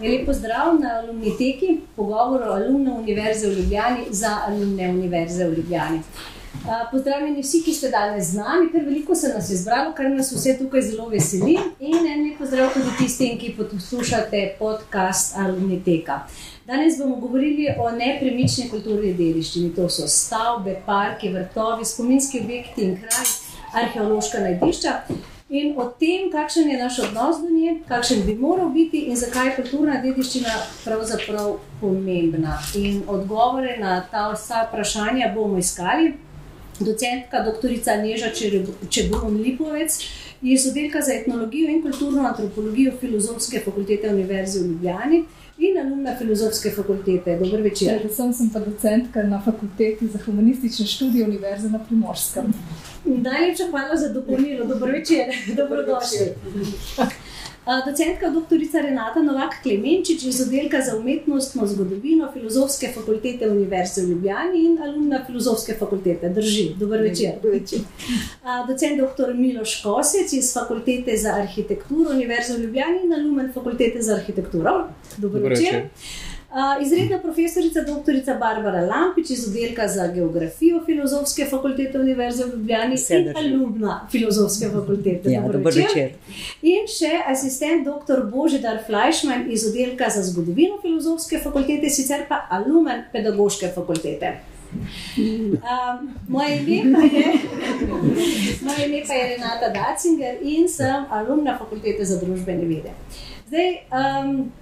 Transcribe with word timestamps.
Lepo 0.00 0.32
zdrav 0.32 0.80
na 0.80 0.88
Alumniteki, 1.02 1.80
pogovor 1.96 2.42
o 2.42 2.52
alumne 2.52 2.92
univerze 2.92 3.48
v 3.48 3.58
Ljubljani 3.58 4.04
za 4.10 4.38
alumne 4.46 4.88
univerze 4.88 5.48
v 5.48 5.54
Ljubljani. 5.56 6.00
Pozdravljeni 6.90 7.42
vsi, 7.42 7.62
ki 7.64 7.74
ste 7.74 7.90
danes 7.90 8.30
z 8.30 8.36
nami, 8.36 8.68
ker 8.72 8.84
veliko 8.84 9.14
se 9.14 9.28
nas 9.28 9.50
je 9.50 9.56
zbralo, 9.56 9.92
kar 9.96 10.10
nas 10.10 10.30
vse 10.32 10.54
tukaj 10.58 10.82
zelo 10.82 11.08
veseli. 11.08 11.56
In 11.80 12.06
en 12.06 12.22
lep 12.28 12.38
pozdrav 12.38 12.70
tudi 12.74 12.92
tistim, 12.98 13.38
ki 13.38 13.56
poslušate 13.58 14.42
podcast 14.58 15.36
Alumniteka. 15.36 16.20
Danes 16.66 16.98
bomo 16.98 17.16
govorili 17.16 17.66
o 17.78 17.90
nepremični 17.90 18.68
kulturni 18.70 19.14
dediščini. 19.14 19.72
To 19.74 19.88
so 19.88 20.06
stavbe, 20.08 20.76
parki, 20.86 21.32
vrtovi, 21.34 21.84
spominski 21.84 22.44
objekti 22.44 22.84
in 22.84 22.94
kraj, 23.02 23.34
arheološka 23.82 24.40
najdišča 24.46 24.94
in 25.48 25.74
o 25.76 25.84
tem, 26.00 26.30
kakšen 26.30 26.68
je 26.68 26.78
naš 26.78 26.98
odnos 26.98 27.40
do 27.40 27.50
nje, 27.50 27.78
kakšen 27.88 28.22
bi 28.26 28.34
moral 28.34 28.68
biti 28.68 28.98
in 29.08 29.16
zakaj 29.16 29.46
je 29.46 29.56
kulturna 29.56 30.00
dediščina 30.02 30.54
pravzaprav 30.84 31.56
pomembna. 31.80 32.58
In 32.76 33.02
odgovore 33.06 33.78
na 33.80 34.00
ta 34.10 34.28
vsa 34.32 34.66
vprašanja 34.68 35.32
bomo 35.34 35.58
iskali. 35.58 36.14
Docentka 36.80 37.40
dr. 37.42 37.72
Neža 38.02 38.28
Čebulon 38.90 39.40
Lipovec 39.42 39.98
iz 40.42 40.66
oddelka 40.68 41.00
za 41.00 41.14
etnologijo 41.14 41.70
in 41.70 41.82
kulturno 41.82 42.28
antropologijo 42.28 42.92
Filozofske 43.00 43.60
fakultete 43.64 44.08
Univerze 44.08 44.60
v 44.60 44.66
Ljubljani 44.66 45.24
in 45.58 45.78
alumna 45.78 46.16
Filozofske 46.18 46.70
fakultete. 46.70 47.38
Dobro 47.38 47.62
večer. 47.62 47.98
Predvsem 47.98 48.32
sem 48.32 48.50
pa 48.50 48.60
docentka 48.60 49.22
na 49.22 49.42
fakulteti 49.44 50.06
za 50.06 50.18
humanistične 50.26 50.86
študije 50.86 51.24
Univerze 51.24 51.68
na 51.68 51.78
Primorskem. 51.78 52.54
Najlepša 53.08 53.64
hvala 53.70 53.96
za 53.96 54.08
dopolnilo. 54.08 54.64
Dobro 54.64 54.92
večer, 54.92 55.24
dobrodošli. 55.60 56.26
Docentka 57.86 58.30
dr. 58.30 58.80
Renata 58.82 59.22
Novak 59.22 59.62
Klemenčič 59.62 60.22
iz 60.22 60.40
oddelka 60.40 60.80
za 60.80 60.96
umetnostno 60.96 61.66
zgodovino 61.66 62.30
Filozofske 62.32 62.88
fakultete 62.94 63.48
Univerze 63.48 64.02
v 64.02 64.08
Ljubljani 64.08 64.64
in 64.64 64.78
alumna 64.82 65.24
Filozofske 65.26 65.74
fakultete. 65.78 66.28
Drži, 66.28 66.74
dober 66.78 67.02
večer. 67.02 67.32
večer. 67.42 67.78
Docent 68.68 69.00
dr. 69.00 69.34
Miloš 69.34 69.82
Kosec 69.82 70.32
iz 70.32 70.54
Fakultete 70.54 71.16
za 71.16 71.34
arhitekturo 71.34 72.10
Univerze 72.10 72.56
v 72.56 72.60
Ljubljani 72.60 73.04
in 73.04 73.12
alumen 73.12 73.52
Fakultete 73.52 74.02
za 74.02 74.14
arhitekturo. 74.14 74.88
Dober, 75.16 75.40
dober 75.40 75.50
večer. 75.50 75.64
večer. 75.64 75.88
Uh, 76.48 76.82
izredna 76.82 77.18
profesorica 77.18 77.80
dr. 77.80 78.38
Barbara 78.40 78.80
Lampič 78.80 79.30
iz 79.30 79.48
oddelka 79.48 79.88
za 79.88 80.06
geografijo 80.14 80.80
Filozofske 80.86 81.44
fakultete 81.50 82.00
Univerze 82.00 82.44
v 82.44 82.48
Ljubljani 82.48 82.96
in 83.10 83.36
alumna 83.36 84.08
Filozofske 84.10 84.68
fakultete. 84.72 85.30
Ja, 85.30 85.42
dober 85.52 85.72
večer. 85.72 86.14
In 86.62 86.88
še 86.88 87.10
asistent 87.26 87.84
dr. 87.84 88.24
Božidar 88.32 88.80
Fleischmann 88.86 89.50
iz 89.52 89.66
oddelka 89.68 90.08
za 90.08 90.22
zgodovino 90.22 90.80
Filozofske 90.82 91.38
fakultete, 91.44 91.90
sicer 91.90 92.24
pa 92.28 92.46
alumen 92.50 93.04
Pedagoške 93.12 93.68
fakultete. 93.74 94.38
Um, 94.72 96.14
moje, 96.28 96.64
ime 96.66 96.98
je, 97.12 97.32
moje 98.64 98.88
ime 98.88 99.02
pa 99.06 99.14
je 99.14 99.36
Renata 99.36 99.68
Dacinger 99.68 100.36
in 100.42 100.68
sem 100.68 101.04
alumna 101.10 101.58
Fakultete 101.58 102.04
za 102.04 102.20
družbene 102.20 102.64
vede. 102.64 102.92
Zdaj, 103.48 103.70
um, 103.92 104.52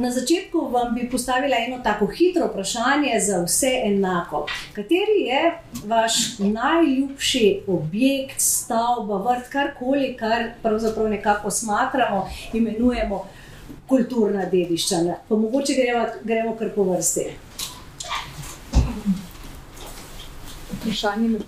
Na 0.00 0.10
začetku 0.10 0.58
vam 0.72 0.94
bi 0.94 1.10
postavila 1.10 1.56
eno 1.66 1.78
tako 1.84 2.06
hitro 2.06 2.46
vprašanje 2.46 3.20
za 3.20 3.42
vse 3.44 3.72
enako. 3.84 4.46
Kateri 4.72 5.20
je 5.26 5.52
vaš 5.86 6.38
najljubši 6.38 7.60
objekt, 7.66 8.40
stavba, 8.40 9.18
vrt, 9.26 9.48
karkoli, 9.52 10.16
kar 10.16 10.46
pravzaprav 10.62 11.08
nekako 11.08 11.50
smatramo, 11.50 12.28
imenujemo 12.52 13.26
kulturna 13.88 14.46
dediščina? 14.46 15.20
Pa 15.28 15.36
mogoče 15.36 15.74
gremo, 15.74 16.06
gremo 16.24 16.56
kar 16.56 16.72
po 16.74 16.88
vrsti. 16.92 17.26
Vprašanje 20.80 21.28
me 21.28 21.38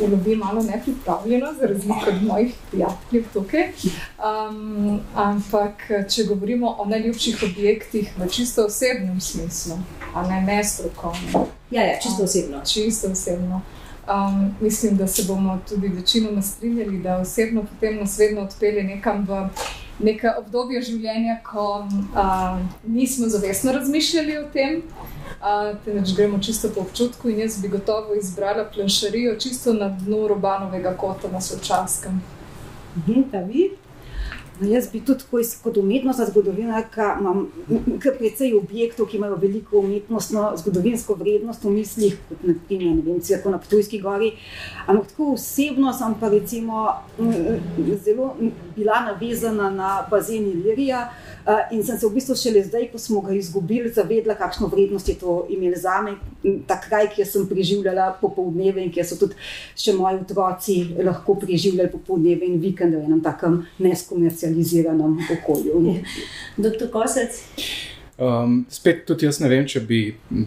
lovi 0.00 0.36
malo 0.36 0.62
nepripravljeno, 0.62 1.46
za 1.60 1.66
razliko 1.66 2.00
od 2.08 2.22
mojih 2.22 2.54
prijateljev 2.70 3.24
tukaj. 3.32 3.68
Um, 3.68 5.00
ampak, 5.14 5.90
če 6.14 6.24
govorimo 6.24 6.76
o 6.78 6.84
najljubših 6.84 7.42
objektih 7.42 8.12
v 8.18 8.28
čisto 8.28 8.66
osebnem 8.66 9.20
smislu, 9.20 9.78
a 10.14 10.28
ne 10.28 10.40
ne 10.40 10.64
strokovno. 10.64 11.46
Ja, 11.70 11.82
ja, 11.82 11.98
čisto 12.02 12.24
osebno. 12.24 12.60
Čisto 12.64 13.10
osebno. 13.10 13.60
Um, 14.06 14.54
mislim, 14.60 14.96
da 14.96 15.06
se 15.06 15.24
bomo 15.24 15.58
tudi 15.68 15.88
večinoma 15.88 16.42
strinjali, 16.42 16.98
da 16.98 17.16
osebno 17.16 17.64
potem 17.64 17.96
nas 17.96 18.18
vedno 18.18 18.40
odpelje 18.40 18.82
nekam 18.82 19.26
v 19.28 19.48
neka 19.98 20.34
obdobja 20.38 20.82
življenja, 20.82 21.38
ko 21.44 21.86
uh, 21.88 22.58
nismo 22.86 23.28
zavestno 23.28 23.72
razmišljali 23.72 24.38
o 24.38 24.44
tem, 24.52 24.82
temveč 25.84 26.14
gremo 26.16 26.38
čisto 26.38 26.68
po 26.74 26.80
občutku. 26.80 27.30
In 27.30 27.40
jaz 27.44 27.60
bi 27.62 27.68
gotovo 27.68 28.14
izbrala 28.14 28.64
planšarijo 28.74 29.36
čisto 29.40 29.72
na 29.72 29.88
dnu 29.88 30.28
Robanovega 30.28 30.96
kota 30.96 31.28
na 31.32 31.40
Sočaskem. 31.40 32.20
Mhm, 32.96 33.22
No, 33.32 33.85
jaz 34.60 34.88
bi 34.92 35.00
tudi 35.00 35.24
tako, 35.24 35.40
kot 35.62 35.76
umetnostna 35.76 36.26
zgodovinarka, 36.26 37.16
imam 37.20 37.46
kar 38.02 38.16
precej 38.18 38.54
objektov, 38.54 39.08
ki 39.10 39.16
imajo 39.16 39.36
veliko 39.42 39.78
umetnostno 39.78 40.52
zgodovinsko 40.56 41.14
vrednost 41.14 41.64
v 41.64 41.74
mislih, 41.76 42.16
kot 42.28 42.44
naprimer, 42.46 42.94
ne 42.96 43.02
vem, 43.02 43.20
cirko 43.20 43.50
na 43.50 43.58
Ptujski 43.58 44.00
gori. 44.00 44.32
Ampak 44.86 45.12
tako 45.12 45.32
osebno 45.34 45.92
sem 45.92 46.14
pa 46.20 46.28
recimo 46.32 46.86
zelo 48.04 48.34
bila 48.76 49.00
navezana 49.10 49.70
na 49.70 49.90
bazen 50.10 50.46
Ilirija 50.52 51.08
in 51.70 51.82
sem 51.84 51.98
se 51.98 52.06
v 52.06 52.14
bistvu 52.14 52.34
šele 52.38 52.64
zdaj, 52.64 52.88
ko 52.92 52.98
smo 52.98 53.20
ga 53.20 53.34
izgubili, 53.34 53.92
zavedla, 53.92 54.34
kakšno 54.34 54.70
vrednost 54.72 55.08
je 55.08 55.14
to 55.20 55.46
imel 55.50 55.74
za 55.76 56.00
me, 56.02 56.16
ta 56.66 56.80
kraj, 56.80 57.10
kjer 57.14 57.28
sem 57.28 57.46
preživljala 57.48 58.12
popoldneve 58.20 58.82
in 58.82 58.90
kjer 58.92 59.06
so 59.06 59.18
tudi 59.20 59.38
še 59.78 59.94
moji 59.94 60.22
otroci 60.24 60.76
lahko 61.04 61.36
preživljali 61.42 61.92
popoldneve 61.92 62.46
in 62.46 62.58
vikende 62.62 62.98
v 62.98 63.10
enem 63.10 63.22
takem 63.22 63.62
neskomercialnem 63.78 64.46
specializiranem 64.46 65.18
okolju. 65.38 66.02
Doktor 66.64 66.90
Kosec. 66.90 67.42
Um, 68.16 68.64
spet 68.72 69.04
tudi 69.04 69.26
jaz 69.26 69.42
ne 69.42 69.48
vem, 69.48 69.66
če 69.68 69.82
bi 69.84 70.00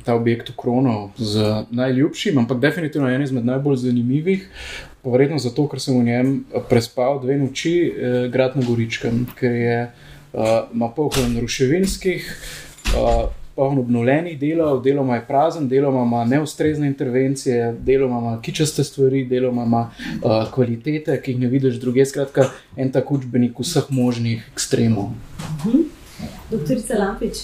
ta 0.06 0.16
objekt 0.18 0.50
ukronil 0.50 1.12
z 1.22 1.66
najljubšim, 1.70 2.40
ampak 2.42 2.60
definitivno 2.64 3.10
je 3.10 3.20
en 3.20 3.26
izmed 3.28 3.46
najbolj 3.46 3.84
zanimivih. 3.84 4.48
Verjetno 5.04 5.38
zato, 5.40 5.68
ker 5.70 5.80
sem 5.80 5.96
v 6.00 6.08
njem 6.08 6.32
prespal 6.70 7.22
dve 7.22 7.38
noči, 7.38 7.74
eh, 7.86 8.28
grad 8.34 8.58
na 8.58 8.66
Goričkem, 8.66 9.28
ker 9.38 9.54
je 9.54 9.78
uh, 10.34 10.92
poln 10.96 11.40
ruševinskih, 11.42 12.38
uh, 12.96 13.30
poln 13.56 13.80
obnovljenih 13.80 14.40
delov, 14.40 14.82
deloma 14.84 15.16
je 15.16 15.26
prazen, 15.28 15.68
deloma 15.68 16.04
ima 16.04 16.26
neustrezne 16.26 16.88
intervencije, 16.88 17.74
deloma 17.80 18.20
ima 18.20 18.42
kičaste 18.42 18.84
stvari, 18.84 19.26
deloma 19.26 19.64
ima 19.64 19.92
uh, 20.24 20.52
kvalitete, 20.54 21.22
ki 21.22 21.32
jih 21.32 21.40
ne 21.40 21.48
vidiš 21.48 21.76
druge. 21.76 22.06
Skratka, 22.06 22.50
en 22.78 22.92
tak 22.92 23.12
učbenik 23.12 23.60
vseh 23.60 23.90
možnih 23.90 24.46
ekstremov. 24.54 25.10
Mhm. 25.66 25.82
Doktorica 26.52 26.98
Lampič. 26.98 27.38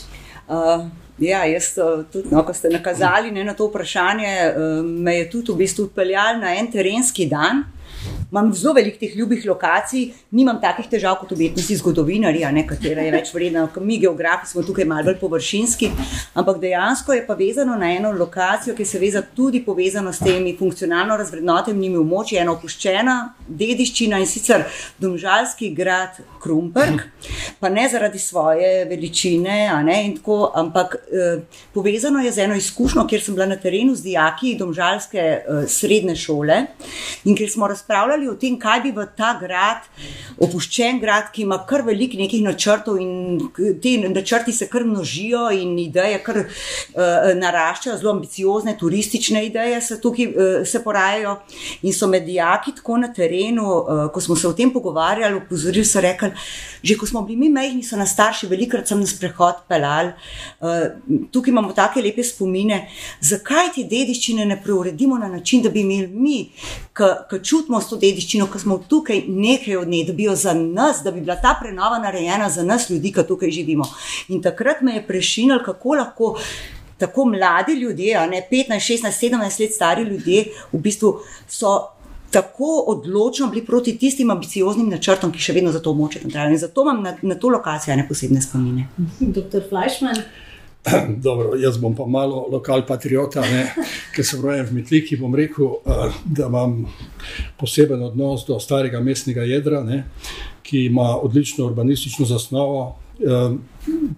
Uh, 0.48 0.88
ja, 1.20 1.46
jaz, 1.46 1.74
tudi, 2.12 2.28
no, 2.32 2.44
ko 2.44 2.54
ste 2.54 2.70
nakazali 2.70 3.32
ne, 3.32 3.44
na 3.44 3.54
to 3.54 3.68
vprašanje, 3.68 4.32
me 4.84 5.16
je 5.16 5.30
tudi 5.30 5.52
v 5.52 5.64
bistvu 5.64 5.86
odpeljal 5.88 6.40
na 6.42 6.56
en 6.60 6.68
terenski 6.72 7.28
dan, 7.32 7.64
Imam 8.36 8.54
zelo 8.54 8.74
veliko 8.74 9.00
teh 9.00 9.14
ljubih 9.16 9.46
lokacij, 9.48 10.10
nimam 10.36 10.58
takih 10.60 10.90
težav 10.92 11.16
kot 11.22 11.30
umetnosti 11.32 11.76
zgodovinari, 11.80 12.42
katera 12.68 13.06
je 13.06 13.12
več 13.14 13.30
vredna. 13.32 13.62
Mi, 13.80 13.96
geografi, 13.98 14.50
smo 14.50 14.64
tukaj 14.68 14.84
malo 14.86 15.06
bolj 15.08 15.16
površinski, 15.22 15.88
ampak 16.36 16.60
dejansko 16.60 17.14
je 17.16 17.22
pa 17.28 17.34
vezano 17.34 17.78
na 17.80 17.94
eno 17.96 18.12
lokacijo, 18.12 18.76
ki 18.76 18.86
se 18.86 19.00
veza 19.00 19.22
tudi 19.22 19.62
povezano 19.64 20.12
s 20.12 20.20
temi 20.20 20.52
funkcionalno 20.60 21.16
razvrednotenimi 21.16 21.96
območji, 22.02 22.42
ena 22.42 22.52
opuščena 22.58 23.16
dediščina 23.48 24.20
in 24.20 24.28
sicer 24.28 24.66
domžalski 25.00 25.72
grad 25.78 26.20
Krumperk, 26.44 27.06
pa 27.60 27.70
ne 27.70 27.88
zaradi 27.90 28.20
svoje 28.20 28.84
veličine, 28.90 29.72
ne, 29.88 29.98
tako, 30.18 30.52
ampak 30.60 30.98
eh, 31.08 31.40
povezano 31.74 32.20
je 32.20 32.36
z 32.36 32.50
eno 32.50 32.60
izkušnjo, 32.60 33.08
kjer 33.08 33.24
sem 33.24 33.40
bila 33.40 33.48
na 33.48 33.56
terenu 33.56 33.96
z 33.96 34.10
dijaki 34.10 34.58
domžalske 34.60 35.24
eh, 35.24 35.66
srednje 35.72 36.20
šole 36.20 36.62
in 37.24 37.40
kjer 37.40 37.50
smo 37.50 37.72
razpravljali 37.72 38.25
razpravljali 38.26 38.30
o 38.30 38.36
tem, 38.36 38.60
kaj 38.60 38.82
bi 38.82 38.92
v 38.92 39.06
ta 39.18 39.38
grad, 39.40 39.86
opuščen 40.40 41.00
grad, 41.00 41.32
ki 41.34 41.44
ima 41.44 41.66
kar 41.68 41.84
veliko 41.86 42.18
nekih 42.18 42.44
načrtov 42.44 42.98
in 43.00 43.40
ti 43.82 43.98
načrti 43.98 44.52
se 44.54 44.68
kar 44.68 44.84
množijo 44.84 45.50
in 45.52 45.78
ideje 45.80 46.22
kar 46.24 46.38
uh, 46.38 47.34
naraščajo, 47.36 47.98
zelo 47.98 48.12
ambiciozne 48.12 48.78
turistične 48.78 49.46
ideje 49.46 49.82
se 49.82 50.00
tukaj 50.02 50.28
uh, 50.28 50.66
se 50.66 50.84
porajajo 50.84 51.38
in 51.84 51.94
so 51.94 52.08
medijaki 52.08 52.76
tako 52.76 52.98
na 52.98 53.14
terenu, 53.14 53.66
uh, 53.66 54.12
ko 54.14 54.22
smo 54.22 54.36
se 54.36 54.48
o 54.48 54.54
tem 54.54 54.72
pogovarjali, 54.72 55.36
upozorili 55.36 55.86
so 55.86 56.02
rekli, 56.02 56.32
že 56.84 56.98
ko 56.98 57.06
smo 57.06 57.22
bili 57.22 57.40
mi 57.40 57.50
majhni, 57.50 57.84
so 57.84 57.98
nas 57.98 58.14
starši 58.14 58.48
velikrat 58.48 58.88
sem 58.88 59.00
na 59.00 59.08
sprehod 59.08 59.66
pelali, 59.70 60.14
uh, 60.62 61.28
tukaj 61.32 61.52
imamo 61.52 61.74
take 61.74 62.02
lepe 62.02 62.24
spomine, 62.24 62.86
zakaj 63.22 63.74
ti 63.76 63.86
dediščine 63.90 64.46
ne 64.46 64.60
preuredimo 64.62 65.18
na 65.18 65.28
način, 65.28 65.64
da 65.64 65.70
bi 65.70 65.82
imeli 65.82 66.08
mi, 66.08 66.38
ki 66.96 67.40
čutimo 67.44 67.82
s 67.82 67.90
to 67.90 67.98
dediščino, 68.06 68.48
ko 68.52 68.62
smo 68.62 68.78
tukaj 68.90 69.24
nekaj 69.28 69.78
od 69.82 69.90
nje, 69.92 70.04
da 70.08 70.14
bi 70.14 70.30
jo 70.30 70.36
za 70.36 70.54
nas, 70.54 71.02
da 71.04 71.12
bi 71.12 71.24
bila 71.26 71.36
ta 71.42 71.56
prenova 71.62 72.00
narejena 72.00 72.50
za 72.50 72.64
nas, 72.64 72.90
ljudi, 72.90 73.12
ki 73.14 73.28
tukaj 73.28 73.52
živimo. 73.52 73.88
In 74.30 74.42
takrat 74.42 74.82
me 74.82 75.00
je 75.00 75.08
prešinil, 75.08 75.64
kako 75.66 76.00
lahko. 76.02 76.36
Tako 76.96 77.26
mladi 77.28 77.74
ljudje, 77.76 78.22
ne 78.32 78.38
15, 78.52 78.80
16, 78.80 79.18
17 79.20 79.60
let 79.60 79.74
stari 79.76 80.04
ljudje, 80.08 80.46
v 80.72 80.80
bistvu 80.80 81.10
so 81.52 81.74
tako 82.32 82.84
odločno 82.88 83.48
bili 83.48 83.66
proti 83.66 83.98
tistim 83.98 84.32
ambicioznim 84.32 84.90
načrtom, 84.90 85.32
ki 85.32 85.44
še 85.44 85.54
vedno 85.56 85.72
za 85.76 85.80
to 85.84 85.92
območje 85.92 86.24
nadaljujejo. 86.24 86.62
Zato 86.66 86.84
imam 86.88 87.04
na, 87.04 87.14
na 87.22 87.36
to 87.36 87.52
lokacijo 87.52 87.96
ne 87.96 88.08
posebne 88.08 88.42
spomine. 88.42 88.88
Doktor 89.20 89.64
Fleischmann. 89.70 90.24
Dobro, 91.26 91.56
jaz 91.56 91.78
bom 91.78 91.96
pa 91.96 92.06
malo 92.06 92.46
lokal 92.52 92.86
patriota, 92.86 93.44
ker 94.16 94.26
sem 94.26 94.42
rojen 94.42 94.66
v 94.70 94.80
Metliki. 94.80 95.18
Bom 95.18 95.34
rekel, 95.36 95.80
da 96.26 96.50
imam 96.50 96.84
poseben 97.60 98.04
odnos 98.06 98.46
do 98.48 98.60
starega 98.62 99.02
mestnega 99.02 99.46
jedra, 99.50 99.82
ne, 99.84 100.04
ki 100.66 100.86
ima 100.90 101.16
odlično 101.18 101.66
urbanistično 101.66 102.26
zasnovo. 102.26 103.00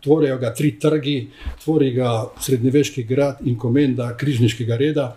Tvorijo 0.01 0.37
ga 0.41 0.53
tri 0.55 0.73
trgi, 0.79 1.17
tvori 1.63 1.91
ga 1.93 2.25
srednjeveški 2.41 3.03
grad 3.03 3.43
in 3.45 3.57
komenda 3.59 4.15
križniškega 4.17 4.77
reda. 4.77 5.11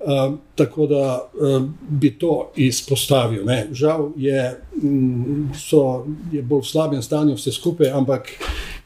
Um, 0.00 0.38
tako 0.56 0.86
da 0.88 1.28
um, 1.36 1.74
bi 1.88 2.14
to 2.18 2.52
izpostavil. 2.56 3.44
Ne. 3.44 3.66
Žal 3.72 4.06
je, 4.16 4.44
um, 4.82 5.50
so, 5.52 6.06
je 6.32 6.40
bolj 6.42 6.62
v 6.64 6.70
slabem 6.70 7.02
stanju 7.04 7.36
vse 7.36 7.52
skupaj, 7.52 7.90
ampak 7.92 8.30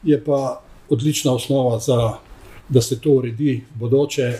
je 0.03 0.19
pa 0.23 0.64
odlična 0.89 1.33
osnova, 1.33 1.79
za, 1.79 2.13
da 2.69 2.81
se 2.81 2.99
to 2.99 3.19
uredi 3.19 3.61
v 3.75 3.79
bodoče. 3.79 4.33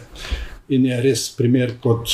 In 0.70 0.86
je 0.86 0.96
res 1.02 1.28
primer 1.38 1.76
kot 1.82 2.10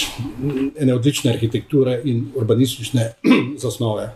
ene 0.76 0.94
odlične 0.94 1.32
arhitekture 1.32 2.02
in 2.04 2.26
urbanistične 2.36 3.06
zasnove. 3.64 4.10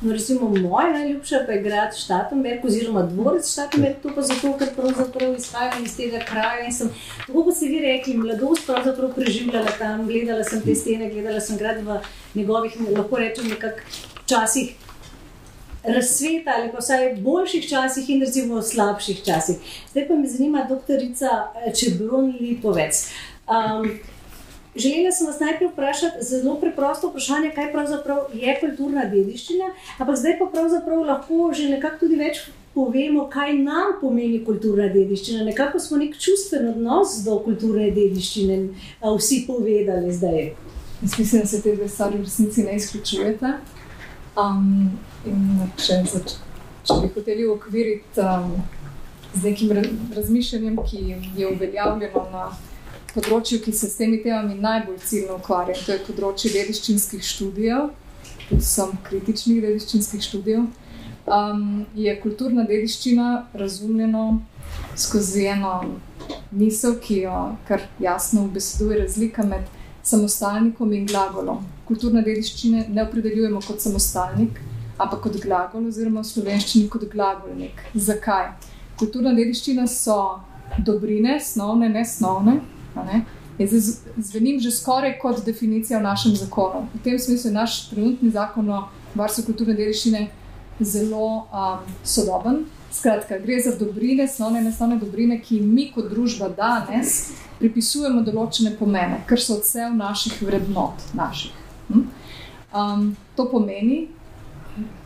No, 0.00 0.12
recimo, 0.12 0.48
moja 0.48 0.92
najljubša 0.92 1.36
pa 1.46 1.52
je 1.52 1.62
grad 1.62 1.96
Štatenberg, 1.96 2.64
oziroma 2.64 3.02
dvorec 3.02 3.52
Štatenberg, 3.52 3.94
to 4.02 4.10
pa 4.14 4.22
zato, 4.22 4.54
ker 4.58 4.72
pravzaprav 4.76 5.36
izhajam 5.36 5.84
iz 5.84 5.96
tega 5.96 6.20
kraja 6.24 6.64
in 6.66 6.72
sem, 6.72 6.90
tako 7.26 7.44
kot 7.44 7.56
ste 7.56 7.68
vi 7.72 7.80
rekli, 7.84 8.16
mladost 8.16 8.66
pravzaprav 8.66 9.14
preživljala 9.14 9.76
tam, 9.78 10.06
gledala 10.08 10.44
sem 10.44 10.60
te 10.64 10.74
stene, 10.74 11.08
gledala 11.12 11.40
sem 11.40 11.60
grad 11.60 11.80
v 11.84 12.00
njegovih, 12.34 12.76
lahko 12.96 13.20
rečem, 13.22 13.48
nekakšnih 13.54 14.14
časih. 14.26 14.74
Razsveta 15.84 16.54
ali 16.56 16.72
pa 16.72 16.80
vsaj 16.80 17.14
boljših 17.20 17.68
časih, 17.68 18.10
in 18.10 18.20
recimo 18.20 18.62
slabših 18.62 19.22
časih. 19.24 19.56
Zdaj 19.90 20.08
pa 20.08 20.14
me 20.14 20.28
zanima, 20.28 20.66
doktorica 20.68 21.28
Čebron 21.76 22.34
Lipovec. 22.40 23.08
Um, 23.48 23.88
Želela 24.76 25.12
sem 25.12 25.26
vas 25.26 25.40
najprej 25.40 25.68
vprašati 25.68 26.24
zelo 26.24 26.56
preprosto 26.60 27.08
vprašanje, 27.08 27.50
kaj 27.54 27.72
pravzaprav 27.72 28.18
je 28.34 28.56
kulturna 28.60 29.04
dediščina, 29.04 29.68
ampak 29.98 30.16
zdaj 30.16 30.38
pa 30.38 30.46
pravzaprav 30.50 31.04
lahko 31.06 31.52
že 31.54 31.68
nekako 31.70 32.00
tudi 32.00 32.16
več 32.18 32.40
povemo, 32.74 33.28
kaj 33.30 33.52
nam 33.54 33.94
pomeni 34.00 34.40
kulturna 34.44 34.88
dediščina. 34.90 35.44
Nekako 35.46 35.78
smo 35.78 36.00
nek 36.00 36.18
čustven 36.18 36.68
odnos 36.72 37.20
do 37.22 37.38
kulturne 37.44 37.92
dediščine 37.94 38.58
vsi 39.04 39.44
povedali 39.46 40.12
zdaj. 40.12 40.42
Jaz 41.02 41.18
mislim, 41.18 41.42
da 41.42 41.46
se 41.46 41.62
te 41.62 41.76
dve 41.76 41.88
stvari 41.88 42.18
v 42.18 42.26
resnici 42.26 42.62
ne 42.66 42.76
izključujete. 42.76 43.52
Um, 44.34 44.96
če, 45.78 46.00
če 46.82 46.94
bi 46.98 47.10
hoteli 47.14 47.44
ukviriti 47.46 48.18
um, 48.18 48.56
z 49.34 49.42
nekim 49.46 49.70
razmišljanjem, 50.16 50.78
ki 50.86 51.02
je 51.38 51.50
uveljavljeno 51.52 52.24
na 52.32 52.48
področju, 53.14 53.60
ki 53.62 53.72
se 53.72 53.86
s 53.86 54.00
temi 54.00 54.18
temami 54.24 54.56
najbolj 54.58 54.98
ciljno 55.06 55.38
ukvarja, 55.38 55.76
to 55.86 55.94
je 55.94 56.02
področje 56.08 56.50
dediščinskih 56.56 57.22
študijev, 57.22 57.92
predvsem 58.48 58.96
kritičnih 59.06 59.62
dediščinskih 59.62 60.26
študijev, 60.26 60.66
um, 61.30 61.62
je 61.94 62.16
kulturna 62.24 62.66
dediščina 62.66 63.30
razumljena 63.54 64.26
skozi 64.98 65.46
eno 65.54 65.76
misel, 66.50 66.98
ki 66.98 67.22
jo 67.22 67.38
kar 67.70 67.86
jasno 68.02 68.48
obeseduje 68.48 69.04
razlika 69.04 69.46
med 69.46 69.70
samostalnikom 70.04 70.92
in 70.92 71.06
glagolom. 71.08 71.64
Kulturna 71.88 72.22
dediščina 72.24 72.86
ne 72.92 73.04
opredeljujemo 73.04 73.60
kot 73.64 73.80
samostalnik, 73.80 74.60
ampak 74.98 75.24
kot 75.26 75.38
glagol, 75.42 75.88
oziroma 75.88 76.22
v 76.22 76.30
slovenščini 76.30 76.88
kot 76.92 77.06
glagolnik. 77.12 77.80
Zakaj? 77.94 78.52
Kulturna 79.00 79.32
dediščina 79.34 79.86
so 79.90 80.18
dobrine, 80.78 81.38
snovne, 81.40 81.88
nesnovne. 81.88 82.60
Zvenim 83.58 84.60
že 84.60 84.70
skoraj 84.74 85.16
kot 85.22 85.44
definicija 85.46 85.98
v 85.98 86.06
našem 86.06 86.36
zakonu. 86.36 86.86
V 86.94 87.02
tem 87.04 87.18
smislu 87.18 87.50
je 87.50 87.54
naš 87.54 87.88
trenutni 87.90 88.30
zakon 88.30 88.70
o 88.70 88.84
varstvu 89.14 89.44
kulturne 89.50 89.76
dediščine 89.78 90.28
zelo 90.80 91.46
um, 91.46 91.92
sodoben. 92.02 92.64
Skratka, 92.94 93.38
gre 93.38 93.60
za 93.60 93.72
dobrine, 93.78 94.28
snovne 94.28 94.60
in 94.60 94.64
nesnovne 94.64 94.96
dobrine, 94.96 95.40
ki 95.42 95.58
mi 95.60 95.88
kot 95.90 96.06
družba 96.12 96.46
danes 96.54 97.32
pripisujemo 97.58 98.22
določene 98.22 98.76
pomene, 98.78 99.18
ker 99.26 99.40
so 99.42 99.56
odsev 99.58 99.96
naših 99.98 100.36
vrednot. 100.46 101.02
Naših. 101.18 101.56
Hm? 101.88 102.04
Um, 102.70 103.08
to 103.34 103.48
pomeni 103.50 104.04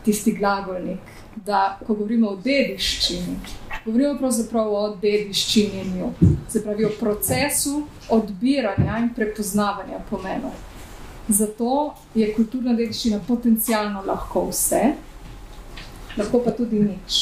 tisti 0.05 0.35
glagolnik, 0.37 1.09
da 1.45 1.79
ko 1.81 1.95
govorimo 1.95 2.35
o 2.35 2.37
dediščini, 2.45 3.35
govorimo 3.87 4.13
pravzaprav 4.21 4.69
o 4.69 4.85
dediščini, 5.01 6.13
se 6.49 6.63
pravi 6.63 6.85
o 6.85 6.93
procesu 6.99 7.83
odbiranja 8.13 9.01
in 9.01 9.09
prepoznavanja 9.17 10.05
pomenov. 10.13 10.53
Zato 11.27 11.73
je 12.13 12.29
kulturna 12.37 12.77
dediščina 12.77 13.23
potencialno 13.27 14.05
lahko 14.05 14.45
vse, 14.53 14.85
lahko 16.21 16.45
pa 16.45 16.53
tudi 16.53 16.85
nič. 16.85 17.21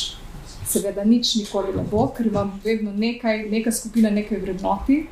Seveda, 0.68 1.04
nič 1.04 1.36
nikoli 1.36 1.72
ne 1.76 1.84
bo, 1.92 2.08
ker 2.18 2.28
vam 2.34 2.52
vedno 2.64 2.92
nekaj, 2.92 3.46
neka 3.52 3.72
skupina 3.72 4.10
nekaj 4.10 4.42
vrednoti. 4.42 5.06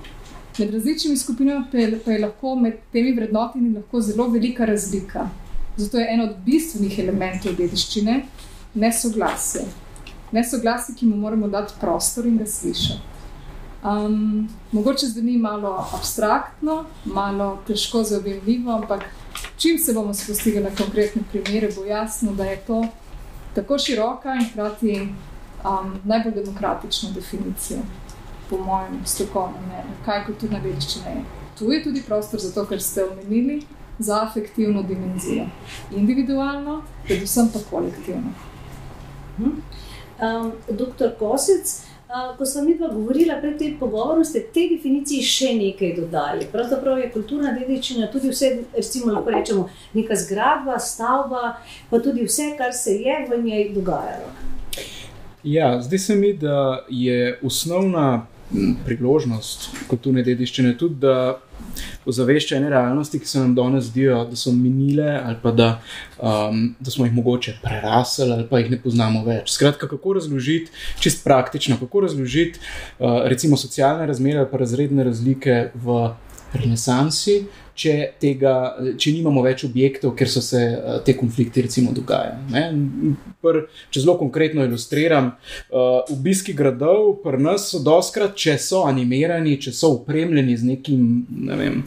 Med 0.59 0.73
različnimi 0.73 1.17
skupinami 1.17 1.65
pa 1.71 1.77
je, 1.77 1.99
pa 2.05 2.11
je 2.11 2.19
lahko 2.19 2.55
med 2.55 2.77
temi 2.91 3.13
vrednotami 3.15 3.83
zelo 4.01 4.27
velika 4.27 4.65
razlika. 4.65 5.29
Zato 5.77 5.99
je 5.99 6.07
eno 6.13 6.23
od 6.23 6.35
bistvenih 6.45 6.99
elementov 6.99 7.55
dediščine 7.55 8.21
nesoglasje. 8.73 9.65
Nesoglasje, 10.31 10.95
ki 10.95 11.05
mu 11.05 11.17
moramo 11.17 11.47
dati 11.47 11.73
prostor 11.79 12.25
in 12.25 12.37
ga 12.37 12.45
slišati. 12.45 13.15
Um, 13.85 14.49
mogoče 14.71 15.07
zveni 15.07 15.37
malo 15.37 15.87
abstraktno, 15.93 16.85
malo 17.05 17.59
težko 17.67 18.03
zaobjemljivo, 18.03 18.71
ampak 18.71 19.03
čim 19.57 19.77
se 19.79 19.93
bomo 19.93 20.13
spustili 20.13 20.63
na 20.63 20.69
konkretne 20.77 21.21
primere, 21.31 21.69
bo 21.75 21.85
jasno, 21.85 22.33
da 22.33 22.45
je 22.45 22.57
to 22.67 22.85
tako 23.55 23.77
široka 23.77 24.33
in 24.33 24.49
hkrati 24.49 25.07
um, 25.65 25.99
najbolj 26.03 26.33
demokratična 26.33 27.09
definicija, 27.15 27.79
po 28.49 28.57
mojem 28.57 28.99
strokovnem 29.05 29.63
mnenju, 29.65 29.97
kaj 30.05 30.25
kulturna 30.25 30.59
dediščina 30.59 31.09
je. 31.09 31.23
Tu 31.59 31.71
je 31.71 31.83
tudi 31.83 32.03
prostor 32.07 32.39
za 32.39 32.51
to, 32.53 32.65
kar 32.65 32.81
ste 32.81 33.05
omenili, 33.05 33.61
za 33.99 34.21
afektivno 34.23 34.83
dimenzijo. 34.83 35.45
Individualno, 35.95 36.81
predvsem 37.07 37.49
pa 37.53 37.59
kolektivno. 37.69 38.33
Um, 39.37 40.51
doktor 40.69 41.13
Kosec, 41.19 41.83
uh, 42.07 42.37
ko 42.37 42.45
sem 42.45 42.65
videla, 42.65 42.93
govorila 42.93 43.39
pred 43.41 43.57
tem 43.59 43.77
pogovorom, 43.79 44.23
ste 44.25 44.43
te 44.53 44.67
definiciji 44.71 45.23
še 45.23 45.53
nekaj 45.55 45.95
dodali. 45.99 46.47
Pravzaprav 46.51 46.99
je 46.99 47.11
kulturna 47.13 47.55
dediščina 47.55 48.11
tudi 48.11 48.33
vse, 48.33 48.51
recimo, 48.75 49.13
lahko 49.15 49.31
rečemo, 49.31 49.69
neka 49.93 50.19
zgradba, 50.25 50.79
stavba, 50.79 51.55
pa 51.89 52.03
tudi 52.03 52.27
vse, 52.27 52.51
kar 52.59 52.75
se 52.75 52.99
je 52.99 53.21
v 53.31 53.41
njej 53.43 53.71
dogajalo. 53.75 54.54
Ja, 55.45 55.81
zdi 55.81 55.97
se 55.97 56.15
mi, 56.15 56.33
da 56.33 56.85
je 56.89 57.39
osnovna 57.43 58.25
priložnost 58.85 59.69
kulturne 59.87 60.23
dediščine 60.25 60.71
tudi, 60.77 60.95
da 61.05 61.37
ozavešča 62.05 62.57
ene 62.57 62.69
realnosti, 62.73 63.19
ki 63.21 63.29
se 63.29 63.39
nam 63.39 63.53
danes 63.57 63.91
zdijo, 63.91 64.23
da 64.29 64.37
so 64.37 64.53
minile 64.55 65.19
ali 65.19 65.37
pa 65.43 65.51
da, 65.51 65.67
um, 66.17 66.63
da 66.79 66.91
smo 66.91 67.05
jih 67.05 67.13
mogoče 67.13 67.57
prerasli 67.61 68.31
ali 68.31 68.47
pa 68.49 68.59
jih 68.59 68.71
ne 68.73 68.79
poznamo 68.81 69.21
več. 69.25 69.51
Skratka, 69.53 69.89
kako 69.91 70.15
razložiti, 70.17 70.71
čist 70.99 71.23
praktično, 71.23 71.77
kako 71.81 72.05
razložiti 72.07 72.59
uh, 72.59 73.21
recimo 73.29 73.57
socialne 73.57 74.05
razmere 74.09 74.41
ali 74.41 74.51
pa 74.51 74.61
razredne 74.61 75.03
razlike 75.03 75.69
v 75.75 75.99
renesansi, 76.53 77.43
če, 77.75 77.93
tega, 78.21 78.53
če 78.99 79.13
nimamo 79.17 79.43
več 79.43 79.65
objektov, 79.67 80.15
ker 80.17 80.29
so 80.31 80.41
se 80.43 80.61
uh, 80.71 80.97
te 81.05 81.15
konflikti 81.17 81.65
recimo 81.65 81.91
dogajali. 81.95 83.15
Če 83.93 84.01
zelo 84.01 84.15
konkretno 84.19 84.63
ilustriram, 84.65 85.33
uh, 85.35 86.07
obiski 86.13 86.55
gradov 86.57 87.17
pri 87.23 87.41
nas 87.43 87.67
so 87.73 87.81
doskrat, 87.83 88.33
če 88.39 88.55
so 88.61 88.85
animirani, 88.87 89.57
če 89.61 89.73
so 89.75 89.91
upremljeni 89.97 90.55
z 90.57 90.69
nekim 90.71 91.03
ne 91.45 91.57
vem, 91.59 91.81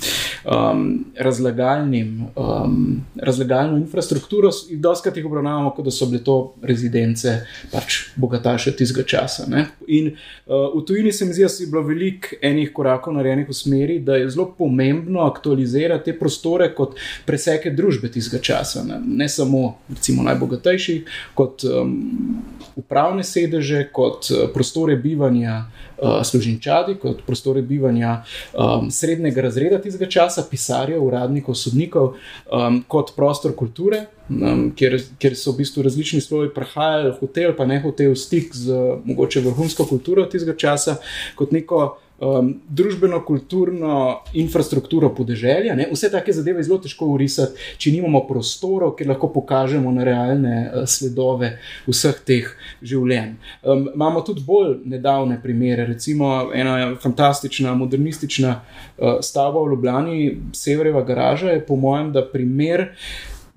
um, 0.44 0.84
razlagalnim, 1.16 2.12
um, 2.36 2.76
razlagalno 3.16 3.80
infrastrukturo, 3.80 4.52
in 4.70 4.82
doskrat 4.84 5.16
jih 5.16 5.26
obravnavamo, 5.26 5.72
kot 5.76 5.88
da 5.88 5.94
so 5.94 6.10
bile 6.10 6.20
to 6.24 6.38
rezidence 6.68 7.38
pač 7.72 8.02
bogataše 8.20 8.76
tistega 8.76 9.06
časa. 9.08 9.48
Ne? 9.48 9.64
In 9.88 10.12
uh, 10.12 10.68
v 10.76 10.84
tujini 10.86 11.14
se 11.16 11.26
mi 11.26 11.32
zdi, 11.32 11.48
da 11.48 11.52
je 11.64 11.70
bilo 11.72 11.86
veliko 11.88 12.36
enih 12.44 12.70
korakov 12.76 13.16
narejenih 13.16 13.48
v 13.48 13.56
smeri, 13.56 13.98
da 14.04 14.20
je 14.20 14.28
zelo 14.36 14.50
pomembno 14.58 15.24
aktualizirati 15.24 15.77
karakterizira 15.78 15.98
te 15.98 16.12
prostore 16.18 16.74
kot 16.74 16.96
preseke 17.26 17.70
družbe 17.70 18.10
tistega 18.10 18.42
časa. 18.42 18.84
Ne, 18.84 19.00
ne 19.04 19.28
samo 19.28 19.78
recimo, 19.88 20.22
najbogatejših, 20.22 21.04
kot 21.34 21.64
um, 21.64 22.42
upravne 22.76 23.24
sedeže, 23.24 23.88
kot 23.92 24.30
uh, 24.30 24.48
prostore 24.54 24.96
bivanja 24.96 25.66
uh, 25.98 26.22
služinčadi, 26.24 26.98
kot 27.00 27.22
prostore 27.26 27.62
bivanja 27.62 28.22
um, 28.54 28.90
srednjega 28.90 29.42
razreda 29.42 29.80
tistega 29.82 30.10
časa, 30.10 30.44
pisarjev, 30.50 31.02
uradnikov, 31.04 31.54
sodnikov, 31.54 32.16
um, 32.52 32.82
kot 32.88 33.14
prostor 33.16 33.54
kulture. 33.56 34.06
Um, 34.28 34.66
kjer, 34.76 34.98
kjer 35.16 35.38
so 35.40 35.54
v 35.54 35.62
bistvu 35.62 35.82
različni 35.86 36.20
sloji 36.20 36.50
prihajali, 36.52 37.14
hotel, 37.16 37.54
pa 37.56 37.64
ne 37.64 37.78
hotel, 37.80 38.12
stik 38.12 38.52
z 38.52 38.76
mogoče 39.08 39.40
vrhunsko 39.40 39.86
kulturo 39.88 40.26
tistega 40.28 40.52
časa, 40.52 40.98
kot 41.38 41.54
neko 41.56 41.96
um, 42.18 42.50
družbeno-kulturno 42.68 44.20
infrastrukturo 44.34 45.10
podeželja. 45.14 45.74
Ne? 45.78 45.88
Vse 45.92 46.10
take 46.10 46.32
zadeve 46.32 46.60
je 46.62 46.68
zelo 46.68 46.78
težko 46.82 47.06
urisati, 47.14 47.58
če 47.78 47.92
nimamo 47.94 48.24
prostorov, 48.28 48.94
kjer 48.98 49.12
lahko 49.12 49.30
pokažemo 49.34 49.92
na 49.94 50.06
realne 50.06 50.56
uh, 50.66 50.84
sledove 50.90 51.54
vseh 51.86 52.20
teh 52.26 52.50
življenj. 52.82 53.36
Um, 53.62 53.88
imamo 53.94 54.24
tudi 54.26 54.44
bolj 54.46 54.78
nedavne 54.88 55.40
primere, 55.42 55.86
recimo 55.88 56.50
ena 56.54 56.94
fantastična, 57.00 57.74
modernistična 57.78 58.54
uh, 58.58 59.18
stavba 59.24 59.62
v 59.62 59.74
Ljubljani, 59.74 60.20
Severeva 60.56 61.04
garaža, 61.06 61.54
je 61.54 61.64
po 61.66 61.76
mojem, 61.76 62.12
da 62.12 62.26
primer. 62.26 62.90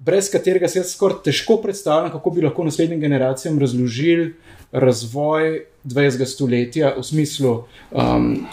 Brez 0.01 0.31
katerega 0.33 0.65
se 0.67 0.79
jaz 0.79 0.95
skoraj 0.95 1.19
težko 1.27 1.59
predstavljam, 1.61 2.09
kako 2.11 2.31
bi 2.33 2.41
lahko 2.41 2.63
naslednjim 2.65 3.03
generacijam 3.03 3.59
razložili 3.61 4.31
razvoj 4.71 5.59
20. 5.83 6.25
stoletja 6.25 6.93
v 6.97 7.03
smislu 7.03 7.63
um, 7.91 8.47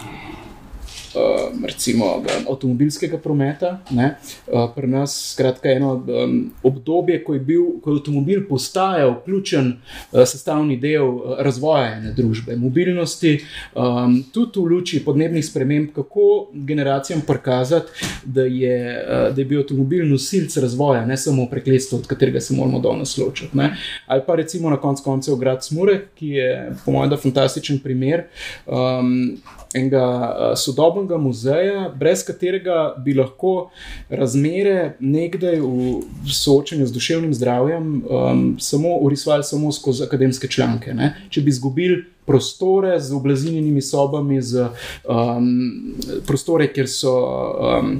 uh, 1.15 1.65
recimo 1.65 2.23
avtomobilskega 2.49 3.17
prometa. 3.17 3.79
Uh, 3.89 4.69
pri 4.75 4.87
nas 4.87 5.39
je 5.39 5.75
eno 5.75 5.93
um, 5.93 6.51
obdobje, 6.63 7.23
ko 7.23 7.33
je, 7.33 7.39
bil, 7.39 7.63
ko 7.81 7.91
je 7.91 7.99
avtomobil 7.99 8.47
postajal 8.49 9.21
ključen 9.25 9.67
uh, 10.11 10.23
sestavni 10.25 10.77
del 10.77 11.07
uh, 11.07 11.35
razvoja 11.39 11.95
ene 11.97 12.13
družbe, 12.13 12.55
mobilnosti, 12.55 13.39
um, 13.75 14.23
tudi 14.33 14.59
v 14.59 14.65
luči 14.73 15.03
podnebnih 15.05 15.45
sprememb, 15.45 15.89
kako 15.95 16.49
generacijam 16.53 17.21
prikazati, 17.27 17.91
da 18.25 18.43
je, 18.43 18.79
uh, 19.03 19.35
da 19.35 19.41
je 19.41 19.45
bil 19.45 19.61
avtomobil 19.61 20.07
nosilc 20.09 20.57
razvoja, 20.57 21.05
ne 21.05 21.17
samo 21.17 21.47
prekletstvo, 21.49 21.99
od 21.99 22.07
katerega 22.07 22.41
se 22.41 22.53
moramo 22.53 22.79
danes 22.79 23.17
ločiti. 23.17 23.57
Ne? 23.57 23.75
Ali 24.07 24.21
pa 24.27 24.35
recimo 24.35 24.69
na 24.69 24.77
koncu 24.77 25.03
koncev 25.03 25.35
grad 25.35 25.65
Smure, 25.65 25.99
ki 26.15 26.27
je 26.27 26.75
po 26.85 26.91
mojem 26.91 27.17
fantastičen 27.17 27.79
primer. 27.79 28.23
Um, 28.65 29.37
enega 29.73 30.05
uh, 30.05 30.57
sodobnega 30.57 30.98
muzeja, 31.17 31.89
brez 31.95 32.23
katerega 32.27 32.95
bi 33.05 33.13
lahko 33.13 33.69
razmere 34.09 34.95
nekdaj 34.99 35.59
v 35.59 36.31
soočanju 36.33 36.87
z 36.87 36.93
duševnim 36.93 37.33
zdravjem 37.33 37.89
um, 38.03 38.55
samo 38.59 38.97
urisovali 38.97 39.43
samo 39.43 39.71
skozi 39.71 40.03
akademske 40.03 40.47
članke. 40.47 40.93
Ne? 40.93 41.15
Če 41.29 41.41
bi 41.41 41.49
izgubili 41.49 42.03
prostore 42.25 42.99
z 42.99 43.13
oblazinjenimi 43.13 43.81
sobami, 43.81 44.41
z 44.41 44.69
um, 45.09 45.95
prostore, 46.27 46.67
kjer 46.73 46.89
so. 46.89 47.17
Um, 47.79 47.99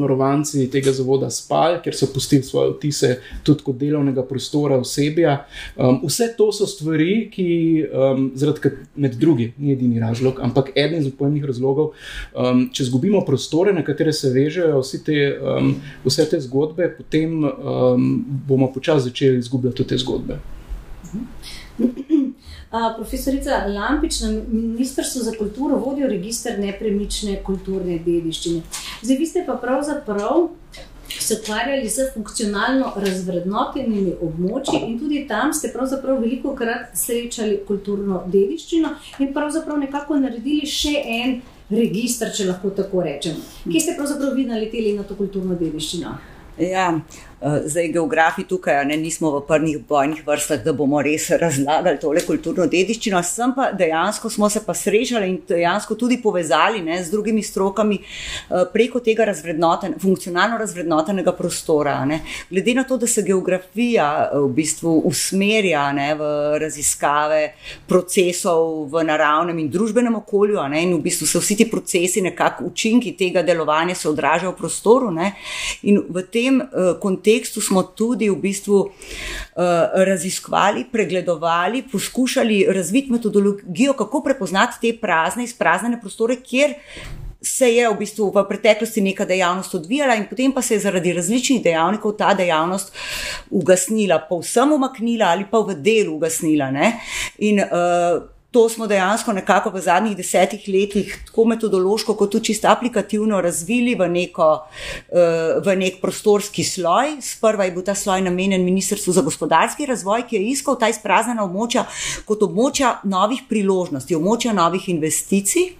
varovanci 0.00 0.66
tega 0.70 0.92
zavoda 0.92 1.30
spali, 1.30 1.80
ker 1.84 1.96
so 1.96 2.08
pustili 2.14 2.42
svoje 2.42 2.72
vtise 2.74 3.12
tudi 3.46 3.64
kot 3.66 3.78
delovnega 3.80 4.24
prostora 4.26 4.78
osebja. 4.80 5.36
Um, 5.76 6.00
vse 6.04 6.30
to 6.38 6.50
so 6.52 6.66
stvari, 6.70 7.28
ki, 7.32 7.48
um, 7.86 8.30
zaradi 8.34 8.74
med 8.96 9.16
drugim, 9.20 9.52
ni 9.58 9.72
edini 9.72 10.00
razlog, 10.00 10.40
ampak 10.42 10.72
eden 10.74 11.04
iz 11.04 11.12
pomembnih 11.18 11.44
razlogov, 11.50 11.92
um, 12.34 12.66
če 12.72 12.86
izgubimo 12.86 13.24
prostore, 13.26 13.74
na 13.76 13.84
katere 13.86 14.12
se 14.12 14.32
vežejo 14.34 14.82
te, 15.04 15.18
um, 15.40 15.74
vse 16.04 16.28
te 16.30 16.40
zgodbe, 16.40 16.90
potem 16.98 17.44
um, 17.44 18.08
bomo 18.48 18.72
počasi 18.72 19.08
začeli 19.10 19.38
izgubljati 19.38 19.86
te 19.86 19.98
zgodbe. 19.98 20.40
Profesorica 22.70 23.66
Lampič 23.66 24.20
na 24.20 24.28
Ministrstvu 24.48 25.22
za 25.22 25.32
kulturo 25.38 25.76
vodijo 25.76 26.08
registr 26.08 26.58
nepremične 26.58 27.40
kulturne 27.42 27.98
dediščine. 27.98 28.62
Zdaj, 29.02 29.16
vi 29.16 29.26
ste 29.26 29.42
pa 29.46 29.56
pravzaprav 29.58 30.48
se 31.18 31.38
ukvarjali 31.42 31.88
z 31.88 32.06
funkcionalno 32.14 32.92
razvrednotenimi 32.96 34.12
območji 34.22 34.84
in 34.86 34.98
tudi 35.00 35.24
tam 35.28 35.50
ste 35.52 35.72
pravzaprav 35.74 36.20
veliko 36.22 36.54
krat 36.54 36.94
srečali 36.94 37.58
kulturno 37.66 38.22
dediščino 38.26 38.92
in 39.18 39.32
pravzaprav 39.34 39.80
nekako 39.82 40.20
naredili 40.22 40.66
še 40.66 40.94
en 41.04 41.40
registr, 41.70 42.30
če 42.36 42.46
lahko 42.52 42.70
tako 42.70 43.02
rečem. 43.02 43.34
Kje 43.66 43.82
ste 43.82 43.96
pravzaprav 43.98 44.38
vi 44.38 44.46
naleteli 44.46 44.94
na 44.94 45.02
to 45.02 45.18
kulturno 45.18 45.58
dediščino? 45.58 46.14
Ja, 46.60 46.86
Eh, 46.90 47.00
zdaj, 47.40 47.88
geografi 47.88 48.44
tukaj 48.44 48.84
ne, 48.84 48.96
nismo 48.96 49.30
v 49.38 49.40
prvih 49.48 49.78
bojnih 49.88 50.26
vrstah, 50.26 50.60
da 50.64 50.72
bomo 50.76 51.00
res 51.02 51.30
razlagali 51.40 51.96
tole 52.00 52.20
kulturno 52.26 52.66
dediščino. 52.68 53.22
Sem 53.24 53.54
pa 53.56 53.70
dejansko 53.72 54.28
smo 54.30 54.50
se 54.52 54.60
pa 54.66 54.74
srečali 54.76 55.28
in 55.30 55.38
dejansko 55.48 55.96
tudi 55.96 56.18
povezali 56.20 56.82
ne, 56.84 56.98
z 57.04 57.10
drugimi 57.10 57.42
strokami 57.42 57.96
eh, 57.96 58.64
preko 58.72 59.00
tega 59.00 59.24
razvrednoten, 59.30 59.94
funkcionalno 60.02 60.58
razvrednotenega 60.60 61.32
prostora. 61.32 61.94
Ne. 62.04 62.20
Glede 62.50 62.74
na 62.76 62.84
to, 62.84 62.98
da 63.00 63.06
se 63.06 63.24
geografija 63.24 64.10
eh, 64.26 64.36
v 64.38 64.52
bistvu 64.60 64.98
usmerja 65.08 65.86
ne, 65.96 66.10
v 66.20 66.28
raziskave 66.60 67.40
procesov 67.88 68.84
v 68.92 69.06
naravnem 69.08 69.64
in 69.64 69.72
družbenem 69.72 70.20
okolju 70.20 70.60
ne, 70.68 70.84
in 70.84 70.94
v 70.98 71.00
bistvu 71.08 71.30
se 71.30 71.40
vsi 71.40 71.56
ti 71.56 71.70
procesi, 71.70 72.20
nekako 72.20 72.68
učinki 72.68 73.16
tega 73.16 73.42
delovanja 73.42 73.96
se 73.96 74.12
odražajo 74.12 74.52
v 74.52 74.60
prostoru. 74.60 75.10
Ne, 75.10 75.32
in 75.88 76.02
v 76.04 76.26
tem 76.28 76.60
kontekstu 77.00 77.29
kontekstu 77.30 77.60
smo 77.60 77.82
tudi 77.82 78.28
v 78.30 78.36
bistvu 78.36 78.78
uh, 78.80 78.92
raziskovali, 79.94 80.84
pregledovali, 80.92 81.84
poskušali 81.92 82.66
razviti 82.68 83.12
metodologijo, 83.12 83.92
kako 83.92 84.22
prepoznati 84.22 84.80
te 84.80 84.98
prazne, 85.00 85.44
izpraznjene 85.44 86.00
prostore, 86.00 86.36
kjer 86.36 86.74
se 87.42 87.70
je 87.72 87.88
v 87.88 87.96
bistvu 87.96 88.32
v 88.34 88.44
preteklosti 88.48 89.00
neka 89.00 89.24
dejavnost 89.24 89.74
odvijala, 89.74 90.14
in 90.14 90.26
potem 90.28 90.52
pa 90.52 90.62
se 90.62 90.74
je 90.74 90.80
zaradi 90.80 91.12
različnih 91.12 91.62
dejavnikov 91.62 92.16
ta 92.18 92.34
dejavnost 92.34 92.92
ugasnila, 93.50 94.18
povsem 94.28 94.72
umaknila 94.72 95.30
ali 95.30 95.46
pa 95.50 95.60
v 95.60 95.78
delu 95.78 96.16
ugasnila. 96.16 96.70
Ne? 96.70 96.98
In 97.38 97.62
uh, 97.62 98.39
To 98.50 98.68
smo 98.68 98.86
dejansko 98.86 99.32
nekako 99.32 99.70
v 99.70 99.80
zadnjih 99.80 100.16
desetih 100.18 100.64
letih, 100.66 101.12
tako 101.26 101.44
metodološko, 101.52 102.16
kot 102.18 102.32
tudi 102.32 102.50
čisto 102.50 102.66
aplikativno, 102.68 103.38
razvili 103.40 103.94
v, 103.94 104.08
neko, 104.10 104.48
eh, 105.06 105.60
v 105.62 105.76
nek 105.78 106.00
prostorski 106.02 106.64
sloj. 106.64 107.20
Sprva 107.22 107.64
je 107.64 107.72
bil 107.76 107.84
ta 107.86 107.94
sloj 107.94 108.24
namenjen 108.26 108.64
Ministrstvu 108.64 109.12
za 109.12 109.22
gospodarski 109.22 109.86
razvoj, 109.86 110.26
ki 110.26 110.36
je 110.36 110.50
iskal 110.50 110.78
ta 110.78 110.88
izpraznjena 110.90 111.46
območja 111.46 111.86
kot 112.26 112.42
območja 112.42 112.96
novih 113.04 113.46
priložnosti, 113.48 114.18
območja 114.18 114.52
novih 114.52 114.88
investicij. 114.88 115.70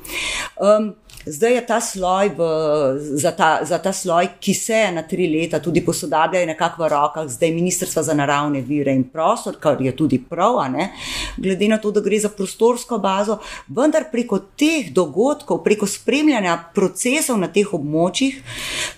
Um, 0.62 0.95
Zdaj 1.27 1.53
je 1.55 1.67
ta 1.67 1.81
sloj, 1.81 2.31
v, 2.33 2.41
za, 3.21 3.31
ta, 3.37 3.61
za 3.62 3.79
ta 3.79 3.93
sloj, 3.93 4.29
ki 4.41 4.55
se 4.55 4.89
na 4.93 5.03
tri 5.03 5.27
leta 5.29 5.59
tudi 5.61 5.83
posodablja, 5.85 6.47
nekako 6.49 6.85
v 6.85 6.89
rokah 6.89 7.27
zdaj 7.29 7.50
Ministrstva 7.53 8.03
za 8.03 8.15
naravne 8.17 8.62
vire 8.65 8.95
in 8.97 9.05
prostor, 9.05 9.59
kar 9.61 9.77
je 9.83 9.93
tudi 9.97 10.17
prav, 10.19 10.57
glede 11.37 11.69
na 11.69 11.77
to, 11.79 11.91
da 11.91 12.00
gre 12.00 12.19
za 12.19 12.29
prostorsko 12.29 12.99
bazo, 12.99 13.37
vendar 13.69 14.07
preko 14.12 14.39
teh 14.57 14.89
dogodkov, 14.93 15.61
preko 15.65 15.87
spremljanja 15.87 16.57
procesov 16.75 17.37
na 17.37 17.50
teh 17.53 17.69
območjih, 17.69 18.41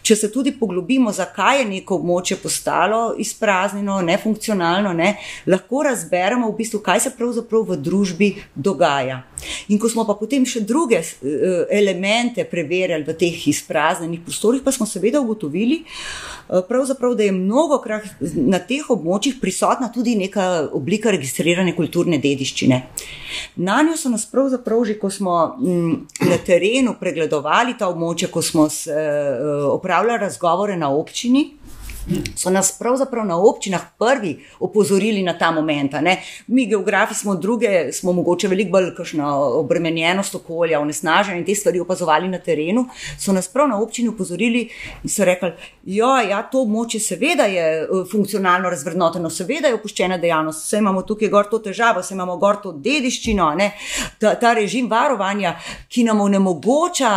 če 0.02 0.16
se 0.16 0.30
tudi 0.32 0.54
poglobimo, 0.54 1.10
zakaj 1.12 1.58
je 1.58 1.68
neko 1.74 1.98
območje 1.98 2.38
postalo 2.38 3.16
izpraznjeno, 3.18 3.98
nefunkcionalno, 4.02 4.94
ne, 4.94 5.16
lahko 5.46 5.82
razberemo 5.90 6.52
v 6.52 6.56
bistvu, 6.62 6.84
kaj 6.86 7.00
se 7.00 7.14
pravzaprav 7.18 7.66
v 7.74 7.80
družbi 7.82 8.32
dogaja. 8.54 9.24
In 9.74 9.78
ko 9.82 9.90
smo 9.90 10.06
pa 10.06 10.14
potem 10.14 10.46
še 10.46 10.62
druge 10.62 11.00
uh, 11.02 11.66
elemente 12.12 12.44
preverjali 12.44 13.04
v 13.04 13.14
teh 13.14 13.48
izpraznjenih 13.48 14.20
prostorih, 14.20 14.62
pa 14.64 14.72
smo 14.72 14.86
seveda 14.86 15.20
ugotovili, 15.20 15.84
uh, 16.48 17.16
da 17.16 17.22
je 17.22 17.32
mnogo 17.32 17.78
krat 17.78 18.04
na 18.34 18.58
teh 18.58 18.90
območjih 18.90 19.40
prisotna 19.40 19.88
tudi 19.92 20.14
neka 20.16 20.68
oblika 20.72 21.10
registrirane 21.10 21.76
kulturne 21.76 22.18
dediščine. 22.18 22.82
Na 23.56 23.82
njo 23.82 23.96
so 23.96 24.08
nas 24.08 24.26
pravzaprav 24.26 24.84
že, 24.84 24.98
ko 24.98 25.10
smo 25.10 25.56
m, 25.60 25.72
mm, 25.72 26.28
na 26.28 26.38
terenu 26.46 26.94
pregledovali 27.00 27.76
ta 27.78 27.88
območja, 27.88 28.28
ko 28.28 28.42
smo 28.42 28.68
s, 28.68 28.86
uh, 28.86 29.72
opravljali 29.72 30.20
razgovore 30.20 30.76
na 30.76 30.90
občini. 30.90 31.61
So 32.36 32.50
nas 32.50 32.72
pravzaprav 32.78 33.26
na 33.26 33.36
občinah 33.36 33.80
prvi 33.98 34.44
opozorili 34.60 35.22
na 35.22 35.38
ta 35.38 35.50
moment. 35.50 35.92
Mi, 36.46 36.66
geografi, 36.66 37.14
smo 37.14 37.34
druge, 37.34 37.92
smo 37.92 38.12
mogoče 38.12 38.48
veliko 38.48 38.70
bolj 38.70 38.90
obremenjenost 39.54 40.34
okolja, 40.34 40.80
onesnaženje 40.80 41.38
in 41.38 41.46
te 41.46 41.54
stvari 41.54 41.80
opazovali 41.80 42.28
na 42.28 42.38
terenu. 42.38 42.86
So 43.18 43.32
nas 43.32 43.48
prav 43.48 43.68
na 43.68 43.80
občini 43.80 44.08
opozorili 44.08 44.68
in 45.02 45.10
so 45.10 45.24
rekli, 45.24 45.52
ja, 45.84 46.22
ja, 46.22 46.42
to 46.42 46.62
območje 46.62 47.00
seveda 47.00 47.44
je 47.44 47.82
eh, 47.82 47.88
funkcionalno 48.10 48.70
razvrednoteno, 48.70 49.30
seveda 49.30 49.68
je 49.68 49.74
opuščena 49.74 50.18
dejavnost, 50.18 50.66
vse 50.66 50.78
imamo 50.78 51.02
tukaj 51.02 51.28
gor 51.28 51.48
to 51.50 51.58
težavo, 51.58 52.00
vse 52.00 52.14
imamo 52.14 52.36
gor 52.36 52.60
to 52.62 52.72
dediščino, 52.72 53.50
ta, 54.18 54.34
ta 54.34 54.52
režim 54.54 54.88
varovanja, 54.90 55.56
ki 55.88 56.04
nam 56.04 56.20
onemogoča 56.20 57.10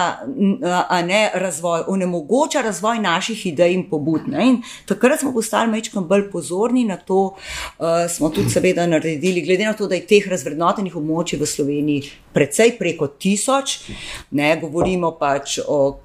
ne, 1.06 1.22
razvoj, 1.34 1.86
onemogoča 1.88 2.62
razvoj 2.62 3.00
naših 3.00 3.46
idej 3.46 3.74
in 3.74 3.86
pobud. 3.90 4.28
Ne? 4.28 4.48
In 4.48 4.62
takrat 4.86 5.20
smo 5.20 5.34
postali 5.34 5.72
mečkam 5.72 6.08
bolj 6.08 6.30
pozorni 6.32 6.86
na 6.86 6.98
to, 6.98 7.36
uh, 7.36 8.06
smo 8.10 8.30
tudi 8.30 8.50
seveda 8.50 8.88
naredili, 8.88 9.42
glede 9.42 9.66
na 9.66 9.74
to, 9.74 9.88
da 9.88 9.96
je 9.96 10.08
teh 10.08 10.28
razvrednotenih 10.28 10.96
območij 10.96 11.40
v 11.40 11.50
Sloveniji 11.50 12.12
precej 12.34 12.76
preko 12.80 13.08
tisoč, 13.08 13.80
ne 14.32 14.52
govorimo 14.62 15.16
pač 15.20 15.60
o 15.68 15.98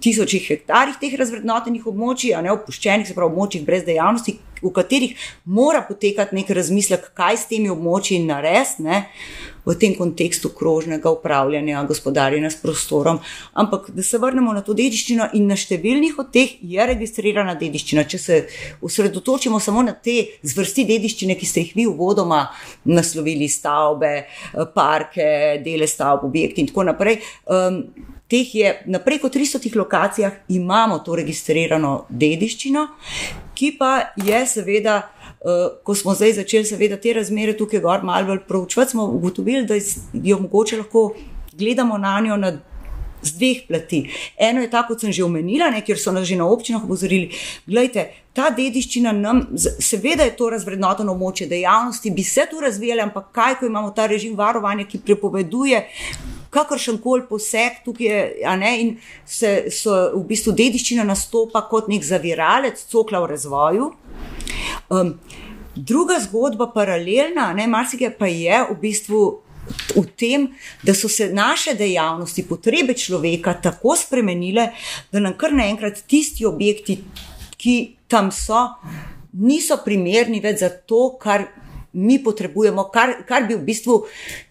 tisočih 0.00 0.46
hektarjih 0.48 0.96
teh 1.00 1.14
razvrednotenih 1.18 1.86
območij, 1.86 2.34
a 2.36 2.42
ne 2.42 2.52
opuščenih, 2.54 3.06
se 3.08 3.14
pravi 3.16 3.32
območjih 3.32 3.64
brez 3.66 3.84
dejavnosti, 3.84 4.38
v 4.62 4.72
katerih 4.72 5.16
mora 5.44 5.82
potekati 5.88 6.36
nek 6.36 6.50
razmislek, 6.50 7.10
kaj 7.16 7.36
s 7.36 7.48
temi 7.50 7.70
območji 7.72 8.22
narediti 8.24 9.02
v 9.66 9.74
tem 9.74 9.94
kontekstu 9.98 10.52
krožnega 10.54 11.10
upravljanja, 11.10 11.82
gospodarjenja 11.88 12.50
s 12.50 12.60
prostorom. 12.62 13.18
Ampak 13.52 13.90
da 13.90 14.02
se 14.02 14.18
vrnemo 14.18 14.52
na 14.54 14.62
to 14.62 14.74
dediščino 14.78 15.32
in 15.34 15.48
na 15.50 15.58
številnih 15.58 16.18
od 16.22 16.30
teh 16.32 16.54
je 16.62 16.86
registrirana 16.86 17.56
dediščina. 17.58 18.06
Če 18.06 18.18
se 18.18 18.40
osredotočimo 18.86 19.58
samo 19.60 19.82
na 19.82 19.96
te 19.98 20.38
zvrsti 20.46 20.86
dediščine, 20.86 21.34
ki 21.34 21.46
ste 21.46 21.64
jih 21.66 21.72
vi 21.80 21.86
uvodoma 21.90 22.44
naslovili, 22.86 23.50
stavbe, 23.50 24.12
parke, 24.74 25.58
dele 25.64 25.90
stavb, 25.90 26.28
objekti 26.30 26.62
in 26.62 26.70
tako 26.70 26.86
naprej. 26.92 27.18
Um, 27.50 27.82
Teh 28.26 28.48
je 28.58 28.72
na 28.90 28.98
preko 28.98 29.28
300 29.30 29.70
lokacijah, 29.78 30.32
imamo 30.50 30.96
to 31.06 31.14
registrirano 31.14 32.08
dediščino, 32.10 32.82
ki 33.56 33.72
pa 33.78 34.12
je, 34.20 34.42
seveda, 34.46 35.00
uh, 35.40 35.80
ko 35.84 35.94
smo 35.94 36.14
zdaj 36.14 36.36
začeli, 36.42 36.68
seveda, 36.68 37.00
te 37.00 37.16
razmere 37.16 37.56
tukaj 37.56 37.80
gor 37.84 38.04
malo 38.04 38.32
bolj 38.32 38.44
proučevati, 38.48 38.94
smo 38.94 39.08
ugotovili, 39.16 39.64
da 39.66 39.80
jo 40.22 40.38
mogoče 40.44 40.82
lahko 40.84 41.08
gledamo 41.56 41.98
na 41.98 42.20
njo 42.20 42.36
na 42.36 42.58
z 43.22 43.32
dveh 43.32 43.62
plati. 43.68 44.10
Eno 44.38 44.60
je 44.60 44.70
tako, 44.70 44.94
kot 44.94 45.00
sem 45.00 45.12
že 45.12 45.24
omenila, 45.24 45.70
ne, 45.70 45.82
kjer 45.84 45.98
so 45.98 46.12
nas 46.12 46.28
že 46.28 46.36
na 46.36 46.46
občinah 46.46 46.84
opozorili. 46.84 47.30
Glejte, 47.66 48.06
ta 48.36 48.50
dediščina 48.54 49.12
nam, 49.12 49.42
seveda 49.56 50.26
je 50.28 50.36
to 50.36 50.50
razvrednoteno 50.52 51.14
območje 51.16 51.48
dejavnosti, 51.50 52.10
bi 52.10 52.24
se 52.24 52.46
tu 52.50 52.60
razvijali, 52.60 53.02
ampak 53.08 53.32
kaj, 53.32 53.58
ko 53.60 53.66
imamo 53.66 53.90
ta 53.96 54.06
režim 54.06 54.36
varovanja, 54.36 54.86
ki 54.86 55.02
prepoveduje 55.06 55.82
kakršen 56.56 57.00
koli 57.04 57.26
poseg 57.28 57.82
tukaj, 57.84 58.42
ne, 58.60 58.72
in 58.82 58.92
se 59.28 59.54
v 59.68 60.22
bistvu 60.28 60.56
dediščina 60.56 61.04
nastopa 61.06 61.66
kot 61.70 61.90
nek 61.92 62.04
zaviralec 62.06 62.80
cokla 62.90 63.22
v 63.24 63.32
razvoju. 63.34 63.90
Um, 64.88 65.16
druga 65.76 66.18
zgodba, 66.24 66.70
paralelna, 66.74 67.50
ne 67.56 67.66
marsikaj 67.68 68.14
pa 68.18 68.30
je 68.30 68.62
v 68.70 68.78
bistvu. 68.80 69.24
V 69.66 70.04
tem, 70.14 70.44
da 70.86 70.94
so 70.94 71.08
se 71.10 71.26
naše 71.34 71.72
dejavnosti, 71.74 72.44
potrebe 72.46 72.94
človeka 72.94 73.56
tako 73.58 73.96
spremenile, 73.98 74.68
da 75.10 75.18
nam 75.18 75.34
kar 75.34 75.50
naenkrat 75.50 76.04
tisti 76.06 76.46
objekti, 76.46 77.00
ki 77.58 77.74
tam 78.06 78.30
so, 78.30 78.60
niso 79.34 79.80
primerni 79.82 80.38
več 80.44 80.62
za 80.62 80.70
to, 80.70 81.16
kar 81.18 81.48
mi 81.96 82.18
potrebujemo, 82.22 82.84
kar, 82.92 83.14
kar 83.28 83.46
bi 83.48 83.56
v 83.56 83.64
bistvu 83.64 83.96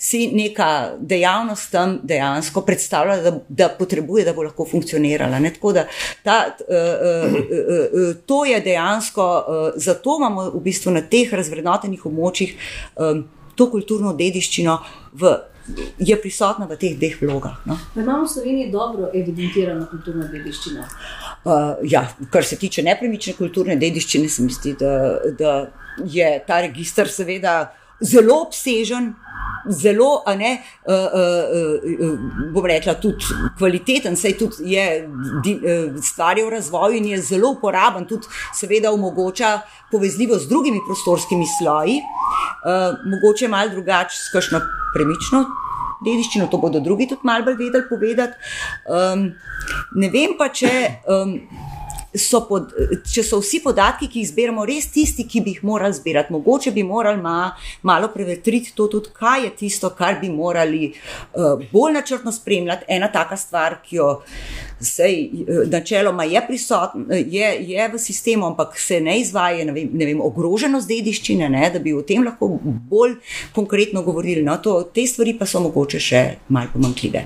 si 0.01 0.27
neka 0.33 0.97
dejavnost 0.99 1.71
tam 1.71 1.99
dejansko 2.03 2.65
predstavljala, 2.65 3.21
da, 3.21 3.33
da 3.49 3.69
potrebuje, 3.69 4.25
da 4.25 4.33
bo 4.33 4.43
lahko 4.47 4.65
funkcionirala. 4.65 5.39
Da 5.39 5.85
ta, 6.23 6.37
uh, 6.65 6.75
uh, 6.75 7.39
uh, 7.53 8.13
to 8.25 8.45
je 8.45 8.59
dejansko, 8.61 9.23
uh, 9.23 9.71
zato 9.75 10.17
imamo 10.19 10.49
v 10.57 10.61
bistvu 10.65 10.95
na 10.95 11.01
teh 11.01 11.33
razvrednotenih 11.33 12.05
območjih 12.05 12.55
um, 12.95 13.27
to 13.55 13.69
kulturno 13.71 14.13
dediščino. 14.13 14.79
V, 15.13 15.35
Je 15.97 16.13
prisotna 16.21 16.67
v 16.69 16.75
teh 16.77 16.93
dveh 16.93 17.15
vlogah. 17.21 17.55
No? 17.65 17.73
Imamo 17.97 18.27
v 18.27 18.29
Sloveniji 18.29 18.67
dobro 18.69 19.07
evidentirano 19.09 19.87
kulturno 19.89 20.27
dediščino. 20.29 20.83
Uh, 21.45 21.81
ja, 21.81 22.03
kar 22.29 22.45
se 22.45 22.59
tiče 22.61 22.83
nepremične 22.85 23.33
kulturne 23.33 23.73
dediščine, 23.81 24.29
se 24.29 24.45
mi 24.45 24.53
zdi, 24.53 24.75
da, 24.77 24.93
da 25.39 25.55
je 26.05 26.43
ta 26.47 26.61
registr 26.61 27.09
seveda 27.09 27.73
zelo 27.99 28.41
obsežen. 28.47 29.13
Zelo, 29.65 30.21
a 30.29 30.35
ne, 30.37 30.61
uh, 30.85 30.93
uh, 30.93 31.85
uh, 32.05 32.19
bom 32.53 32.65
rekla, 32.69 32.93
tudi 33.01 33.25
kvaliteten, 33.57 34.13
saj 34.13 34.35
tudi 34.37 34.75
je 34.75 34.83
uh, 35.09 35.95
stvar 36.05 36.37
v 36.37 36.51
razvoju 36.53 36.99
in 36.99 37.07
je 37.15 37.21
zelo 37.31 37.55
uporaben, 37.55 38.05
tudi, 38.05 38.29
seveda, 38.53 38.91
omogoča 38.93 39.63
povezljivost 39.89 40.45
z 40.45 40.51
drugimi 40.53 40.83
prostorskimi 40.85 41.49
sloji, 41.57 41.97
uh, 41.97 42.93
mogoče 43.09 43.49
malo 43.49 43.73
drugače, 43.73 44.13
s 44.13 44.29
kakšno 44.37 44.61
premično 44.93 45.47
dediščino, 46.05 46.47
to 46.51 46.59
bodo 46.61 46.79
drugi 46.79 47.07
tudi 47.09 47.25
malo 47.25 47.45
bolj 47.45 47.57
vedeli 47.63 47.89
povedati. 47.89 48.37
Um, 48.85 49.31
ne 49.95 50.11
vem 50.13 50.37
pa, 50.37 50.51
če. 50.53 50.71
Um, 51.09 51.39
so 52.17 52.41
pod, 52.47 52.73
če 53.09 53.23
so 53.25 53.39
vsi 53.41 53.61
podatki, 53.63 54.09
ki 54.11 54.21
jih 54.21 54.29
zbiramo, 54.31 54.65
res 54.67 54.87
tisti, 54.93 55.25
ki 55.29 55.41
bi 55.45 55.55
jih 55.55 55.63
morali 55.67 55.97
zbirati. 55.97 56.33
Mogoče 56.33 56.73
bi 56.75 56.83
morali 56.87 57.21
ma, 57.21 57.51
malo 57.87 58.09
prevetriti 58.13 58.73
to, 58.75 58.87
tudi, 58.91 59.13
kaj 59.15 59.45
je 59.47 59.53
tisto, 59.63 59.91
kar 59.97 60.19
bi 60.21 60.29
morali 60.33 60.91
uh, 60.91 61.61
bolj 61.71 61.97
načrtno 61.99 62.33
spremljati. 62.35 62.87
Ena 62.95 63.11
taka 63.11 63.37
stvar, 63.37 63.79
ki 63.85 63.99
jo 63.99 64.09
sej, 64.85 65.19
uh, 65.43 65.63
načeloma 65.71 66.23
je 66.29 66.43
prisotna, 66.47 67.15
je, 67.15 67.51
je 67.71 67.89
v 67.93 67.99
sistemu, 67.99 68.45
ampak 68.51 68.79
se 68.79 69.01
ne 69.01 69.19
izvaja, 69.19 69.65
ne 69.65 69.75
vem, 69.75 69.89
ne 69.93 70.09
vem 70.11 70.21
ogroženost 70.21 70.87
dediščine, 70.89 71.49
ne, 71.49 71.69
da 71.73 71.79
bi 71.79 71.93
o 71.93 72.03
tem 72.05 72.23
lahko 72.25 72.55
bolj 72.63 73.17
konkretno 73.55 74.03
govorili. 74.05 74.43
No, 74.45 74.57
to, 74.63 74.81
te 74.93 75.07
stvari 75.07 75.35
pa 75.39 75.49
so 75.49 75.63
mogoče 75.65 76.01
še 76.01 76.25
malo 76.49 76.73
pomankljive. 76.73 77.25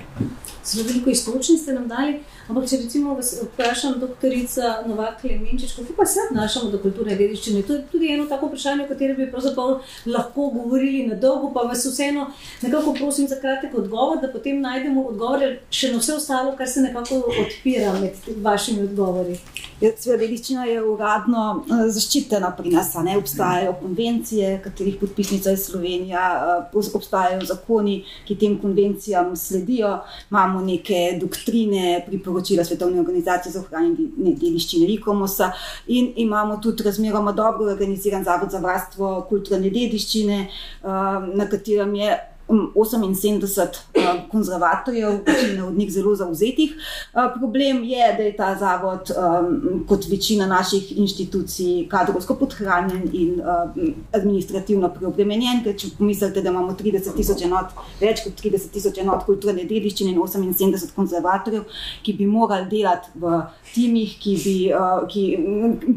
Zelo 0.64 0.86
veliko 0.88 1.10
iztočnic 1.10 1.62
ste 1.62 1.72
nam 1.72 1.88
dali. 1.88 2.20
Ampak, 2.50 2.66
če 2.66 2.80
recimo 2.82 3.14
vprašam 3.20 4.00
doktorica 4.02 4.80
Novak 4.86 5.20
Klemenčič, 5.20 5.72
kako 5.76 5.94
pa 5.96 6.06
se 6.06 6.18
odnašamo 6.30 6.70
do 6.72 6.80
kulturne 6.82 7.14
dediščine? 7.14 7.62
To 7.66 7.76
je 7.76 7.82
tudi 7.92 8.10
eno 8.10 8.26
tako 8.26 8.48
vprašanje, 8.50 8.84
o 8.84 8.88
katerem 8.90 9.16
bi 9.20 9.28
pravzaprav 9.30 9.84
lahko 10.10 10.48
govorili 10.56 11.04
na 11.06 11.14
dolgo, 11.14 11.52
pa 11.54 11.62
vas 11.70 11.84
vseeno 11.86 12.26
nekako 12.62 12.94
prosim 12.98 13.28
za 13.30 13.38
kratek 13.40 13.76
odgovor, 13.78 14.18
da 14.22 14.32
potem 14.32 14.58
najdemo 14.60 15.04
odgovore 15.12 15.52
še 15.70 15.92
na 15.92 16.02
vse 16.02 16.16
ostalo, 16.18 16.56
kar 16.58 16.68
se 16.68 16.82
nekako 16.82 17.22
odpira 17.50 17.92
med 18.00 18.16
vašimi 18.42 18.86
odgovori. 18.88 19.38
Ja, 19.80 19.90
Sveda, 19.96 20.18
dediščina 20.20 20.66
je 20.68 20.82
uradno 20.84 21.44
uh, 21.56 21.84
zaščitena 21.88 22.50
pri 22.56 22.74
nas, 22.74 22.92
ne 23.04 23.16
obstajajo 23.16 23.76
konvencije, 23.80 24.58
katerih 24.64 24.98
podpisnica 25.00 25.54
je 25.54 25.60
Slovenija, 25.60 26.24
uh, 26.72 26.90
obstajajo 26.94 27.46
zakoni, 27.48 28.02
ki 28.28 28.36
tem 28.40 28.58
konvencijam 28.60 29.32
sledijo, 29.36 29.94
imamo 30.30 30.60
neke 30.64 31.18
doktrine, 31.20 32.02
priporočila 32.06 32.30
priporočila 32.30 32.64
Svetovne 32.64 33.00
organizacije 33.00 33.52
za 33.52 33.60
ohranjanje 33.60 33.96
dediščine 34.16 34.86
Rikomosa 34.86 35.52
in 35.86 36.12
imamo 36.16 36.56
tudi 36.62 36.82
razmeroma 36.82 37.32
dobro 37.32 37.70
organiziran 37.70 38.24
Zavod 38.24 38.50
za 38.50 38.58
varstvo 38.58 39.26
kulturne 39.28 39.70
dediščine, 39.70 40.40
eh, 40.40 40.86
na 41.34 41.48
katerem 41.48 41.94
je 41.94 42.18
78 42.50 43.60
uh, 43.60 44.30
konzervatorjev, 44.30 45.10
večina 45.26 45.66
od 45.66 45.78
njih 45.78 45.92
zelo 45.92 46.14
zauzetih. 46.14 46.74
Uh, 47.14 47.22
problem 47.38 47.84
je, 47.84 48.14
da 48.16 48.22
je 48.22 48.36
ta 48.36 48.56
zavod, 48.58 49.10
um, 49.10 49.84
kot 49.88 50.06
večina 50.10 50.46
naših 50.46 50.98
inštitucij, 50.98 51.88
kadrovsko 51.88 52.34
podhranjen 52.34 53.08
in 53.12 53.40
uh, 53.40 53.70
administrativno 54.12 54.90
preobremenjen. 54.94 55.62
Ker 55.64 55.76
če 55.78 55.92
pomislite, 55.98 56.42
da 56.42 56.50
imamo 56.50 56.74
30 56.78 57.14
tisoč 57.16 57.44
enot, 57.46 57.74
več 58.00 58.24
kot 58.26 58.42
30 58.42 58.70
tisoč 58.74 58.98
enot 58.98 59.24
kulturne 59.28 59.64
dediščine 59.64 60.10
in 60.10 60.18
78 60.18 60.94
konzervatorjev, 60.96 61.64
ki 62.02 62.16
bi 62.18 62.26
morali 62.26 62.66
delati 62.70 63.14
v 63.14 63.42
timih, 63.72 64.16
ki 64.18 64.36
bi, 64.44 64.56
uh, 64.74 65.06
ki, 65.10 65.24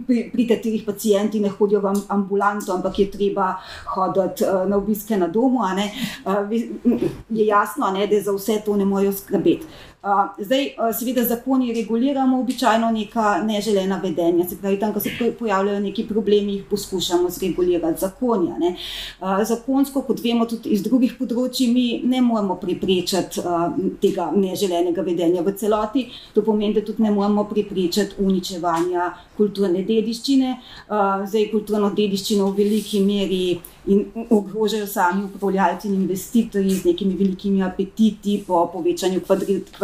pri, 0.08 0.28
pri 0.34 0.48
katerih 0.54 0.86
pacijenti 0.86 1.42
ne 1.42 1.50
hodijo 1.50 1.82
v 1.82 1.96
ambulanto, 2.14 2.74
ampak 2.76 3.00
je 3.00 3.10
treba 3.18 3.54
hoditi 3.96 4.46
uh, 4.46 4.64
na 4.70 4.78
obiske 4.78 5.18
na 5.18 5.28
domu 5.28 5.64
je 7.30 7.46
jasno, 7.46 7.92
ne, 7.92 8.08
da 8.08 8.22
za 8.22 8.32
vse 8.32 8.62
to 8.66 8.76
ne 8.78 8.86
morejo 8.86 9.14
skrbeti. 9.14 9.66
Zdaj, 10.40 10.66
seveda, 11.00 11.24
zakoni 11.24 11.74
reguliramo 11.74 12.40
običajno 12.40 12.90
neka 12.92 13.38
neželena 13.44 14.02
vedenja, 14.04 14.44
se 14.50 14.58
pravi, 14.60 14.80
tam, 14.80 14.92
ko 14.94 15.00
se 15.00 15.10
pojavljajo 15.40 15.80
neki 15.80 16.04
problemi, 16.08 16.54
jih 16.54 16.66
poskušamo 16.70 17.30
zregulirati 17.30 18.02
zakonja. 18.02 18.58
Ne. 18.60 18.76
Zakonsko, 19.48 20.02
kot 20.02 20.20
vemo 20.24 20.46
tudi 20.46 20.76
iz 20.76 20.84
drugih 20.84 21.16
področji, 21.20 21.70
mi 21.72 21.86
ne 22.04 22.20
moremo 22.22 22.60
preprečati 22.60 23.46
tega 24.04 24.28
neželenega 24.36 25.08
vedenja 25.08 25.42
v 25.42 25.56
celoti. 25.56 26.10
To 26.36 26.44
pomeni, 26.44 26.76
da 26.76 26.84
tudi 26.84 27.08
ne 27.08 27.12
moremo 27.16 27.48
preprečati 27.48 28.20
uničevanja 28.20 29.08
kulturne 29.38 29.86
dediščine. 29.88 30.58
Zdaj, 30.90 31.48
kulturno 31.56 31.94
dediščino 31.96 32.52
v 32.52 32.60
veliki 32.60 33.00
meri 33.08 33.46
in 33.88 34.06
ogrožajo 34.30 34.88
sami 34.88 35.24
upravljalci 35.24 35.88
in 35.88 35.94
investitorji 35.94 36.70
z 36.70 36.86
nekimi 36.86 37.16
velikimi 37.20 37.64
apetiti 37.64 38.44
po 38.48 38.70
povečanju 38.74 39.22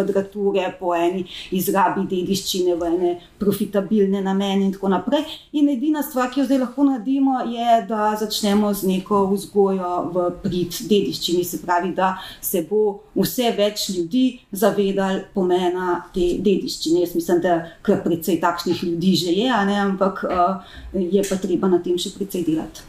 kvadrature, 0.10 0.66
po 0.80 0.94
eni 0.96 1.26
izrabi 1.56 2.06
dediščine 2.10 2.76
v 2.76 2.90
ene 2.90 3.14
profitabilne 3.40 4.22
namene 4.26 4.66
in 4.66 4.74
tako 4.74 4.92
naprej. 4.94 5.26
In 5.54 5.70
edina 5.70 6.04
stvar, 6.04 6.30
ki 6.32 6.42
jo 6.42 6.48
zdaj 6.50 6.62
lahko 6.64 6.88
naredimo, 6.88 7.40
je, 7.50 7.82
da 7.90 8.12
začnemo 8.20 8.74
z 8.74 8.90
neko 8.90 9.26
vzgojo 9.34 9.94
v 10.14 10.26
prid 10.44 10.82
dediščini, 10.90 11.44
se 11.46 11.62
pravi, 11.64 11.94
da 11.96 12.16
se 12.42 12.64
bo 12.70 13.00
vse 13.16 13.52
več 13.58 13.90
ljudi 13.96 14.26
zavedali 14.52 15.26
pomena 15.34 16.02
te 16.14 16.36
dediščine. 16.40 17.04
Jaz 17.06 17.16
mislim, 17.16 17.42
da 17.44 17.60
kar 17.86 18.04
precej 18.04 18.40
takšnih 18.42 18.84
ljudi 18.84 19.16
že 19.20 19.34
je, 19.36 19.50
ampak 19.50 20.24
uh, 20.26 20.76
je 20.94 21.24
pa 21.30 21.38
treba 21.42 21.70
na 21.72 21.80
tem 21.84 21.98
še 21.98 22.14
precej 22.16 22.46
delati. 22.48 22.86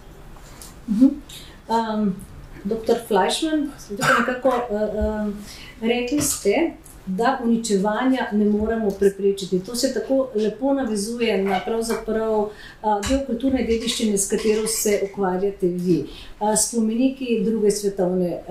Um, 1.71 2.15
doktor 2.65 2.99
Fleischmann, 3.09 3.71
nekako, 3.91 4.49
uh, 4.71 5.27
um, 5.27 5.35
rekli 5.81 6.21
ste, 6.21 6.75
da 7.07 7.41
uničevanja 7.45 8.27
ne 8.33 8.45
moremo 8.45 8.91
preprečiti. 8.91 9.61
To 9.61 9.75
se 9.75 9.95
tako 9.95 10.29
lepo 10.35 10.75
navezuje 10.75 11.45
na 11.45 11.61
pravzaprav 11.65 12.51
del 13.09 13.27
kulturne 13.27 13.65
dediščine, 13.65 14.19
s 14.19 14.29
katero 14.29 14.67
se 14.67 15.01
ukvarjate 15.11 15.67
vi. 15.67 16.07
Spomeniki 16.57 17.41
druge 17.45 17.71
svetovne 17.71 18.43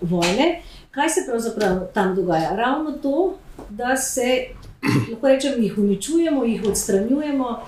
vojne. 0.00 0.62
Kaj 0.90 1.08
se 1.08 1.20
pravzaprav 1.26 1.86
tam 1.94 2.14
dogaja? 2.14 2.56
Ravno 2.56 2.92
to, 2.92 3.34
da 3.70 3.96
se 3.96 4.46
lahko 5.10 5.28
rečemo, 5.28 5.56
jih 5.56 5.78
uničujemo, 5.78 6.44
jih 6.44 6.64
odstranjujemo. 6.68 7.60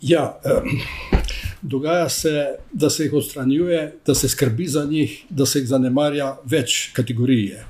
Ja, 0.00 0.40
um 0.44 1.17
dogaja 1.62 2.08
se, 2.08 2.46
da 2.72 2.90
se 2.90 3.04
jih 3.04 3.12
odstranjuje, 3.12 3.94
da 4.06 4.14
se 4.14 4.28
skrbi 4.28 4.66
za 4.66 4.84
njih, 4.84 5.24
da 5.30 5.46
se 5.46 5.58
jih 5.58 5.68
zanemarja 5.68 6.36
več 6.44 6.90
kategorije 6.92 7.64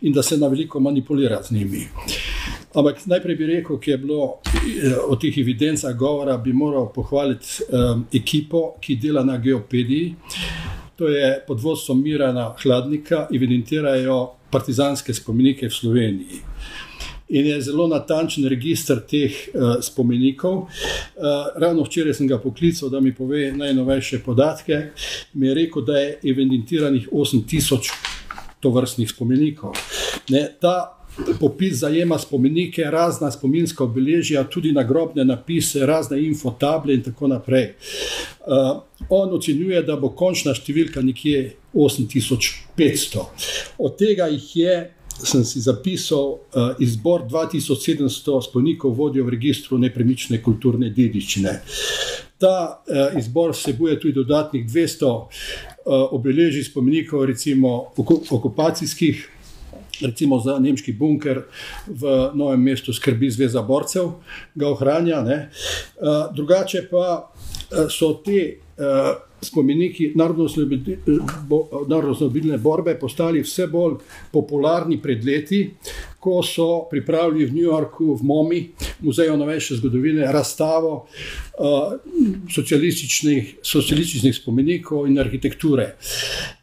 in 0.00 0.12
da 0.12 0.22
se 0.22 0.38
na 0.38 0.48
veliko 0.48 0.80
manipulira 0.80 1.42
z 1.42 1.54
njimi. 1.54 1.86
Ampak 2.74 3.06
najprej 3.06 3.36
bi 3.36 3.46
rekel, 3.46 3.78
ki 3.80 3.90
je 3.90 3.98
bilo 3.98 4.26
eh, 4.54 4.94
o 5.08 5.16
teh 5.16 5.38
evidencah 5.38 5.96
govora, 5.96 6.36
bi 6.38 6.52
moral 6.52 6.92
pohvaliti 6.94 7.64
um, 7.68 8.04
ekipo, 8.14 8.76
ki 8.80 8.96
dela 8.96 9.24
na 9.24 9.38
geopediji. 9.38 10.14
To 10.96 11.08
je 11.08 11.40
pod 11.46 11.60
vodstvom 11.60 12.02
Mirana 12.02 12.54
Hladnika, 12.62 13.26
evidentirajo 13.34 14.20
partizanske 14.50 15.14
spomenike 15.14 15.66
v 15.66 15.74
Sloveniji 15.74 16.40
in 17.30 17.46
je 17.46 17.60
zelo 17.62 17.86
natančen 17.86 18.46
registr 18.50 19.00
teh 19.06 19.30
uh, 19.30 19.78
spomenikov. 19.82 20.56
Uh, 20.56 20.68
ravno 21.56 21.84
včeraj 21.86 22.14
sem 22.18 22.28
ga 22.28 22.38
poklical, 22.38 22.90
da 22.90 23.00
mi 23.00 23.14
pove 23.14 23.52
najnovejše 23.52 24.18
podatke. 24.24 24.80
Mi 25.32 25.46
je 25.46 25.54
rekel, 25.54 25.84
da 25.84 25.98
je 25.98 26.18
evidentiranih 26.32 27.08
8000 27.12 27.92
tovrstnih 28.60 29.10
spomenikov. 29.10 29.76
Ne, 30.28 30.48
ta 30.60 31.00
popis 31.40 31.78
zajema 31.78 32.18
spomenike, 32.18 32.84
razna 32.84 33.30
spominska 33.30 33.84
obeležja, 33.84 34.44
tudi 34.44 34.72
nagrobne 34.72 35.24
napise, 35.24 35.86
razne 35.86 36.22
infotable 36.26 36.94
in 36.94 37.02
tako 37.02 37.28
naprej. 37.28 37.74
Uh, 38.40 38.82
on 39.08 39.34
ocenjuje, 39.34 39.82
da 39.82 39.96
bo 39.96 40.10
končna 40.16 40.54
številka 40.54 41.02
nekje 41.02 41.54
8500. 41.74 43.26
Od 43.78 43.98
tega 43.98 44.26
jih 44.32 44.56
je 44.56 44.78
sem 45.24 45.44
si 45.44 45.60
zapisal 45.60 46.26
uh, 46.32 46.74
izbor 46.78 47.22
2700 47.28 48.48
spolnikov 48.48 48.94
vodijo 48.96 49.24
v 49.24 49.34
registru 49.36 49.78
nepremične 49.78 50.42
kulturne 50.42 50.90
dediščine. 50.90 51.54
Ta 52.40 52.54
uh, 52.80 53.18
izbor 53.18 53.54
vsebuje 53.54 53.98
tudi 54.00 54.14
dodatnih 54.16 54.64
200 54.66 55.10
uh, 55.10 55.44
eh, 55.80 56.06
obeležij 56.16 56.64
spomenikov, 56.70 57.24
recimo 57.24 57.92
okupacijskih, 58.30 59.28
recimo 60.00 60.38
za 60.40 60.58
nemški 60.58 60.92
bunker 60.92 61.42
v 61.86 62.30
novem 62.34 62.62
mestu 62.62 62.92
skrbi 62.92 63.30
Zveza 63.30 63.62
borcev, 63.62 64.12
ga 64.54 64.68
ohranja. 64.68 65.20
Uh, 65.20 66.30
drugače 66.36 66.86
pa 66.90 67.30
uh, 67.30 67.88
so 67.88 68.14
te. 68.24 68.60
Uh, 68.78 69.29
spomeniki 69.42 70.12
narodno-osvobodilne 70.14 72.58
borbe 72.58 72.98
postali 72.98 73.42
vse 73.42 73.66
bolj 73.66 73.94
popularni 74.32 75.02
pred 75.02 75.24
leti, 75.24 75.70
ko 76.20 76.42
so 76.42 76.84
pripravili 76.90 77.46
v 77.46 77.54
New 77.54 77.64
Yorku, 77.64 78.14
v 78.14 78.22
MOMI, 78.22 78.60
Muzeju 79.00 79.36
novejše 79.36 79.80
zgodovine, 79.80 80.32
razstavo 80.32 81.06
uh, 81.58 81.92
socialističnih, 83.64 84.34
spomenikov 84.34 85.06
in 85.08 85.18
arhitekture. 85.18 85.96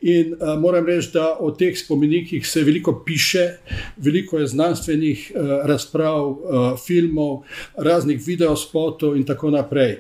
In 0.02 0.34
uh, 0.34 0.54
moram 0.62 0.86
reči, 0.86 1.10
da 1.14 1.38
o 1.40 1.52
teh 1.52 1.74
spomenikih 1.78 2.48
se 2.48 2.64
veliko 2.64 3.02
piše, 3.06 3.58
veliko 3.98 4.38
je 4.38 4.48
znanstvenih 4.48 5.32
uh, 5.34 5.42
razprav, 5.66 6.30
uh, 6.30 6.38
filmov, 6.86 7.42
raznih 7.78 8.22
videospotov 8.26 9.18
in 9.18 9.26
tako 9.26 9.50
naprej. 9.50 9.98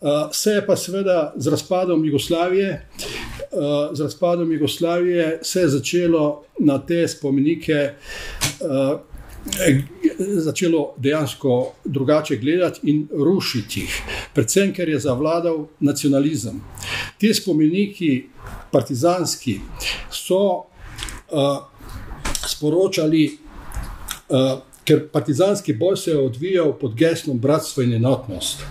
Uh, 0.00 0.30
se 0.32 0.50
je 0.50 0.66
pa 0.66 0.76
seveda 0.76 1.32
z 1.36 1.50
razpadom 1.50 2.04
Jugoslavije. 2.04 2.86
Z 3.92 4.00
razpadom 4.00 4.52
Jugoslavije 4.52 5.38
se 5.42 5.60
je 5.60 5.68
začelo 5.68 6.44
na 6.58 6.78
te 6.78 7.08
spomenike 7.08 7.90
uh, 8.60 9.00
začelo 10.18 10.94
dejansko 10.96 11.72
drugače 11.84 12.36
gledati 12.36 12.80
in 12.82 13.08
rušiti 13.12 13.80
jih, 13.80 14.02
predvsem 14.34 14.72
ker 14.74 14.88
je 14.88 14.98
zavladal 14.98 15.66
nacionalizem. 15.80 16.60
Ti 17.18 17.34
spomeniki, 17.34 18.26
partizanski, 18.70 19.60
so 20.10 20.38
uh, 20.56 21.58
sporočali, 22.46 23.38
uh, 24.28 24.60
ker 24.84 25.08
partizanski 25.12 25.72
boj 25.72 25.96
se 25.96 26.10
je 26.10 26.18
odvijal 26.18 26.72
pod 26.78 26.94
geslom 26.94 27.38
bratstva 27.40 27.84
in 27.84 27.94
enotnost 27.94 28.62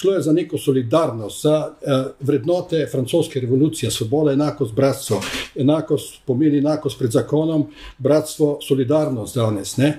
šlo 0.00 0.14
je 0.14 0.22
za 0.22 0.32
neko 0.32 0.58
solidarnost, 0.58 1.42
za 1.42 1.68
uh, 1.68 2.10
vrednote 2.20 2.86
francoske 2.90 3.40
revolucije, 3.40 3.90
svoboda, 3.90 4.32
enakost, 4.32 4.74
bratstvo. 4.74 5.20
Enakost 5.56 6.20
pomeni 6.26 6.58
enakost 6.58 6.98
pred 6.98 7.10
zakonom, 7.10 7.66
bratstvo, 7.98 8.58
solidarnost 8.68 9.34
danes. 9.34 9.76
Ne? 9.76 9.98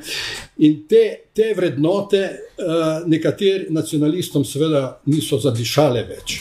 In 0.57 0.85
te, 0.87 1.03
te 1.35 1.53
vrednote 1.57 2.21
uh, 2.29 3.07
nekaterim 3.07 3.73
nacionalistom, 3.73 4.45
seveda, 4.45 5.01
niso 5.05 5.39
zadišale 5.39 6.05
več. 6.07 6.39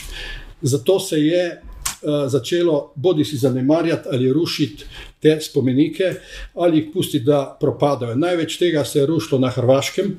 Zato 0.62 1.00
se 1.00 1.18
je 1.18 1.42
uh, 1.50 2.28
začelo 2.30 2.92
bodi 2.94 3.24
si 3.24 3.36
zanemarjati 3.36 4.08
ali 4.12 4.32
rušiti 4.32 4.84
te 5.22 5.40
spomenike, 5.40 6.14
ali 6.54 6.78
jih 6.78 6.90
pustiti, 6.94 7.24
da 7.24 7.56
propadajo. 7.60 8.14
Največ 8.14 8.56
tega 8.58 8.84
se 8.84 8.98
je 8.98 9.06
rušilo 9.06 9.40
na 9.40 9.50
Hrvaškem 9.50 10.14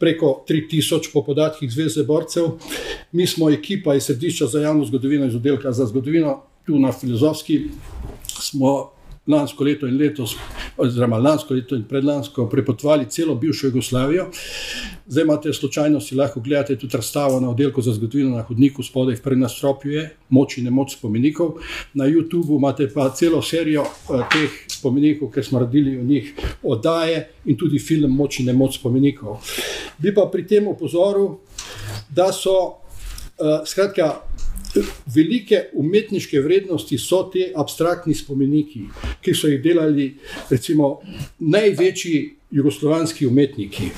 preko 0.00 0.44
3000 0.48 1.12
po 1.12 1.22
podatkih 1.24 1.72
Zveze 1.72 2.04
borcev. 2.04 2.44
Mi 3.12 3.26
smo 3.26 3.50
ekipa 3.50 3.94
iz 3.94 4.02
središča 4.02 4.46
za 4.46 4.60
javno 4.60 4.84
zgodovino, 4.84 5.26
iz 5.26 5.34
oddelka 5.34 5.72
za 5.72 5.86
zgodovino, 5.86 6.42
tu 6.66 6.78
na 6.78 6.92
filozofski. 6.92 7.60
Smo 8.26 8.90
lansko 9.26 9.64
leto 9.64 9.86
in 9.86 9.96
letos, 9.98 10.36
oziroma 10.76 11.18
lansko 11.18 11.54
leto 11.54 11.76
in 11.76 11.84
predlansko, 11.84 12.48
prepotovali 12.48 13.08
celo 13.10 13.34
bivšo 13.34 13.66
Jugoslavijo. 13.66 14.30
Zdaj 15.06 15.24
imate 15.24 15.52
slučajno, 15.52 16.00
si 16.00 16.14
lahko 16.14 16.40
gledate 16.40 16.76
tudi 16.78 16.96
razstavo 16.96 17.40
na 17.40 17.50
oddelku 17.50 17.82
za 17.82 17.92
zgodovino 17.92 18.36
na 18.36 18.42
hodniku, 18.42 18.82
spodaj 18.82 19.14
v 19.14 19.22
prvem 19.22 19.40
nastropju 19.40 19.92
je 19.92 20.04
moč 20.28 20.58
in 20.58 20.64
nemoč 20.64 20.96
spomenikov. 20.96 21.58
Na 21.94 22.04
YouTubu 22.04 22.56
imate 22.56 22.88
pa 22.94 23.10
celo 23.10 23.42
serijo 23.42 23.82
uh, 23.82 24.22
teh 24.32 24.50
spomenikov, 24.68 25.30
ker 25.30 25.44
smo 25.44 25.58
radili 25.58 25.96
v 25.96 26.04
njih 26.04 26.34
oddaje 26.62 27.28
in 27.44 27.56
tudi 27.56 27.78
film 27.78 28.10
Moč 28.10 28.40
in 28.40 28.46
nemoč 28.46 28.78
spomenikov. 28.78 29.40
Bi 29.98 30.14
pa 30.14 30.26
pri 30.32 30.46
tem 30.46 30.68
opozoril, 30.68 31.36
da 32.08 32.32
so 32.32 32.56
uh, 32.56 33.66
skratka 33.66 34.29
velike 35.06 35.64
umetniške 35.72 36.40
vrednosti 36.40 36.98
so 36.98 37.22
ti 37.32 37.52
abstraktni 37.56 38.14
spomeniki, 38.14 38.84
ki 39.20 39.34
so 39.34 39.48
jih 39.48 39.62
delali 39.62 40.14
recimo, 40.50 41.00
največji 41.38 42.36
jugoslovanski 42.50 43.26
umetniki. 43.26 43.90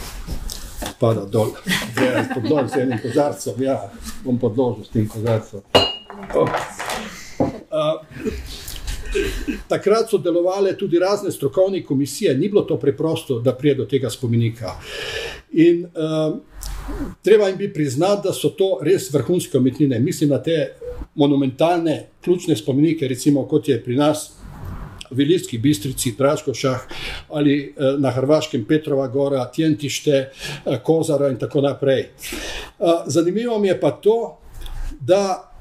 Pada 1.01 1.25
dol, 1.27 1.55
zdaj 1.93 2.29
pod 2.35 2.49
dol 2.49 2.69
z 2.69 2.83
enim 2.85 2.99
kozarcem, 3.03 3.63
ja, 3.63 3.79
bom 4.25 4.39
podložil 4.39 4.85
s 4.85 4.93
tem 4.95 5.09
kozarcem. 5.09 5.63
Oh. 6.35 6.49
Takrat 9.69 10.11
so 10.11 10.19
delovale 10.19 10.77
tudi 10.79 10.99
razne 10.99 11.33
strokovne 11.33 11.83
komisije, 11.85 12.35
ni 12.39 12.49
bilo 12.49 12.63
to 12.63 12.79
preprosto, 12.79 13.41
da 13.41 13.55
pride 13.55 13.83
do 13.83 13.87
tega 13.87 14.11
spomenika. 14.11 14.77
In 15.53 15.85
uh, 15.85 16.39
treba 17.23 17.49
jim 17.49 17.57
bi 17.57 17.73
priznati, 17.73 18.29
da 18.29 18.33
so 18.33 18.49
to 18.49 18.79
res 18.83 19.11
vrhunske 19.12 19.59
umetnine. 19.59 19.99
Mislim 20.01 20.31
na 20.31 20.42
te 20.42 20.73
monumentalne, 21.14 22.07
ključne 22.25 22.57
spomenike, 22.57 23.09
recimo 23.09 23.47
kot 23.49 23.68
je 23.68 23.83
pri 23.85 23.97
nas. 23.97 24.31
V 25.11 25.21
Ilijski 25.23 25.59
bistrici, 25.59 26.14
Draškošah 26.18 26.87
ali 27.29 27.57
eh, 27.64 27.97
na 27.99 28.11
Hrvaškem 28.11 28.64
Petrova 28.64 29.09
gora, 29.09 29.51
Tjentište, 29.55 30.11
eh, 30.11 30.79
Kozara 30.85 31.29
in 31.29 31.37
tako 31.38 31.61
naprej. 31.61 32.01
Eh, 32.01 32.09
zanimivo 33.07 33.59
mi 33.59 33.68
je 33.68 33.81
pa 33.81 33.90
to, 33.90 34.38
da 35.01 35.53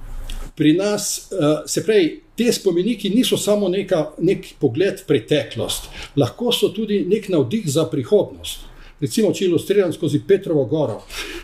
pri 0.55 0.73
nas, 0.73 1.29
se 1.65 1.83
pravi, 1.83 2.23
te 2.37 2.51
spomeniki 2.53 3.09
niso 3.09 3.37
samo 3.37 3.69
neka, 3.69 4.11
nek 4.17 4.45
pogled 4.59 4.99
v 4.99 5.07
preteklost, 5.07 5.87
lahko 6.15 6.51
so 6.51 6.69
tudi 6.75 7.05
nek 7.07 7.29
navdih 7.29 7.65
za 7.71 7.85
prihodnost. 7.85 8.70
Recimo, 9.01 9.31
če 9.33 9.47
ilustriram 9.47 9.93
skozi 9.93 10.21
Petrovo 10.27 10.65
goro. 10.65 11.01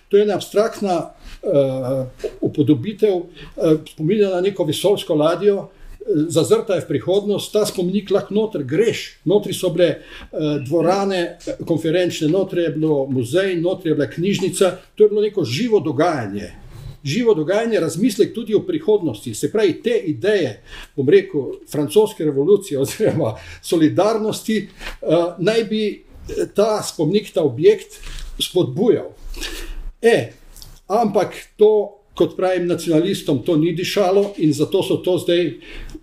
To 0.09 0.17
je 0.17 0.23
ena 0.23 0.35
abstraktna 0.37 0.97
uh, 1.01 2.27
upodobitev, 2.41 3.15
uh, 3.17 3.79
spominja 3.89 4.29
na 4.35 4.41
neko 4.45 4.67
vesoljsko 4.67 5.17
ladjo, 5.17 5.55
uh, 5.57 5.87
zazrta 6.29 6.77
je 6.77 6.85
v 6.85 6.89
prihodnost, 6.91 7.51
ta 7.53 7.65
spomenik 7.65 8.13
lahko 8.13 8.37
noter 8.37 8.63
greš. 8.63 9.07
Notri 9.25 9.57
so 9.57 9.73
bile 9.73 9.89
uh, 9.97 10.61
dvorane, 10.67 11.23
konferenčne, 11.65 12.29
notri 12.29 12.67
je 12.67 12.77
bilo 12.77 13.01
muzej, 13.09 13.57
notri 13.61 13.91
je 13.91 13.97
bila 13.97 14.09
knjižnica, 14.13 14.71
to 14.95 15.03
je 15.03 15.09
bilo 15.09 15.25
neko 15.25 15.45
živo 15.45 15.81
dogajanje 15.81 16.53
živo 17.07 17.33
dogajanje, 17.33 17.79
razmislek 17.79 18.33
tudi 18.33 18.55
o 18.55 18.59
prihodnosti. 18.59 19.33
Se 19.33 19.51
pravi, 19.51 19.81
te 19.83 19.97
ideje, 20.05 20.63
bom 20.95 21.09
rekel, 21.09 21.41
francoske 21.71 22.25
revolucije 22.25 22.79
oziroma 22.79 23.35
solidarnosti, 23.61 24.67
uh, 25.01 25.07
naj 25.37 25.63
bi 25.63 25.83
eh, 25.87 26.06
ta 26.55 26.83
spomnik, 26.83 27.33
ta 27.33 27.43
objekt 27.43 27.99
spodbujal. 28.39 29.11
E, 30.01 30.33
ampak 30.87 31.35
to, 31.57 31.99
kot 32.17 32.35
pravim 32.37 32.67
nacionalistom, 32.67 33.43
to 33.45 33.57
ni 33.57 33.73
dišalo 33.75 34.33
in 34.37 34.53
zato 34.53 34.83
so 34.83 34.97
to 35.05 35.17
zdaj 35.17 35.43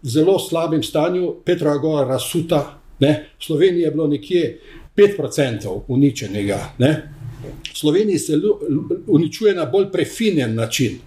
v 0.03 0.09
zelo 0.09 0.39
slabem 0.39 0.83
stanju, 0.83 1.43
Petra 1.45 1.77
Gora 1.79 2.09
razsuta. 2.09 2.81
Ne? 2.99 3.31
Slovenija 3.41 3.89
je 3.89 3.91
bilo 3.91 4.07
nekje 4.07 4.61
5% 4.97 5.81
uničenega. 5.89 6.75
Ne? 6.79 7.11
Sloveniji 7.75 8.19
se 8.19 8.41
uničuje 9.07 9.55
na 9.55 9.65
bolj 9.67 9.91
prefinjen 9.93 10.55
način. 10.55 10.99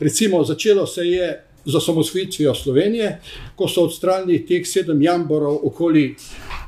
Recimo, 0.00 0.44
začelo 0.44 0.86
se 0.86 1.02
je 1.02 1.42
z 1.64 1.74
osamosvojitvijo 1.74 2.54
Slovenije, 2.54 3.20
ko 3.56 3.68
so 3.68 3.84
odstranili 3.84 4.46
teh 4.46 4.66
sedem 4.66 5.02
jamborov 5.02 5.58
okoli 5.66 6.14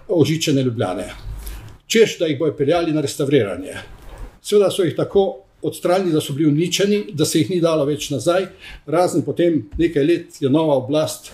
ožičene 0.09 0.62
Ljubljane. 0.62 1.28
Češ, 1.88 2.18
da 2.18 2.27
jih 2.27 2.38
bojo 2.38 2.53
peljali 2.57 2.92
na 2.92 3.01
restauriranje. 3.01 3.74
Seveda 4.44 4.70
so 4.70 4.85
jih 4.85 4.96
tako 4.96 5.22
odstranili, 5.62 6.12
da 6.12 6.20
so 6.20 6.33
bili 6.33 6.48
uničeni, 6.48 7.05
da 7.12 7.24
se 7.24 7.38
jih 7.38 7.51
ni 7.51 7.61
dalo 7.61 7.85
več 7.88 8.11
nazaj, 8.11 8.44
razen 8.87 9.24
potem 9.27 9.62
nekaj 9.79 10.05
let 10.05 10.37
je 10.40 10.51
nova 10.51 10.77
oblast 10.79 11.33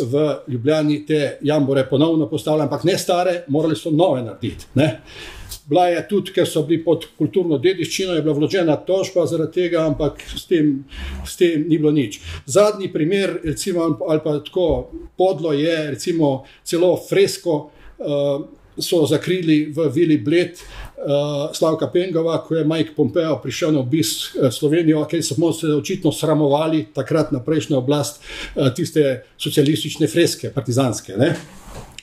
v 0.00 0.22
Ljubljani 0.48 1.04
te 1.06 1.36
jambore 1.42 1.84
ponovno 1.88 2.28
postavila, 2.30 2.64
ampak 2.64 2.84
ne 2.84 2.96
stare, 2.98 3.42
morali 3.48 3.76
so 3.76 3.90
nove 3.90 4.22
narediti. 4.22 4.70
Ne? 4.74 4.88
Bila 5.68 5.84
je 5.90 6.00
tudi, 6.08 6.32
ker 6.32 6.48
so 6.48 6.62
bili 6.66 6.80
pod 6.84 7.04
kulturno 7.18 7.58
dediščino, 7.58 8.14
je 8.16 8.22
bila 8.24 8.34
vložena 8.38 8.76
tožba 8.86 9.26
zaradi 9.26 9.52
tega, 9.60 9.84
ampak 9.86 10.22
s 10.24 10.46
tem, 10.48 10.72
s 11.26 11.36
tem 11.36 11.66
ni 11.68 11.78
bilo 11.78 11.92
nič. 11.92 12.20
Zadnji 12.46 12.88
primer, 12.92 13.36
recimo, 13.44 13.84
ali 14.08 14.24
pa 14.24 14.38
tako 14.46 14.70
podlo 15.18 15.52
je, 15.52 15.76
recimo, 15.90 16.32
celo 16.64 16.94
fresko. 17.10 17.58
Uh, 18.00 18.48
So 18.80 19.06
zakrili 19.06 19.72
v 19.76 19.88
Vili 19.92 20.18
Bled, 20.18 20.56
uh, 20.56 21.54
Slavka 21.54 21.86
Pengova, 21.92 22.38
ko 22.44 22.54
je 22.54 22.64
Mike 22.64 22.94
Pompeo 22.96 23.38
prišel 23.42 23.72
na 23.72 23.80
obisk 23.80 24.36
uh, 24.36 24.50
Slovenijo, 24.52 25.04
ker 25.04 25.22
smo 25.24 25.52
se 25.52 25.72
očitno 25.74 26.12
sramovali 26.12 26.86
takrat 26.94 27.32
na 27.32 27.40
prejšnjo 27.44 27.78
oblast 27.78 28.20
uh, 28.20 28.68
tiste 28.74 29.24
socialistične 29.38 30.08
freske, 30.08 30.50
partizanske. 30.54 31.16
Ne? 31.16 31.34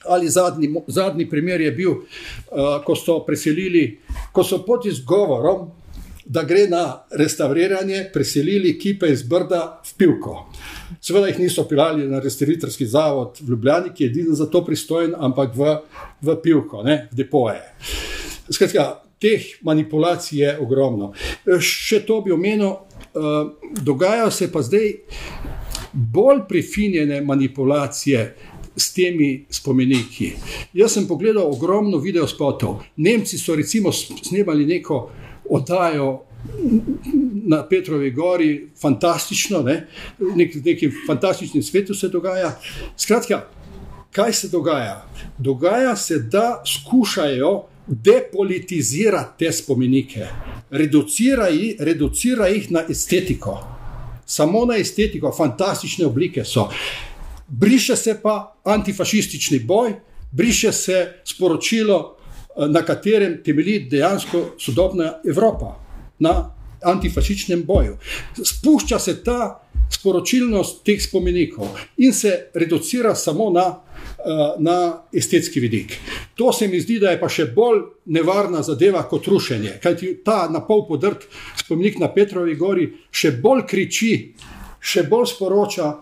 ali 0.07 0.29
zadnji, 0.29 0.71
zadnji 0.87 1.29
primer 1.29 1.61
je 1.61 1.71
bil, 1.71 1.91
uh, 1.91 2.77
ko 2.85 2.95
so 2.95 3.19
preselili, 3.25 3.99
ko 4.31 4.43
so 4.43 4.61
pod 4.65 4.85
izgovorom, 4.85 5.67
da 6.29 6.43
gre 6.43 6.67
na 6.67 7.05
restauriranje, 7.11 8.09
preselili 8.13 8.79
kipe 8.79 9.07
iz 9.11 9.23
Brda 9.23 9.81
v 9.85 9.93
Pivko. 9.97 10.35
Seveda 11.01 11.27
jih 11.27 11.39
niso 11.39 11.63
pilali 11.67 12.07
na 12.07 12.19
restauratorski 12.19 12.85
zavod 12.85 13.39
v 13.41 13.49
Ljubljani, 13.49 13.93
ki 13.95 14.03
je 14.03 14.09
edini 14.09 14.35
za 14.35 14.45
to 14.45 14.65
pristojen, 14.65 15.13
ampak 15.17 15.55
v, 15.55 15.77
v 16.21 16.35
Pivko, 16.43 16.83
ne, 16.83 17.07
v 17.11 17.21
depoje. 17.23 17.61
Skratka, 18.49 19.03
teh 19.19 19.45
manipulacij 19.61 20.39
je 20.39 20.57
ogromno. 20.59 21.13
Še 21.59 22.03
to 22.05 22.21
bi 22.21 22.35
omenil, 22.35 22.75
uh, 22.75 23.71
dogajajo 23.81 24.31
se 24.31 24.51
pa 24.51 24.61
zdaj 24.61 24.93
bolj 25.93 26.43
prefinjene 26.49 27.21
manipulacije 27.21 28.27
s 28.77 28.93
temi 28.93 29.45
spomeniki. 29.49 30.33
Jaz 30.73 30.93
sem 30.93 31.07
pogledal 31.07 31.49
ogromno 31.49 31.97
videospotov. 31.97 32.83
Nemci 32.97 33.37
so 33.37 33.55
recimo 33.55 33.91
snemali 33.91 34.65
neko 34.65 35.09
oddajo. 35.49 36.23
Na 37.43 37.63
Petrovi 37.67 38.11
gori, 38.11 38.69
fantastično, 38.81 39.61
ne? 39.61 39.87
Nek, 40.19 40.55
neki 40.65 40.91
fantastični 41.07 41.63
svet 41.63 41.89
se 41.99 42.09
dogaja. 42.09 42.59
Skratka, 42.97 43.47
kaj 44.11 44.33
se 44.33 44.47
dogaja? 44.47 45.05
Dogaja 45.37 45.95
se, 45.95 46.19
da 46.19 46.63
skušajo 46.65 47.63
depolitizirati 47.87 49.45
te 49.45 49.51
spomenike, 49.51 50.27
reducirati 50.69 51.75
reducira 51.79 52.47
jih 52.47 52.71
na 52.71 52.83
estetiko, 52.89 53.59
samo 54.25 54.65
na 54.65 54.77
estetiko, 54.77 55.31
fantastične 55.37 56.05
oblike 56.05 56.45
so 56.45 56.69
briše 57.47 57.95
se 57.95 58.19
pa 58.23 58.55
antifašistični 58.63 59.59
boj, 59.59 59.93
briše 60.31 60.71
se 60.71 61.13
sporočilo, 61.23 62.16
na 62.57 62.81
katerem 62.85 63.41
temelji 63.43 63.79
dejansko 63.89 64.45
sodobna 64.57 65.13
Evropa, 65.27 65.75
na 66.19 66.51
antifašističnem 66.81 67.63
boju. 67.63 67.97
Spušča 68.43 68.99
se 68.99 69.23
ta 69.23 69.63
sporočilnost 69.91 70.83
teh 70.83 71.01
spomenikov 71.01 71.67
in 71.97 72.13
se 72.13 72.49
reducira 72.53 73.15
samo 73.15 73.49
na, 73.49 73.65
eh, 73.69 74.55
na 74.59 75.03
estetski 75.13 75.59
vidik. 75.59 75.97
To 76.35 76.53
se 76.53 76.67
mi 76.67 76.81
zdi, 76.81 76.99
da 76.99 77.09
je 77.09 77.19
pa 77.19 77.29
še 77.29 77.45
bolj 77.45 77.81
nevarna 78.05 78.61
zadeva 78.63 79.03
kot 79.03 79.27
rušenje, 79.27 79.79
kajti 79.83 80.23
ta 80.25 80.49
na 80.51 80.59
pol 80.59 80.87
podrt 80.87 81.27
spomenik 81.55 81.99
na 81.99 82.13
Petrovi 82.13 82.55
gori 82.55 82.93
še 83.11 83.31
bolj 83.31 83.65
kriči, 83.67 84.33
še 84.79 85.03
bolj 85.03 85.25
sporoča. 85.35 85.95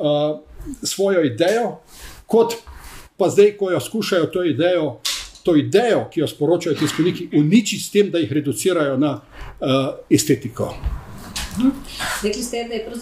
Uh, 0.00 0.40
svojo 0.82 1.24
idejo, 1.24 1.78
kot 2.26 2.56
pa 3.16 3.28
zdaj, 3.28 3.56
ko 3.56 3.70
jo 3.70 3.80
skušajo 3.80 4.26
to 4.26 4.44
idejo, 4.44 5.00
to 5.44 5.56
idejo 5.56 6.08
ki 6.12 6.20
jo 6.20 6.26
sporočajo 6.26 6.76
ti 6.76 6.88
spolniki, 6.88 7.28
uničiti 7.36 7.82
s 7.82 7.90
tem, 7.92 8.10
da 8.10 8.18
jih 8.18 8.32
reducirajo 8.32 8.96
na 8.96 9.14
uh, 9.14 9.68
estetiko. 10.10 10.72
Mhm. 11.58 11.70
Rekli 12.22 12.42
ste, 12.42 12.64
da, 12.68 12.96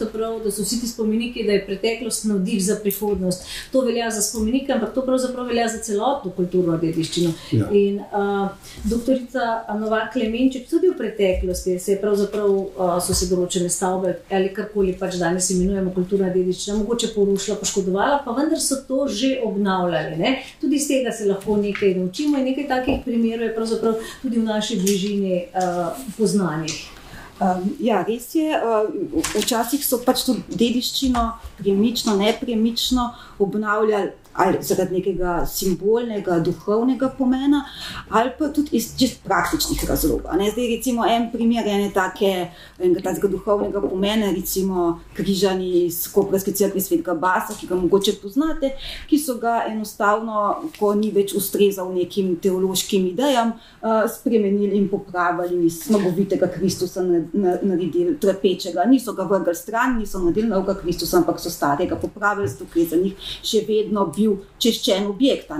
da 0.44 0.50
so 0.50 0.62
vsi 0.62 0.80
ti 0.80 0.88
spomeniki, 0.88 1.44
da 1.44 1.52
je 1.52 1.66
preteklost 1.66 2.24
navdih 2.24 2.64
za 2.64 2.76
prihodnost. 2.82 3.44
To 3.72 3.80
velja 3.80 4.10
za 4.10 4.22
spomenike, 4.22 4.72
ampak 4.72 4.94
to 4.94 5.02
pravzaprav 5.06 5.46
velja 5.46 5.68
za 5.68 5.78
celotno 5.78 6.30
kulturno 6.30 6.76
dediščino. 6.76 7.32
Ja. 7.52 7.68
In 7.70 8.00
uh, 8.00 8.48
doktorica 8.84 9.64
Nova 9.80 10.08
Klemenček, 10.12 10.68
tudi 10.70 10.88
v 10.88 10.96
preteklosti 10.98 11.78
se 11.78 11.98
uh, 12.02 12.98
so 13.00 13.14
se 13.14 13.26
določene 13.30 13.68
stavbe 13.70 14.14
ali 14.30 14.52
karkoli 14.54 14.94
pač 14.98 15.16
danes 15.20 15.50
imenujemo 15.50 15.92
kulturna 15.94 16.30
dediščina, 16.34 16.76
mogoče 16.80 17.12
porušila, 17.14 17.58
poškodovala, 17.60 18.22
pa 18.24 18.34
vendar 18.36 18.60
so 18.60 18.80
to 18.88 19.06
že 19.08 19.38
obnavljali. 19.44 20.16
Ne? 20.16 20.34
Tudi 20.60 20.76
iz 20.76 20.88
tega 20.88 21.12
se 21.12 21.28
lahko 21.28 21.56
nekaj 21.56 21.94
naučimo 21.98 22.38
in 22.38 22.50
nekaj 22.52 22.68
takih 22.68 23.04
primerov 23.04 23.48
je 23.48 23.54
pravzaprav 23.54 24.10
tudi 24.22 24.40
v 24.40 24.48
naši 24.48 24.80
bližini 24.82 25.44
uh, 25.52 25.94
poznanih. 26.18 27.01
Um, 27.40 27.76
ja, 27.80 28.02
res 28.06 28.34
je. 28.34 28.48
Uh, 28.48 29.22
včasih 29.40 29.82
so 29.84 29.98
pač 30.04 30.26
to 30.26 30.36
dediščino, 30.52 31.24
premično, 31.58 32.16
nepremično 32.20 33.08
obnavljali 33.42 34.12
ali 34.34 34.58
zaradi 34.60 34.94
nekega 34.94 35.46
simbolnega, 35.46 36.38
duhovnega 36.40 37.08
pomena, 37.18 37.64
ali 38.08 38.30
pa 38.38 38.48
tudi 38.48 38.76
iz 38.76 38.92
čist 38.98 39.22
praktičnih 39.24 39.84
razlogov. 39.88 40.32
Zdaj, 40.52 40.68
recimo, 40.76 41.04
en 41.06 41.28
primer 41.32 41.66
ene 41.68 41.90
take, 41.94 42.48
enega 42.78 43.00
takega 43.00 43.28
duhovnega 43.28 43.80
pomena, 43.80 44.30
recimo 44.32 45.00
križani 45.16 45.84
iz 45.84 46.06
Koprske 46.12 46.52
crkve 46.52 46.80
svetega 46.80 47.14
Basa, 47.14 47.54
ki 47.60 47.66
ga 47.66 47.76
mogoče 47.76 48.16
poznate, 48.22 48.72
ki 49.08 49.18
so 49.18 49.36
ga 49.40 49.62
enostavno, 49.68 50.62
ko 50.78 50.94
ni 50.94 51.12
več 51.12 51.34
ustrezal 51.36 51.92
nekim 51.92 52.34
teološkim 52.42 53.06
idejam, 53.12 53.52
uh, 53.82 54.02
spremenili 54.10 54.78
in 54.78 54.88
popravili 54.88 55.66
iz 55.66 55.82
smagovitega 55.84 56.48
Kristusa, 56.54 57.04
naredili 57.04 58.16
trpečega. 58.20 58.84
Niso 58.88 59.12
ga 59.12 59.26
vrgli 59.28 59.54
stran, 59.54 59.98
niso 59.98 60.22
naredili 60.22 60.48
novega 60.48 60.78
Kristusa, 60.80 61.20
ampak 61.20 61.40
so 61.40 61.50
starega 61.50 61.96
popravili, 61.96 62.48
zato 62.48 62.64
je 62.78 62.88
za 62.88 62.96
njih 62.96 63.30
še 63.42 63.64
vedno 63.68 64.06
bil 64.06 64.21
zagotovil 64.22 64.36
češčen 64.58 65.06
objekt. 65.06 65.50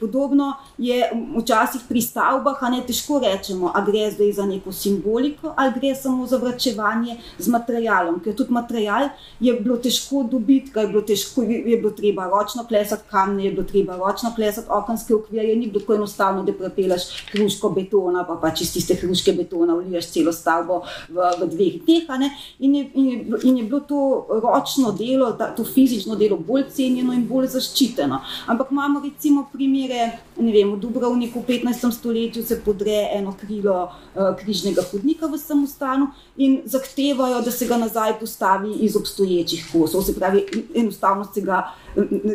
Podobno 0.00 0.54
je 0.78 1.10
včasih 1.36 1.82
pri 1.88 2.02
stavbah, 2.02 2.58
a 2.60 2.70
ne 2.70 2.82
težko 2.86 3.20
rečemo, 3.22 3.70
a 3.74 3.82
gre 3.86 4.10
zdaj 4.10 4.32
za 4.32 4.46
neko 4.46 4.72
simboliko 4.72 5.54
ali 5.56 5.72
gre 5.78 5.94
samo 5.94 6.26
za 6.26 6.36
vračevanje 6.36 7.16
z 7.38 7.48
materialom, 7.48 8.20
ker 8.20 8.34
tudi 8.34 8.52
material 8.52 9.10
je 9.40 9.54
bilo 9.54 9.76
težko 9.76 10.24
dobiti, 10.30 10.70
ga 10.74 10.80
je 10.80 10.88
bilo 10.88 11.02
težko, 11.02 11.42
je 11.42 11.76
bilo 11.76 11.90
treba 11.90 12.26
ročno 12.26 12.64
klesati 12.66 13.08
kamne, 13.10 13.44
je 13.44 13.52
bilo 13.52 13.64
treba 13.64 13.96
ročno 13.96 14.32
klesati 14.34 14.68
okenske 14.70 15.14
okvirje, 15.14 15.56
ni 15.56 15.66
bilo 15.66 15.80
tako 15.80 15.94
enostavno, 15.94 16.42
da 16.42 16.52
prepeleš 16.52 17.08
hruško 17.32 17.70
betona, 17.70 18.24
pa 18.26 18.38
pač 18.42 18.62
iz 18.66 18.72
tiste 18.72 18.94
hruške 18.98 19.32
betona 19.32 19.78
vliješ 19.78 20.10
celo 20.14 20.32
stavbo 20.32 20.82
v, 21.08 21.30
v 21.40 21.50
dveh 21.54 22.08
ne. 22.18 22.30
In 22.58 22.74
je, 22.74 22.90
in, 22.94 23.08
je, 23.08 23.40
in 23.44 23.56
je 23.58 23.64
bilo 23.64 23.80
to 23.80 24.26
ročno 24.42 24.92
delo, 24.92 25.32
ta, 25.38 25.52
to 25.54 25.64
fizično 25.64 26.16
delo 26.16 26.36
bolj 26.36 26.64
cenjeno 26.74 27.12
in 27.14 27.26
bolj 27.28 27.48
zaščiteno. 27.54 28.07
Ampak 28.46 28.70
imamo 28.70 29.00
recimo 29.00 29.48
primere, 29.52 30.18
ne 30.36 30.52
vem, 30.52 30.72
v 30.72 30.80
Dubrovniku 30.80 31.40
v 31.40 31.60
15. 31.60 31.92
stoletju 31.92 32.42
se 32.42 32.60
podre 32.64 33.08
eno 33.12 33.34
krilo 33.40 33.84
uh, 33.84 34.36
križnega 34.38 34.82
hodnika 34.92 35.26
v 35.26 35.38
samostanu 35.38 36.06
in 36.36 36.60
zahtevajo, 36.64 37.42
da 37.42 37.50
se 37.50 37.66
ga 37.66 37.76
nazaj 37.76 38.18
postavi 38.20 38.72
iz 38.80 38.96
obstoječih 38.96 39.68
kosov. 39.72 40.02
Se 40.02 40.14
pravi, 40.14 40.46
enostavno 40.74 41.28
se 41.34 41.40
ga 41.40 41.74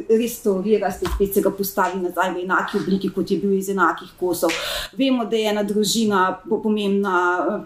restaurira, 0.09 0.91
se 0.91 1.05
spet 1.15 1.33
se 1.33 1.41
ga 1.41 1.51
postavi 1.51 1.99
nazaj 1.99 2.33
v 2.33 2.43
enaki 2.43 2.77
obliki, 2.77 3.09
kot 3.09 3.31
je 3.31 3.37
bil 3.37 3.53
iz 3.53 3.69
enakih 3.69 4.09
kosov. 4.19 4.51
Vemo, 4.97 5.25
da 5.25 5.35
je 5.35 5.49
ena 5.49 5.63
družina, 5.63 6.21
po- 6.49 6.61
pomembna 6.61 7.15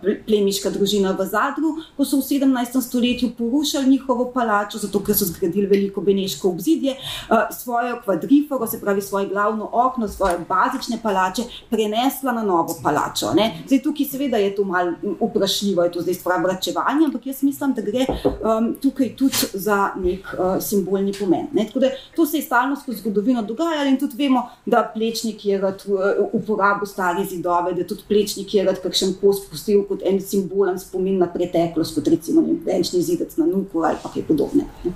ple- 0.03 0.17
plemiška 0.27 0.69
družina 0.69 1.11
v 1.11 1.25
Zadru, 1.25 1.67
ko 1.97 2.05
so 2.05 2.17
v 2.17 2.23
17. 2.23 2.81
stoletju 2.81 3.29
porušili 3.37 3.87
njihovo 3.87 4.31
palačo, 4.31 4.77
zato 4.77 4.99
ker 4.99 5.15
so 5.15 5.25
zgradili 5.25 5.67
veliko 5.67 6.01
beneško 6.01 6.49
obzidje, 6.49 6.91
eh, 6.91 7.35
svojo 7.51 8.01
kvadriforo, 8.03 8.67
se 8.67 8.81
pravi 8.81 9.01
svoje 9.01 9.27
glavno 9.27 9.69
okno, 9.73 10.07
svoje 10.07 10.37
bazične 10.39 10.99
palače, 11.03 11.41
prenesla 11.69 12.31
na 12.31 12.43
novo 12.43 12.75
palačo. 12.83 13.33
Ne. 13.33 13.63
Zdaj, 13.67 13.81
tukaj 13.81 14.05
seveda 14.05 14.37
je 14.37 14.55
to 14.55 14.63
malo 14.63 14.91
vprašljivo, 15.21 15.83
je 15.83 15.91
to 15.91 16.01
zdaj 16.01 16.13
stvar 16.13 16.41
vračevanja, 16.41 17.05
ampak 17.05 17.25
jaz 17.27 17.43
mislim, 17.43 17.73
da 17.73 17.81
gre 17.81 18.05
um, 18.07 18.75
tukaj 18.75 19.15
tudi 19.15 19.35
za 19.53 19.91
nek 19.95 20.19
uh, 20.33 20.61
simbolni 20.61 21.13
pomen. 21.13 21.47
Ne. 21.53 21.65
Tako 21.67 21.79
da 21.79 21.86
to 22.15 22.25
se 22.25 22.37
je 22.37 22.43
stalno 22.43 22.75
skozi 22.75 22.99
zgodovino 22.99 23.41
dogajalo 23.41 23.89
in 23.89 23.99
tudi 23.99 24.17
vemo, 24.17 24.43
da 24.65 24.83
plečnik 24.93 25.45
je 25.45 25.57
rad 25.61 25.83
uh, 25.87 26.25
uporabil 26.31 26.87
stare 26.87 27.25
zidove, 27.25 27.73
da 27.73 27.87
tudi 27.87 28.07
plečnik 28.07 28.53
je 28.53 28.63
rad 28.63 28.81
kakšen 28.83 29.15
kos 29.21 29.43
pustil 29.49 29.83
kot 29.87 30.05
en 30.05 30.21
simbolen 30.21 30.79
spomin 30.79 31.17
na 31.17 31.27
preteklost, 31.33 31.95
kot 31.95 32.07
recimo 32.07 32.45
venčni 32.65 33.01
zidec 33.01 33.37
na 33.37 33.45
nuku 33.45 33.83
ali 33.83 33.97
pa 34.03 34.11
kaj 34.13 34.27
podobnega. 34.27 34.95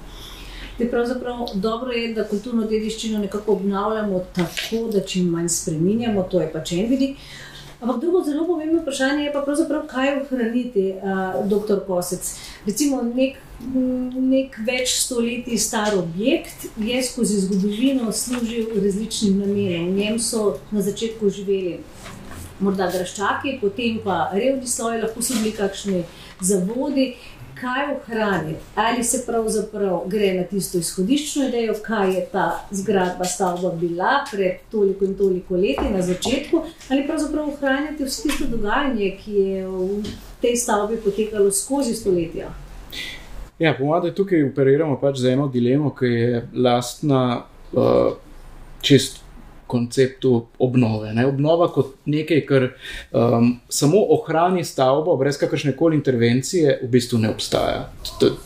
pravzaprav 0.91 1.45
dobro 1.53 1.91
je, 1.91 2.13
da 2.13 2.23
kulturno 2.27 2.63
dediščino 2.65 3.19
nekako 3.19 3.53
obnavljamo 3.53 4.19
tako, 4.33 4.87
da 4.93 5.03
čim 5.05 5.29
manj 5.29 5.49
spreminjamo, 5.49 6.23
to 6.23 6.41
je 6.41 6.51
pač 6.53 6.71
en 6.71 6.89
vidik. 6.89 7.17
Ampak 7.81 7.99
drugo 8.01 8.23
zelo 8.23 8.45
pomembno 8.45 8.81
vprašanje 8.81 9.23
je 9.23 9.33
pa 9.33 9.41
pravzaprav, 9.41 9.87
kaj 9.89 10.11
ohraniti, 10.21 10.93
uh, 11.01 11.47
doktor 11.49 11.79
Kosec. 11.87 12.35
Recimo 12.65 13.01
nek, 13.01 13.39
m, 13.65 14.11
nek 14.29 14.57
več 14.67 14.99
stoletij 15.01 15.57
star 15.57 15.97
objekt 15.97 16.67
je 16.77 17.03
skozi 17.03 17.39
zgodovino 17.41 18.11
služil 18.11 18.69
različnim 18.83 19.39
namenom. 19.41 19.89
V 19.89 19.97
njem 19.97 20.19
so 20.19 20.59
na 20.71 20.85
začetku 20.85 21.29
živeli 21.29 21.79
morda 22.61 22.91
graščaki, 22.93 23.57
potem 23.61 23.97
pa 24.05 24.27
revni 24.33 24.69
sloj, 24.69 25.01
lahko 25.01 25.25
so 25.25 25.39
bili 25.41 25.55
kakšni 25.57 26.03
zavodi. 26.41 27.15
Kaj 27.61 27.95
ohraniti? 27.95 28.59
Ali 28.75 29.03
se 29.03 29.23
pravzaprav 29.25 30.01
gre 30.07 30.33
na 30.33 30.43
tisto 30.43 30.77
izhodiščno 30.77 31.47
idejo, 31.47 31.75
kaj 31.83 32.13
je 32.13 32.25
ta 32.31 32.65
zgradba, 32.71 33.25
stavba 33.25 33.71
bila 33.71 34.25
pred 34.31 34.65
toliko 34.71 35.05
in 35.05 35.17
toliko 35.17 35.55
leti 35.55 35.89
na 35.93 36.01
začetku, 36.01 36.61
ali 36.89 37.07
pravzaprav 37.07 37.49
ohranjati 37.49 38.03
vse 38.03 38.23
tisto 38.23 38.47
dogajanje, 38.49 39.17
ki 39.23 39.33
je 39.33 39.67
v 39.67 40.03
tej 40.41 40.55
stavbi 40.57 40.97
potekalo 40.97 41.51
skozi 41.51 41.93
stoletja. 41.95 42.49
Ja, 43.59 43.75
po 43.77 43.85
mojem, 43.85 44.13
tukaj 44.15 44.43
operiramo 44.43 44.97
pač 44.97 45.21
z 45.21 45.35
eno 45.35 45.47
dilemo, 45.47 45.93
ki 45.93 46.05
je 46.05 46.47
lastna 46.53 47.43
uh, 47.73 48.17
čist 48.81 49.20
konceptu 49.71 50.35
obnove. 50.59 51.13
Ne? 51.15 51.25
Obnova 51.31 51.71
kot 51.71 51.95
nekaj, 52.05 52.45
kar 52.45 52.69
um, 52.69 53.55
samo 53.71 54.03
ohrani 54.17 54.65
stavbo, 54.67 55.15
brez 55.17 55.39
kakršne 55.39 55.77
koli 55.79 55.99
intervencije, 56.01 56.81
v 56.83 56.91
bistvu 56.91 57.23
ne 57.23 57.31
obstaja. 57.31 57.85
T- 58.19 58.37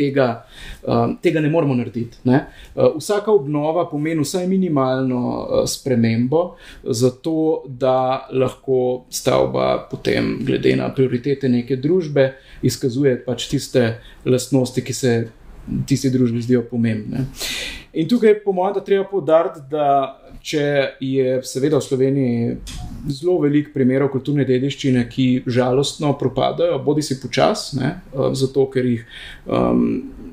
Tega, 0.00 0.46
um, 0.88 1.10
tega 1.20 1.42
ne 1.44 1.50
moremo 1.52 1.74
narediti. 1.76 2.22
Ne? 2.24 2.38
Uh, 2.72 2.94
vsaka 2.96 3.34
obnova 3.36 3.82
pomeni 3.90 4.22
vsaj 4.24 4.46
minimalno 4.48 5.18
uh, 5.26 5.66
spremembo, 5.68 6.54
zato 6.84 7.34
da 7.68 8.22
lahko 8.32 8.78
stavba 9.12 9.74
potem, 9.90 10.38
glede 10.46 10.72
na 10.80 10.88
prioritete 10.94 11.50
neke 11.52 11.76
družbe, 11.76 12.30
izkazuje 12.64 13.18
pač 13.26 13.50
tiste 13.52 13.84
lastnosti, 14.24 14.80
ki 14.80 14.96
se 14.96 15.12
tisti 15.86 16.10
družbi 16.10 16.42
zdijo 16.42 16.64
pomembne. 16.70 17.26
In 17.92 18.08
tukaj, 18.08 18.36
po 18.44 18.52
mojem, 18.54 18.74
da 18.78 18.84
treba 18.86 19.04
poudariti, 19.10 19.64
da 19.70 19.86
če 20.42 20.64
je 21.02 21.40
seveda 21.44 21.80
v 21.80 21.84
Sloveniji 21.84 22.52
zelo 23.10 23.38
veliko 23.42 23.72
primerov 23.74 24.12
kulturne 24.14 24.46
dediščine, 24.48 25.02
ki 25.10 25.26
žalostno 25.50 26.12
propadajo, 26.20 26.78
bodi 26.84 27.02
si 27.04 27.18
počas, 27.20 27.70
ne, 27.78 27.96
eh, 27.98 28.30
zato 28.38 28.66
ker 28.72 28.86
jih 28.86 29.04
um, 29.46 29.84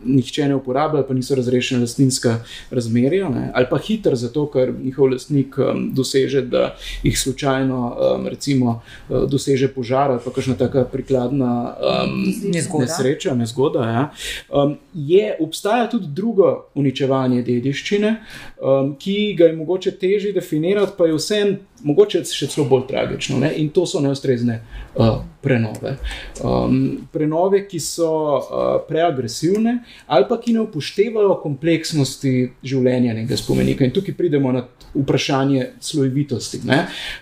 nihče 0.05 0.47
ne 0.47 0.55
uporablja, 0.55 0.99
ali 0.99 1.07
pa 1.07 1.13
niso 1.13 1.35
razrešene 1.35 1.81
lastninska 1.81 2.39
razmerja, 2.71 3.29
ne, 3.29 3.51
ali 3.53 3.65
pa 3.69 3.77
hiter, 3.77 4.15
zato 4.15 4.45
ker 4.51 4.73
njihov 4.83 5.11
lastnik 5.11 5.57
um, 5.57 5.91
doseže, 5.93 6.41
da 6.41 6.75
jih 7.03 7.19
slučajno 7.19 7.79
um, 7.87 8.27
recimo 8.27 8.81
uh, 9.09 9.29
doseže 9.29 9.67
požar 9.67 10.11
ali 10.11 10.19
pa 10.25 10.31
kakšna 10.31 10.55
taka 10.57 10.85
prikladna 10.85 11.75
um, 11.79 12.33
Nezgoda. 12.53 12.85
nesreča, 12.85 13.33
nezgoda. 13.33 13.79
Ja. 13.89 14.09
Um, 14.49 14.77
je, 14.93 15.37
obstaja 15.39 15.89
tudi 15.89 16.07
drugo 16.07 16.69
uničevanje 16.75 17.41
dediščine, 17.43 18.15
um, 18.61 18.95
ki 18.99 19.35
ga 19.37 19.45
je 19.45 19.55
mogoče 19.55 19.91
težje 19.91 20.33
definirati, 20.33 20.93
pa 20.97 21.05
je 21.05 21.17
vseeno 21.17 21.57
mogoče 21.83 22.23
še 22.25 22.47
celo 22.51 22.67
bolj 22.69 22.87
tragično. 22.89 23.39
Ne? 23.41 23.51
In 23.61 23.69
to 23.73 23.85
so 23.85 24.01
neustrezne 24.03 24.59
uh, 24.95 25.19
prenove. 25.41 25.97
Um, 26.43 27.07
prenove, 27.13 27.63
ki 27.69 27.79
so 27.79 28.09
uh, 28.37 28.65
preagresivne 28.87 29.77
ali 30.07 30.25
pa 30.29 30.39
ki 30.41 30.55
ne 30.55 30.63
upoštevajo 30.65 31.37
kompleksnosti 31.43 32.33
življenja 32.63 33.13
nekega 33.13 33.37
spomenika. 33.39 33.85
In 33.85 33.93
tukaj 33.95 34.17
pridemo 34.17 34.51
na 34.55 34.65
vprašanje 34.97 35.67
slojevitosti 35.83 36.61
ne? 36.65 36.79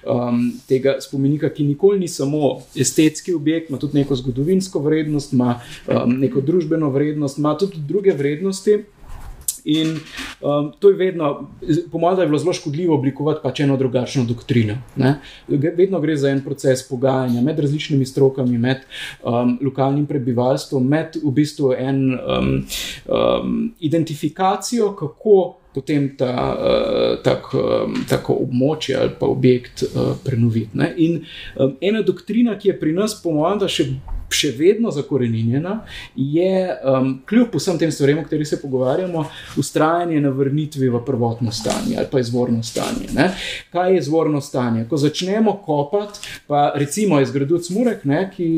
um, 0.08 0.48
tega 0.70 0.98
spomenika, 1.04 1.50
ki 1.54 1.66
nikoli 1.68 2.00
ni 2.00 2.08
samo 2.08 2.60
estetski 2.76 3.34
objekt, 3.34 3.70
ima 3.70 3.80
tudi 3.82 4.00
neko 4.00 4.16
zgodovinsko 4.16 4.80
vrednost, 4.86 5.34
ima 5.34 5.60
um, 5.88 6.18
neko 6.22 6.42
družbeno 6.46 6.90
vrednost, 6.94 7.42
ima 7.42 7.58
tudi 7.58 7.82
druge 7.88 8.16
vrednosti. 8.16 8.84
In 9.66 9.98
um, 10.42 10.72
to 10.80 10.90
je 10.90 10.96
vedno, 10.96 11.50
po 11.92 11.98
mojem, 11.98 12.16
da 12.16 12.22
je 12.22 12.28
bilo 12.28 12.40
zelo 12.40 12.54
škodljivo 12.54 12.96
oblikovati 12.96 13.40
pač 13.44 13.60
eno 13.60 13.78
drugačno 13.78 14.24
doktrino. 14.24 14.78
Ne? 14.96 15.16
Vedno 15.48 16.00
gre 16.00 16.18
za 16.18 16.30
en 16.30 16.44
proces 16.44 16.88
pogajanja 16.90 17.42
med 17.42 17.60
različnimi 17.60 18.06
strokami, 18.06 18.58
med 18.58 18.86
um, 19.24 19.58
lokalnim 19.62 20.06
prebivalstvom, 20.06 20.88
med 20.88 21.18
v 21.24 21.32
bistvu 21.32 21.74
en 21.74 22.02
um, 22.14 22.50
um, 23.10 23.74
identifikacijo, 23.80 24.94
kako 24.96 25.56
potem 25.76 26.14
ta 26.18 26.32
uh, 26.56 27.24
tak, 27.24 27.50
um, 27.54 27.98
tako 28.10 28.38
območje 28.46 28.96
ali 28.96 29.16
pa 29.20 29.28
objekt 29.28 29.84
uh, 29.84 30.14
prenoviti. 30.24 30.78
In 30.98 31.24
um, 31.56 31.76
ena 31.82 32.02
doktrina, 32.02 32.56
ki 32.60 32.70
je 32.70 32.80
pri 32.80 32.94
nas, 32.94 33.18
po 33.24 33.34
mojem, 33.36 33.60
da 33.60 33.68
še 33.68 33.90
še 34.30 34.52
vedno 34.58 34.92
zakorenjena, 34.92 35.80
je 36.16 36.78
um, 36.84 37.12
kljub 37.28 37.56
vsem 37.56 37.78
tem 37.80 37.92
stvarem, 37.92 38.20
o 38.20 38.26
katerih 38.26 38.48
se 38.48 38.62
pogovarjamo, 38.62 39.26
ustrajanje 39.58 40.22
na 40.22 40.30
vrnitvi 40.30 40.90
v 40.90 41.02
prvotno 41.06 41.52
stanje 41.52 41.98
ali 41.98 42.08
pa 42.12 42.20
izvorno 42.20 42.64
stanje. 42.64 43.10
Ne? 43.14 43.30
Kaj 43.72 43.94
je 43.94 44.00
izvorno 44.00 44.42
stanje? 44.42 44.86
Ko 44.90 44.98
začnemo 44.98 45.58
kopati, 45.66 46.20
pa 46.48 46.72
recimo 46.76 47.20
iz 47.22 47.32
gradu 47.32 47.60
Cmurek, 47.60 48.06
ne, 48.06 48.26
ki, 48.36 48.50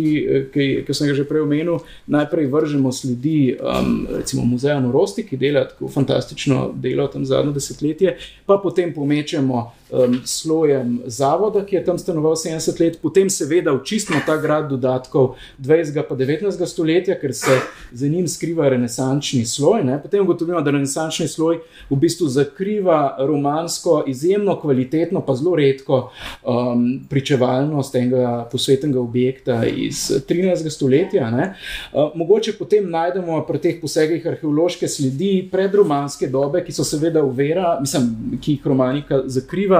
ki, 0.53 0.67
ki 0.87 0.93
sem 0.95 1.11
ga 1.11 1.17
že 1.17 1.27
prej 1.27 1.45
omenil, 1.45 1.81
najprej 2.07 2.49
vržemo 2.51 2.91
sledi 2.91 3.55
um, 3.59 4.07
recimo 4.19 4.45
muzeja 4.45 4.79
Norosti, 4.83 5.25
ki 5.27 5.37
dela 5.37 5.67
tako 5.67 5.91
fantastično 5.91 6.71
delo 6.75 7.07
tam 7.11 7.25
zadnjo 7.25 7.55
desetletje, 7.55 8.17
pa 8.45 8.59
potem 8.63 8.93
pomečemo 8.93 9.67
um, 9.91 10.21
slojem 10.25 11.01
zavoda, 11.05 11.65
ki 11.65 11.75
je 11.75 11.83
tam 11.85 11.97
stanoval 11.97 12.35
70 12.35 12.79
let, 12.81 12.99
potem 13.01 13.29
seveda 13.29 13.73
očistimo 13.73 14.19
ta 14.25 14.37
grad 14.37 14.69
dodatkov 14.69 15.35
20. 15.59 15.97
in 15.97 16.17
19. 16.17 16.65
stoletja, 16.65 17.19
ker 17.19 17.33
se 17.33 17.59
za 17.91 18.07
njim 18.07 18.27
skriva 18.27 18.69
renesančni 18.69 19.45
sloj. 19.45 19.83
Ne? 19.83 20.01
Potem 20.01 20.23
ugotovimo, 20.23 20.61
da 20.61 20.71
renesančni 20.71 21.27
sloj 21.27 21.59
v 21.89 21.95
bistvu 21.95 22.27
zakriva 22.27 23.15
romansko, 23.19 24.03
izjemno 24.07 24.59
kvalitetno, 24.59 25.21
pa 25.21 25.35
zelo 25.35 25.55
redko 25.55 26.11
um, 26.43 27.07
pričevalnost 27.09 27.91
tega 27.93 28.47
posvetnega 28.51 28.99
objekta 28.99 29.65
iz 29.65 30.11
13. 30.29 30.69
stoletja. 30.69 31.27
Uh, 31.27 32.11
mogoče 32.15 32.53
potem 32.59 32.89
najdemo 32.91 33.41
pri 33.47 33.59
teh 33.59 33.81
posegih 33.81 34.27
arheološke 34.27 34.87
sledi 34.87 35.47
predromanske 35.51 36.27
dobe, 36.27 36.63
ki 36.65 36.75
so 36.75 36.83
seveda 36.83 37.23
uvera, 37.23 37.77
mislim, 37.81 38.39
ki 38.41 38.57
jih 38.57 38.67
romanika 38.67 39.21
zakriva. 39.25 39.76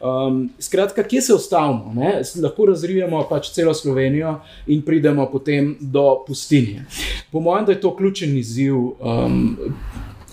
Um, 0.00 0.50
skratka, 0.58 1.02
kje 1.02 1.22
se 1.22 1.34
ostavimo? 1.34 1.92
Ne? 1.94 2.22
Lahko 2.42 2.66
razvijemo 2.72 3.22
pač 3.30 3.52
celo 3.54 3.74
Slovenijo 3.74 4.40
in 4.66 4.82
pridemo 4.82 5.26
potem 5.30 5.76
do 5.80 6.24
pustinje. 6.26 6.84
Po 7.32 7.40
mojem, 7.40 7.66
da 7.66 7.72
je 7.72 7.80
to 7.80 7.96
ključen 7.96 8.38
izziv. 8.38 8.76
Um, 8.76 9.56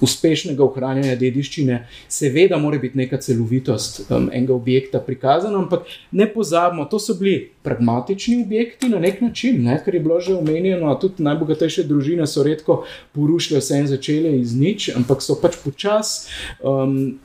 Uspešnega 0.04 0.60
ohranjanja 0.60 1.14
dediščine, 1.16 1.78
seveda, 2.12 2.58
mora 2.60 2.76
biti 2.82 3.00
neka 3.00 3.16
celovitost 3.24 4.02
um, 4.10 4.26
enega 4.28 4.52
objekta 4.54 5.00
prikazana, 5.00 5.56
ampak 5.62 5.88
ne 6.12 6.28
pozabimo, 6.34 6.84
to 6.92 7.00
so 7.00 7.16
bili 7.16 7.38
pragmatični 7.64 8.42
objekti 8.44 8.90
na 8.92 9.00
nek 9.00 9.22
način, 9.24 9.62
ne, 9.64 9.78
ker 9.86 9.96
je 9.96 10.02
bilo 10.04 10.20
že 10.20 10.36
omenjeno, 10.36 10.92
tudi 11.00 11.24
najbogatejše 11.24 11.88
družine 11.88 12.28
so 12.28 12.44
redko 12.44 12.82
porušile 13.16 13.64
vse 13.64 13.80
in 13.86 13.88
začele 13.88 14.36
iz 14.42 14.52
nič, 14.60 14.90
ampak 15.00 15.24
so 15.24 15.40
pač 15.40 15.56
počasi. 15.64 16.28
Um, 16.60 17.16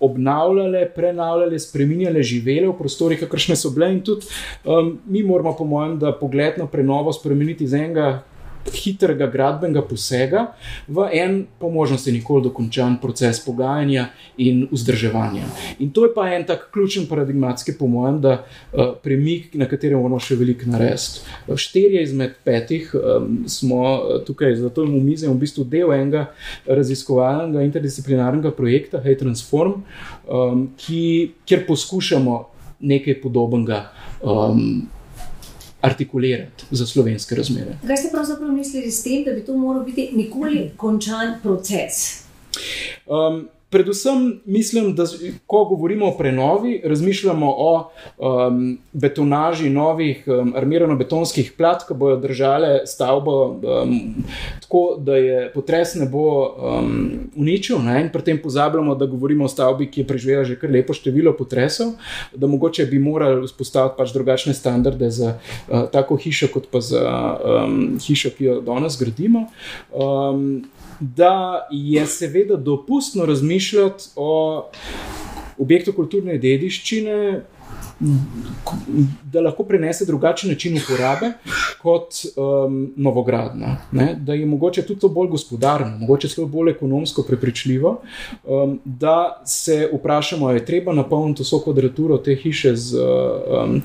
obnavljale, 0.00 0.84
prenavljale, 0.94 1.58
spremenjale, 1.58 2.22
živele 2.22 2.68
v 2.68 2.76
prostorih, 2.78 3.20
kakršne 3.20 3.56
so 3.56 3.70
bile. 3.74 3.92
In 3.94 4.00
tudi 4.04 4.26
um, 4.64 4.98
mi 5.06 5.22
moramo, 5.22 5.56
po 5.56 5.64
mojem, 5.64 5.98
da 5.98 6.12
pogled 6.12 6.58
na 6.58 6.66
prenovo 6.66 7.12
spremeniti 7.12 7.64
iz 7.64 7.74
enega 7.74 8.22
hitrega 8.74 9.26
gradbenega 9.30 9.82
posega 9.86 10.46
v 10.88 11.08
en, 11.12 11.46
po 11.58 11.70
možnosti, 11.70 12.12
nikoli 12.12 12.46
dokončan 12.48 12.98
proces 13.02 13.40
pogajanja 13.44 14.08
in 14.38 14.66
vzdrževanja. 14.72 15.44
In 15.78 15.90
to 15.90 16.06
je 16.06 16.14
pa 16.14 16.28
en 16.34 16.46
tak 16.46 16.68
ključen 16.72 17.06
paradigmatski, 17.06 17.76
po 17.78 17.86
mojem, 17.86 18.20
da 18.20 18.32
uh, 18.40 18.94
premik, 19.02 19.54
na 19.54 19.68
katerem 19.68 20.00
moramo 20.00 20.20
še 20.22 20.38
veliko 20.38 20.70
narediti. 20.70 21.22
Štirje 21.54 22.02
izmed 22.02 22.36
petih 22.44 22.90
um, 22.94 23.44
smo 23.50 23.82
uh, 23.84 24.18
tukaj, 24.26 24.56
zato 24.60 24.86
v 24.86 25.00
mizi 25.02 25.28
v 25.28 25.36
bistvu 25.38 25.64
del 25.64 25.92
enega 25.94 26.26
raziskovalnega 26.66 27.64
interdisciplinarnega 27.66 28.52
projekta 28.56 29.02
Hey 29.04 29.18
Transform, 29.18 29.82
um, 30.26 30.68
ki, 30.80 31.32
kjer 31.46 31.66
poskušamo 31.68 32.42
nekaj 32.80 33.20
podobnega. 33.22 33.88
Um, 34.22 34.88
artikulirati 35.86 36.64
za 36.70 36.86
slovenske 36.86 37.34
razmere. 37.34 37.78
Kaj 37.86 37.96
ste 37.96 38.10
pravzaprav 38.12 38.52
mislili 38.52 38.90
s 38.90 39.02
tem, 39.02 39.24
da 39.24 39.32
bi 39.32 39.44
to 39.44 39.56
moral 39.56 39.84
biti 39.84 40.10
nikoli 40.12 40.70
končan 40.76 41.36
proces? 41.42 42.24
Um, 43.06 43.48
Predvsem 43.76 44.40
mislim, 44.44 44.94
da 44.94 45.04
ko 45.46 45.64
govorimo 45.64 46.06
o 46.06 46.16
prenovi, 46.18 46.80
razmišljamo 46.84 47.54
o 47.58 47.90
um, 48.18 48.78
betonaži 48.92 49.70
novih 49.70 50.24
um, 50.26 50.54
armirano-betonskih 50.56 51.52
plat, 51.58 51.84
ki 51.88 51.94
bodo 51.94 52.16
držale 52.16 52.86
stavbo 52.86 53.34
um, 53.44 54.14
tako, 54.62 54.96
da 54.98 55.16
je 55.16 55.50
potres 55.52 55.94
ne 55.94 56.06
bo 56.06 56.24
um, 56.48 57.10
uničil. 57.36 57.82
Ne? 57.84 58.00
In 58.06 58.08
pri 58.12 58.24
tem 58.24 58.40
pozabljamo, 58.42 58.94
da 58.94 59.06
govorimo 59.06 59.44
o 59.44 59.48
stavbi, 59.48 59.90
ki 59.90 60.00
je 60.00 60.06
preživela 60.08 60.44
že 60.44 60.56
kar 60.56 60.72
lepo 60.72 60.96
število 60.96 61.36
potresov, 61.36 61.92
da 62.32 62.46
mogoče 62.46 62.86
bi 62.86 62.98
morali 62.98 63.44
vzpostaviti 63.44 63.98
pač 63.98 64.16
drugačne 64.16 64.54
standarde 64.54 65.10
za 65.10 65.34
uh, 65.36 65.84
tako 65.92 66.16
hišo, 66.16 66.48
kot 66.54 66.72
pa 66.72 66.80
za 66.80 67.04
um, 67.04 67.98
hišo, 68.00 68.32
ki 68.38 68.48
jo 68.48 68.58
danes 68.64 68.96
gradimo. 68.96 69.50
Um, 69.92 70.64
da 71.00 71.68
je 71.70 72.06
seveda 72.06 72.56
dopustno 72.56 73.26
razmišljati 73.26 74.04
o 74.16 74.64
objektu 75.58 75.92
kulturne 75.92 76.38
dediščine, 76.38 77.42
da 79.32 79.40
lahko 79.40 79.64
prenese 79.64 80.04
drugačen 80.04 80.50
način 80.50 80.76
uporabe 80.76 81.30
kot 81.82 82.14
um, 82.36 82.92
novogradna. 82.96 83.76
Ne? 83.92 84.14
Da 84.20 84.34
je 84.34 84.46
mogoče 84.46 84.82
tudi 84.82 85.00
to 85.00 85.08
bolj 85.08 85.28
gospodarno, 85.28 85.98
mogoče 85.98 86.28
celo 86.28 86.46
bolj 86.46 86.70
ekonomsko 86.70 87.22
prepričljivo, 87.22 88.00
um, 88.44 88.80
da 88.84 89.42
se 89.46 89.90
vprašamo, 89.94 90.46
ali 90.46 90.56
je 90.56 90.64
treba 90.64 90.92
napolniti 90.92 91.42
vso 91.42 91.60
kvadraturo 91.64 92.18
te 92.18 92.34
hiše 92.34 92.76
z. 92.76 92.98
Um, 92.98 93.82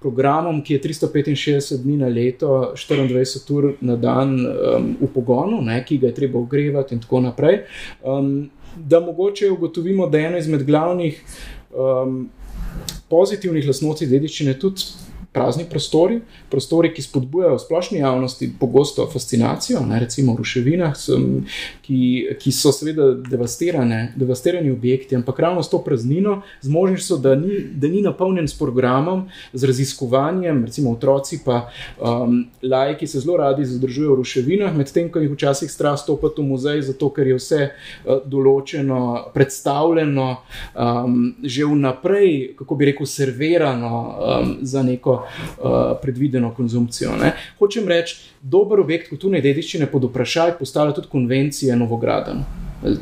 programom, 0.00 0.62
ki 0.64 0.74
je 0.74 0.80
365 0.80 1.82
dni 1.82 1.96
na 1.96 2.08
leto, 2.08 2.72
24 2.76 3.54
ur 3.54 3.72
na 3.80 3.96
dan 3.96 4.36
um, 4.40 4.90
v 5.00 5.10
pogonu, 5.14 5.60
ne, 5.62 5.80
ki 5.84 5.98
ga 6.02 6.10
je 6.10 6.18
treba 6.20 6.38
ogrevati, 6.38 6.94
in 6.94 7.00
tako 7.04 7.20
naprej. 7.20 7.62
Um, 8.04 8.50
da 8.76 9.00
mogoče 9.00 9.50
ugotovimo, 9.50 10.06
da 10.06 10.18
je 10.18 10.26
ena 10.26 10.38
izmed 10.38 10.66
glavnih 10.66 11.20
um, 11.72 12.28
pozitivnih 13.08 13.66
lastnosti 13.66 14.06
dediščine 14.06 14.58
tudi 14.60 15.05
prazni 15.36 15.66
prostori, 15.70 16.20
prostori, 16.50 16.94
ki 16.94 17.02
spodbujajo 17.02 17.58
splošni 17.58 17.98
javnosti 17.98 18.48
pogosto 18.60 19.04
fascinacijo, 19.12 19.82
ne, 19.84 20.00
recimo 20.00 20.32
v 20.32 20.40
ruševinah, 20.40 20.94
ki, 21.84 21.98
ki 22.40 22.52
so 22.52 22.72
seveda 22.72 23.10
devastirane, 23.28 24.14
devastirani 24.16 24.70
objekti, 24.72 25.16
ampak 25.16 25.42
ravno 25.44 25.62
s 25.62 25.68
to 25.68 25.82
praznino, 25.84 26.38
z 26.64 26.72
možnostjo, 26.72 27.18
da, 27.20 27.34
da 27.36 27.88
ni 27.92 28.00
napolnjen 28.02 28.48
s 28.48 28.56
programom, 28.58 29.26
z 29.52 29.68
raziskovanjem, 29.68 30.64
recimo 30.64 30.94
otroci, 30.96 31.42
pa 31.44 31.66
um, 32.00 32.46
lajki 32.62 33.06
se 33.06 33.20
zelo 33.20 33.36
radi 33.36 33.68
zadržujejo 33.68 34.14
v 34.14 34.18
ruševinah, 34.22 34.72
medtem 34.76 35.12
ko 35.12 35.20
jih 35.20 35.34
včasih 35.36 35.70
strah 35.70 35.98
stopiti 36.00 36.40
v 36.40 36.48
muzej, 36.48 36.80
zato 36.88 37.10
ker 37.12 37.28
je 37.28 37.36
vse 37.36 37.60
uh, 37.68 38.24
določeno, 38.24 39.02
predstavljeno, 39.36 40.30
um, 40.72 41.20
že 41.44 41.68
vnaprej, 41.68 42.56
kako 42.56 42.80
bi 42.80 42.90
rekel, 42.92 43.06
servirano 43.06 43.94
um, 44.00 44.56
za 44.64 44.80
neko 44.82 45.25
uh, 45.26 45.96
predvideno 46.02 46.54
konzumcijo. 46.54 47.16
Ne. 47.16 47.32
Hočem 47.58 47.88
reči, 47.88 48.16
dober 48.42 48.80
objekt 48.80 49.08
kulturne 49.08 49.40
dediščine 49.40 49.90
pod 49.90 50.08
vprašaj 50.10 50.58
postavlja 50.58 50.94
tudi 51.00 51.12
konvencije 51.12 51.76
Novograden. 51.76 52.44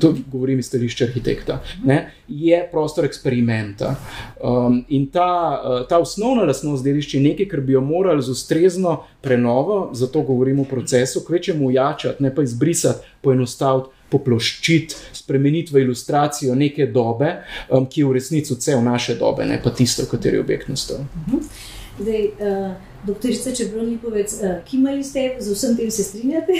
To 0.00 0.14
govorim 0.32 0.58
iz 0.58 0.66
stališča 0.66 1.04
arhitekta. 1.04 1.58
Ne, 1.84 2.12
je 2.28 2.60
prostor 2.70 3.04
eksperimenta. 3.04 3.94
Um, 4.40 4.84
in 4.88 5.06
ta, 5.06 5.60
uh, 5.60 5.86
ta 5.88 5.98
osnovna 5.98 6.46
lastnost 6.46 6.84
dediščine 6.84 7.24
je 7.24 7.32
nekaj, 7.32 7.48
kar 7.50 7.60
bi 7.60 7.74
jo 7.74 7.82
morali 7.84 8.22
z 8.22 8.30
ustrezno 8.30 9.00
prenovo, 9.20 9.90
zato 9.92 10.22
govorimo 10.22 10.62
o 10.62 10.70
procesu, 10.70 11.24
kvečemu 11.26 11.66
ujačati, 11.66 12.22
ne 12.22 12.34
pa 12.34 12.42
izbrisati, 12.42 13.06
poenostaviti, 13.20 13.90
poploščiti, 14.14 14.96
spremeniti 15.12 15.74
v 15.74 15.82
ilustracijo 15.82 16.54
neke 16.54 16.86
dobe, 16.86 17.32
um, 17.68 17.86
ki 17.86 18.00
je 18.00 18.08
v 18.08 18.18
resnici 18.18 18.54
vse 18.54 18.76
v 18.78 18.84
naše 18.86 19.18
dobe, 19.18 19.46
ne 19.48 19.58
pa 19.62 19.74
tisto, 19.74 20.06
v 20.06 20.14
kateri 20.14 20.38
je 20.38 20.44
objekt 20.46 20.68
nastal. 20.68 21.02
Uh 21.02 21.34
-huh. 21.34 21.72
Zdaj, 21.98 22.30
uh, 22.40 22.74
doktorica 23.06 23.52
Čebrnjikovec, 23.54 24.32
uh, 24.32 24.64
ki 24.64 24.76
imali 24.76 25.04
ste, 25.04 25.36
z 25.40 25.52
vsem 25.54 25.76
tem 25.76 25.90
se 25.90 26.02
strinjate? 26.02 26.52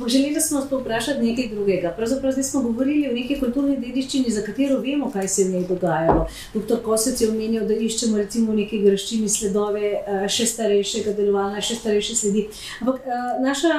uh, 0.00 0.08
želeli 0.08 0.40
smo 0.40 0.60
vas 0.60 0.68
povprašati 0.70 1.22
nekaj 1.22 1.48
drugega. 1.48 1.94
Pravzaprav 1.96 2.32
smo 2.42 2.62
govorili 2.62 3.08
o 3.08 3.12
neki 3.12 3.38
kulturni 3.40 3.76
dediščini, 3.76 4.30
za 4.30 4.42
katero 4.42 4.80
vemo, 4.80 5.10
kaj 5.10 5.28
se 5.28 5.42
je 5.42 5.48
v 5.48 5.52
njej 5.52 5.66
dogajalo. 5.68 6.26
Doktor 6.54 6.82
Kosec 6.82 7.20
je 7.20 7.30
omenjal, 7.30 7.66
da 7.66 7.74
iščemo 7.74 8.16
recimo 8.16 8.52
v 8.52 8.62
neki 8.62 8.82
graščini 8.82 9.28
sledove 9.28 9.92
uh, 9.92 10.26
še 10.28 10.46
starejšega 10.46 11.16
delovanja, 11.18 11.60
še 11.60 11.78
starejše 11.80 12.16
sledi. 12.16 12.46
Ampak 12.80 13.06
uh, 13.06 13.42
naša 13.42 13.72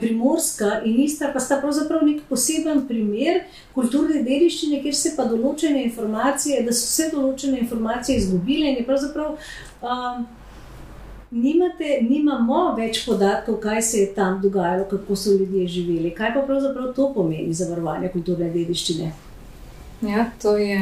primorska 0.00 0.80
in 0.84 1.00
ista 1.02 1.30
pa 1.32 1.40
sta 1.40 1.58
pravzaprav 1.60 2.04
nek 2.06 2.22
poseben 2.28 2.86
primer 2.88 3.42
kulturne 3.74 4.22
dediščine, 4.22 4.80
kjer 4.82 4.96
se 4.96 5.14
pa 5.16 5.26
določene 5.28 5.82
informacije, 5.86 6.62
da 6.66 6.74
so 6.76 6.88
se 6.88 7.08
določene 7.12 7.60
informacije 7.62 8.18
izgubile 8.18 8.72
in 8.72 8.80
je 8.80 8.86
pravzaprav 8.88 9.34
um, 9.34 10.26
nimate, 11.32 11.98
nimamo 12.04 12.74
več 12.76 13.02
podatkov, 13.06 13.58
kaj 13.62 13.82
se 13.82 14.04
je 14.04 14.12
tam 14.14 14.40
dogajalo, 14.42 14.84
kako 14.90 15.16
so 15.16 15.32
ljudje 15.32 15.68
živeli. 15.68 16.14
Kaj 16.14 16.34
pa 16.34 16.44
pravzaprav 16.46 16.92
to 16.96 17.08
pomeni 17.14 17.54
za 17.54 17.68
varovanje 17.70 18.12
kulturne 18.12 18.50
dediščine? 18.52 19.12
Ja, 20.02 20.30
to 20.42 20.56
je 20.58 20.78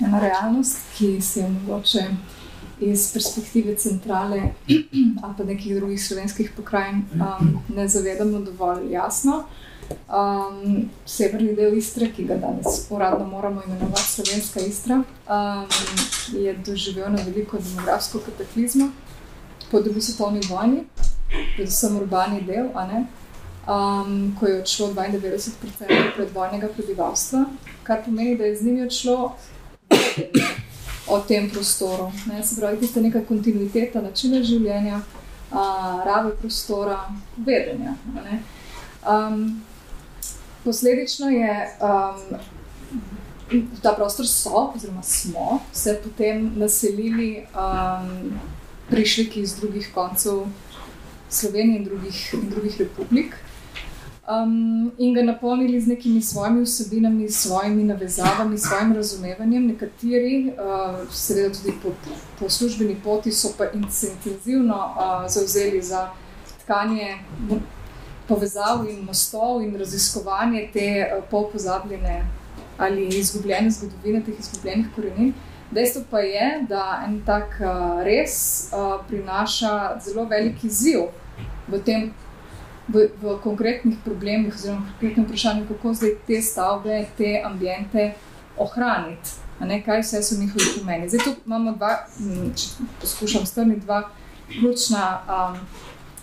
ena 0.00 0.20
realnost, 0.22 0.78
ki 0.96 1.18
se 1.22 1.40
je 1.40 1.48
mogoče 1.48 2.04
iz 2.80 3.08
perspektive 3.12 3.74
centrale 3.74 4.36
ali 5.22 5.34
pa 5.38 5.44
nekih 5.44 5.74
drugih 5.76 5.98
slovenskih 5.98 6.52
pokrajin 6.56 7.02
um, 7.18 7.56
ne 7.74 7.88
zavedamo 7.88 8.38
dovolj 8.46 8.92
jasno. 8.92 9.42
Um, 9.88 10.84
severni 11.08 11.56
del 11.56 11.74
Istre, 11.78 12.10
ki 12.12 12.26
ga 12.28 12.36
danes 12.38 12.84
uradno 12.92 13.26
moramo 13.26 13.62
imenovati 13.66 14.02
Slovenska 14.02 14.60
Istra, 14.60 15.02
um, 15.02 15.66
je 16.38 16.54
doživel 16.66 17.10
na 17.12 17.22
veliko 17.26 17.58
demografsko 17.58 18.20
kataklizmo 18.26 18.90
po 19.70 19.80
drugi 19.80 20.00
svetovni 20.00 20.40
vojni, 20.48 20.84
predvsem 21.56 21.96
urbani 21.96 22.40
del, 22.42 22.68
um, 23.68 24.36
ko 24.40 24.46
je 24.46 24.60
odšlo 24.60 24.86
92% 24.94 26.12
predvojnega 26.16 26.68
prebivalstva, 26.76 27.44
kar 27.82 28.04
pomeni, 28.04 28.36
da 28.36 28.44
je 28.44 28.56
z 28.56 28.64
njimi 28.64 28.82
odšlo 28.82 29.36
o 31.08 31.20
tem 31.20 31.50
prostoru. 31.50 32.12
Ne? 32.26 32.42
Se 32.42 32.60
pravi, 32.60 32.80
tista 32.80 33.00
neka 33.00 33.24
kontinuiteta 33.28 34.00
načina 34.00 34.42
življenja, 34.42 35.00
uh, 35.50 36.04
rabe 36.06 36.34
prostora, 36.40 37.00
vedenja. 37.36 37.94
Um, 39.08 39.62
posledično 40.64 41.28
je 41.28 41.78
um, 41.80 42.38
ta 43.82 43.92
prostor 43.96 44.28
so, 44.28 44.72
oziroma 44.76 45.02
smo 45.02 45.60
se 45.72 46.00
potem 46.04 46.52
naselili 46.56 47.46
um, 47.54 48.32
prišleki 48.90 49.40
iz 49.40 49.56
drugih 49.60 49.90
koncev 49.94 50.46
Slovenije 51.30 51.78
in 51.78 51.84
drugih, 51.84 52.34
in 52.34 52.50
drugih 52.50 52.80
republik. 52.80 53.34
Um, 54.28 54.92
in 54.98 55.14
ga 55.14 55.22
napolnili 55.22 55.80
z 55.80 55.86
nekimi 55.86 56.22
svojimi 56.22 56.62
vsebinami, 56.62 57.28
svojimi 57.30 57.84
navezavami, 57.84 58.58
svojim 58.58 58.92
razumevanjem. 58.92 59.66
Nekateri, 59.66 60.52
uh, 60.52 61.12
seveda 61.12 61.54
tudi 61.54 61.72
po, 61.82 61.92
po 62.38 62.50
službeni 62.50 62.96
poti, 63.04 63.32
so 63.32 63.48
pa 63.58 63.70
intenzivno 63.74 64.76
uh, 64.76 65.30
zauzeli 65.30 65.82
za 65.82 66.10
tkanje 66.64 67.16
povezav 68.28 68.84
in 68.90 69.04
mostov 69.04 69.62
in 69.62 69.76
raziskovanje 69.76 70.68
te 70.72 70.88
uh, 71.08 71.24
polpozabljene 71.30 72.26
ali 72.78 73.08
izgubljene 73.08 73.70
zgodovine, 73.70 74.22
teh 74.24 74.34
izgubljenih 74.38 74.86
korenin. 74.94 75.32
Dejstvo 75.70 76.02
pa 76.10 76.20
je, 76.24 76.64
da 76.68 77.02
en 77.06 77.18
tak 77.26 77.58
uh, 77.60 78.00
res 78.04 78.68
uh, 78.72 79.00
prinaša 79.08 79.98
zelo 80.00 80.24
velik 80.24 80.64
izziv 80.64 81.10
v 81.68 81.80
tem 81.84 82.08
v, 82.88 83.08
v 83.20 83.36
konkretnih 83.44 83.98
problemih, 84.04 84.54
oziroma 84.54 84.80
v 84.80 84.92
konkretnem 84.92 85.26
vprašanju, 85.28 85.66
kako 85.68 85.92
zdaj 85.94 86.14
te 86.26 86.40
stavbe, 86.42 87.02
te 87.18 87.36
ambiente 87.44 88.14
ohraniti. 88.56 89.36
Ne, 89.60 89.82
kaj 89.82 90.00
vse 90.00 90.22
so 90.22 90.38
njihovi 90.38 90.64
pomeni. 90.78 91.08
Zdaj, 91.10 91.24
tu 91.24 91.34
imamo 91.46 91.72
dva, 91.74 92.06
če 92.56 92.86
poskušam 93.00 93.46
strniti, 93.46 93.84
dva 93.84 94.04
ključna 94.48 95.04
um, 95.26 95.58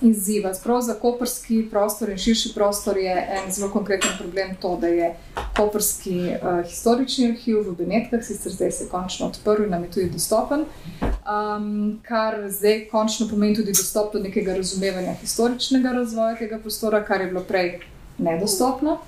izziva. 0.01 0.53
Sprav 0.53 0.81
za 0.81 0.93
koperski 0.93 1.67
prostor 1.71 2.09
in 2.09 2.17
širši 2.17 2.51
prostor 2.55 2.97
je 2.97 3.15
en 3.31 3.51
zelo 3.51 3.71
konkreten 3.71 4.09
problem 4.19 4.55
to, 4.61 4.77
da 4.81 4.87
je 4.87 5.15
koperski 5.57 6.19
uh, 6.19 6.65
historični 6.67 7.29
arhiv 7.31 7.61
v 7.69 7.75
Benetkah, 7.77 8.23
sicer 8.23 8.51
zdaj 8.51 8.71
se 8.71 8.83
je 8.83 8.89
končno 8.89 9.27
odprl 9.27 9.63
in 9.63 9.69
nam 9.69 9.83
je 9.83 9.91
tudi 9.91 10.09
dostopen, 10.09 10.65
um, 11.01 11.99
kar 12.03 12.49
zdaj 12.49 12.87
končno 12.91 13.27
pomeni 13.29 13.55
tudi 13.55 13.73
dostop 13.73 14.13
do 14.13 14.19
nekega 14.19 14.55
razumevanja 14.55 15.13
historičnega 15.21 15.91
razvoja 15.91 16.35
tega 16.35 16.59
prostora, 16.59 17.03
kar 17.05 17.21
je 17.21 17.27
bilo 17.27 17.43
prej 17.43 17.79
nedostopno. 18.17 18.99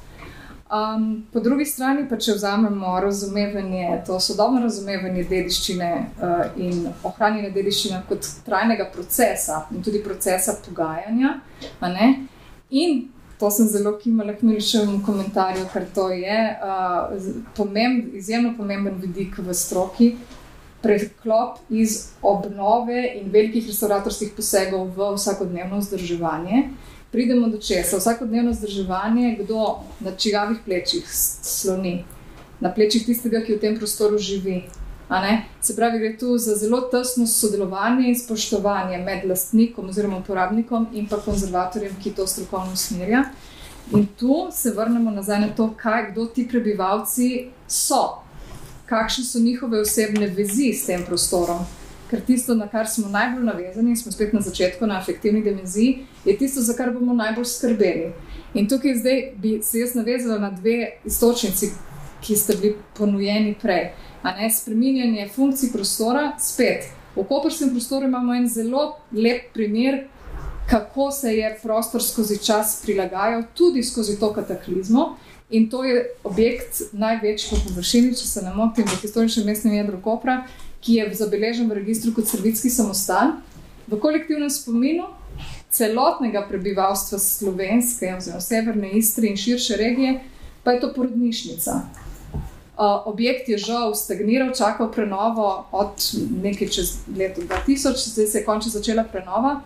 Um, 0.68 1.26
po 1.34 1.40
drugi 1.40 1.66
strani 1.66 2.04
pa, 2.10 2.18
če 2.20 2.34
vzamemo 2.36 3.00
razumevanje, 3.00 4.02
to 4.08 4.18
sodobno 4.20 4.60
razumevanje 4.60 5.24
dediščine 5.30 5.92
uh, 5.96 6.42
in 6.60 6.90
ohranjanje 7.08 7.54
dediščine 7.56 8.02
kot 8.10 8.28
trajnega 8.44 8.90
procesa 8.92 9.62
in 9.72 9.80
tudi 9.84 10.02
procesa 10.04 10.58
pogajanja, 10.66 11.38
in 12.70 12.98
to 13.40 13.52
sem 13.52 13.70
zelo 13.72 13.94
kimala 14.02 14.36
k 14.36 14.44
mišljemu 14.44 15.00
komentarju, 15.06 15.70
ker 15.72 15.86
to 15.96 16.10
je 16.12 16.42
uh, 16.52 17.16
pomemb, 17.56 18.12
izjemno 18.20 18.52
pomemben 18.58 19.00
vidik 19.00 19.40
v 19.40 19.56
stroki, 19.56 20.10
preklop 20.84 21.64
iz 21.70 22.10
obnove 22.22 23.06
in 23.22 23.32
velikih 23.32 23.72
restauratorskih 23.72 24.36
posegov 24.36 24.92
v 25.00 25.14
vsakodnevno 25.16 25.80
vzdrževanje 25.80 26.66
pridemo 27.12 27.48
do 27.48 27.58
česa. 27.58 27.98
Vsakodnevno 27.98 28.54
zdrževanje, 28.54 29.38
kdo 29.40 29.80
na 30.00 30.16
čigavih 30.16 30.58
plečih 30.66 31.06
sloni, 31.42 32.04
na 32.60 32.74
plečih 32.74 33.06
tistega, 33.06 33.42
ki 33.42 33.56
v 33.56 33.60
tem 33.60 33.78
prostoru 33.78 34.18
živi. 34.18 34.64
Se 35.62 35.76
pravi, 35.76 36.00
gre 36.00 36.18
tu 36.18 36.38
za 36.38 36.56
zelo 36.56 36.82
tesno 36.92 37.28
sodelovanje 37.28 38.10
in 38.10 38.16
spoštovanje 38.20 38.98
med 38.98 39.24
lastnikom 39.26 39.90
oziroma 39.90 40.18
uporabnikom 40.18 40.88
in 40.94 41.08
pa 41.08 41.18
konzervatorjem, 41.18 41.96
ki 42.04 42.12
to 42.12 42.28
strokovno 42.28 42.74
usmerja. 42.74 43.24
In 43.96 44.08
tu 44.20 44.50
se 44.52 44.74
vrnemo 44.76 45.12
nazaj 45.12 45.40
na 45.40 45.48
to, 45.56 45.70
kaj, 45.78 46.12
kdo 46.12 46.26
ti 46.26 46.48
prebivalci 46.48 47.48
so, 47.68 48.20
kakšne 48.86 49.24
so 49.24 49.40
njihove 49.40 49.80
osebne 49.80 50.28
vezi 50.28 50.74
s 50.74 50.86
tem 50.86 51.06
prostorom 51.06 51.64
ker 52.10 52.22
tisto, 52.22 52.56
na 52.56 52.68
kar 52.68 52.88
smo 52.88 53.10
najbolj 53.10 53.44
navezani, 53.46 53.96
smo 53.96 54.12
spet 54.12 54.34
na 54.34 54.42
začetku, 54.42 54.88
na 54.88 55.00
afektivni 55.00 55.42
dimenziji, 55.44 56.06
je 56.26 56.38
tisto, 56.38 56.62
za 56.62 56.74
kar 56.74 56.92
bomo 56.94 57.14
najbolj 57.14 57.46
skrbeli. 57.46 58.12
In 58.54 58.68
tukaj 58.70 58.96
zdaj 58.96 59.24
bi 59.36 59.60
se 59.64 59.80
jaz 59.80 59.96
navezala 59.96 60.40
na 60.40 60.52
dve 60.52 61.00
istočnici, 61.06 61.72
ki 62.22 62.36
ste 62.36 62.56
bili 62.62 62.76
ponujeni 62.98 63.56
prej. 63.62 63.92
Spreminjanje 64.56 65.30
funkcij 65.36 65.72
prostora, 65.74 66.32
spet. 66.40 66.90
V 67.16 67.24
koprskem 67.28 67.70
prostoru 67.70 68.06
imamo 68.06 68.34
en 68.36 68.48
zelo 68.50 68.98
lep 69.12 69.54
primer, 69.54 70.08
kako 70.70 71.12
se 71.12 71.34
je 71.34 71.58
prostor 71.64 72.04
skozi 72.04 72.38
čas 72.44 72.82
prilagajal, 72.84 73.44
tudi 73.54 73.84
skozi 73.84 74.20
to 74.20 74.34
kataklizmo. 74.34 75.16
In 75.50 75.70
to 75.70 75.84
je 75.84 76.06
objekt 76.24 76.82
največji 76.92 77.50
po 77.50 77.58
površini, 77.70 78.16
če 78.16 78.26
se 78.28 78.42
ne 78.44 78.52
motim, 78.54 78.84
v 78.84 79.02
historičnem 79.02 79.46
mestnem 79.48 79.78
jedru 79.78 80.02
Kopra, 80.04 80.42
ki 80.82 81.00
je 81.00 81.14
zabeležen 81.14 81.70
v 81.70 81.80
registru 81.82 82.14
kot 82.14 82.28
srpski 82.28 82.70
samostan, 82.70 83.40
v 83.88 84.00
kolektivnem 84.00 84.50
spominu 84.50 85.08
celotnega 85.72 86.42
prebivalstva 86.50 87.20
slovenske, 87.20 88.10
oziroma 88.18 88.42
severne 88.42 88.92
Istre 88.98 89.28
in 89.28 89.38
širše 89.38 89.78
regije, 89.78 90.20
pa 90.64 90.72
je 90.72 90.82
to 90.82 90.94
porodnišnica. 90.96 91.82
Objekt 92.78 93.50
je 93.50 93.58
žal 93.58 93.96
stagniral, 93.96 94.54
čakal 94.54 94.92
prenovo 94.92 95.66
od 95.72 95.98
nekaj 96.44 96.68
čez 96.68 96.98
leto 97.18 97.42
2000, 97.42 98.10
zdaj 98.14 98.28
se 98.28 98.38
je 98.38 98.46
končno 98.46 98.72
začela 98.72 99.04
prenova. 99.04 99.62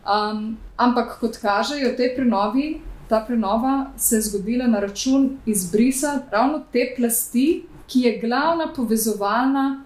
Um, 0.00 0.56
ampak, 0.76 1.18
kot 1.20 1.36
kažejo 1.36 1.92
te 1.96 2.08
prenovi, 2.16 2.80
ta 3.08 3.20
prenova 3.26 3.92
se 3.96 4.16
je 4.16 4.22
zgodila 4.22 4.66
na 4.66 4.80
račun 4.80 5.36
izbrisa 5.46 6.22
ravno 6.30 6.62
te 6.72 6.94
plasti, 6.96 7.64
ki 7.86 8.00
je 8.00 8.18
glavna 8.18 8.72
povezovalna 8.76 9.84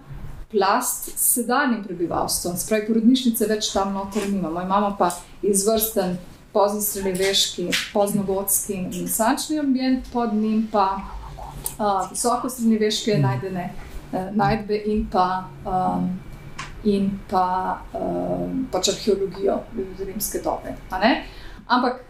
plast 0.55 1.09
sedanjim 1.19 1.83
prebivalstvom. 1.83 2.55
Spravi, 2.57 2.87
porodnišnice 2.87 3.47
več 3.49 3.73
tam 3.73 3.93
noter 3.93 4.29
nimamo. 4.31 4.61
Imamo 4.63 4.93
pa 4.99 5.09
izvrsten 5.43 6.15
pozno-srednjeveški, 6.55 7.67
pozno-gotski 7.93 8.77
in 8.79 8.85
renesančni 8.93 9.59
ambient, 9.59 10.07
pod 10.13 10.33
njim 10.33 10.67
pa 10.71 10.85
uh, 10.95 12.07
visoko-srednjeveške 12.11 13.17
najdene 13.19 13.65
uh, 13.73 14.29
najdbe 14.31 14.79
in 14.93 15.03
pa, 15.11 15.27
um, 15.67 16.07
in 16.87 17.11
pa 17.29 17.47
um, 17.91 18.63
pač 18.71 18.93
arheologijo 18.95 19.59
rimske 19.99 20.39
dobe. 20.45 20.77
Ampak 21.67 22.05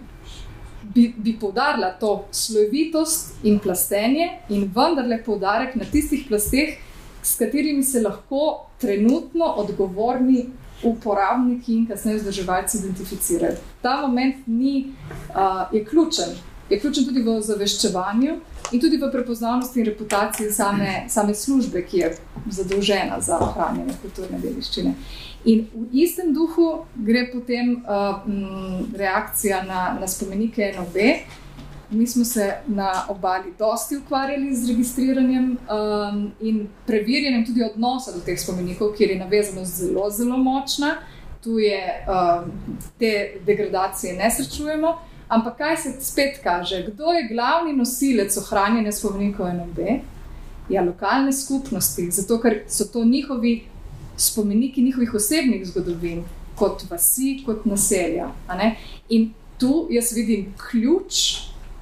bi, 0.94 1.10
bi 1.18 1.34
poudarila 1.40 1.96
to 2.00 2.28
slovitost 2.32 3.34
in 3.44 3.58
plastenje, 3.60 4.30
in 4.50 4.70
vendarle 4.76 5.24
poudarek 5.26 5.74
na 5.76 5.90
tistih 5.90 6.28
plasteh, 6.30 6.78
s 7.26 7.38
katerimi 7.38 7.84
se 7.84 8.02
lahko 8.02 8.68
trenutno 8.78 9.46
odgovorni 9.46 10.46
uporabniki 10.84 11.74
in 11.74 11.88
kasneje 11.88 12.18
vzdrževalci 12.18 12.78
identificirajo. 12.78 13.56
Ta 13.82 14.02
moment 14.02 14.36
ni, 14.48 14.94
uh, 15.30 15.74
je 15.74 15.86
ključen. 15.86 16.36
Je 16.70 16.80
ključen 16.80 17.06
tudi 17.06 17.22
v 17.22 17.42
zaveščevanju 17.42 18.36
in 18.72 18.82
tudi 18.82 18.98
v 18.98 19.10
prepoznavnosti 19.12 19.80
in 19.80 19.86
reputaciji 19.86 20.52
same, 20.52 21.06
same 21.10 21.34
službe, 21.34 21.82
ki 21.86 21.98
je 21.98 22.18
zadolžena 22.50 23.22
za 23.22 23.40
ohranjanje 23.40 23.94
kulturne 24.02 24.40
dediščine. 24.40 24.94
In 25.46 25.68
v 25.74 25.88
istem 26.06 26.34
duhu 26.34 26.86
gre 26.96 27.28
potem 27.34 27.76
uh, 27.86 28.22
m, 28.28 28.86
reakcija 28.98 29.64
na, 29.64 29.98
na 30.00 30.08
spomenike 30.08 30.74
NOB, 30.78 30.98
Mi 31.90 32.08
smo 32.08 32.26
se 32.26 32.54
na 32.68 33.06
obali 33.10 33.54
dosti 33.60 33.98
ukvarjali 33.98 34.56
z 34.56 34.68
registriranjem 34.68 35.52
um, 35.52 36.32
in 36.42 36.68
preverjanjem 36.88 37.46
tudi 37.46 37.64
odnosa 37.64 38.12
do 38.12 38.20
teh 38.26 38.40
spomenikov, 38.40 38.94
kjer 38.98 39.12
je 39.12 39.20
navezanost 39.20 39.78
zelo, 39.80 40.10
zelo 40.10 40.38
močna. 40.38 40.96
Tu 41.44 41.60
je 41.60 42.06
um, 42.08 42.52
te 43.00 43.34
degradacije 43.46 44.14
ne 44.14 44.32
srečujemo. 44.32 44.98
Ampak 45.28 45.58
kaj 45.58 45.78
se 45.78 45.92
spet 46.02 46.40
kaže? 46.44 46.84
Kdo 46.88 47.12
je 47.12 47.28
glavni 47.28 47.74
nosilec 47.74 48.38
ohranjanja 48.38 48.92
spomenikov 48.92 49.54
NOB? 49.54 49.80
Ja, 50.70 50.82
lokalne 50.82 51.34
skupnosti, 51.34 52.12
zato 52.12 52.40
ker 52.42 52.64
so 52.68 52.86
to 52.86 53.06
njihovi 53.06 53.64
spomeniki 54.18 54.82
njihovih 54.82 55.14
osebnih 55.14 55.68
zgodovin, 55.68 56.24
kot 56.56 56.86
vasi, 56.90 57.42
kot 57.46 57.66
naselja. 57.66 58.30
In 59.10 59.34
tu 59.58 59.88
jaz 59.92 60.12
vidim 60.16 60.54
ključ 60.70 61.14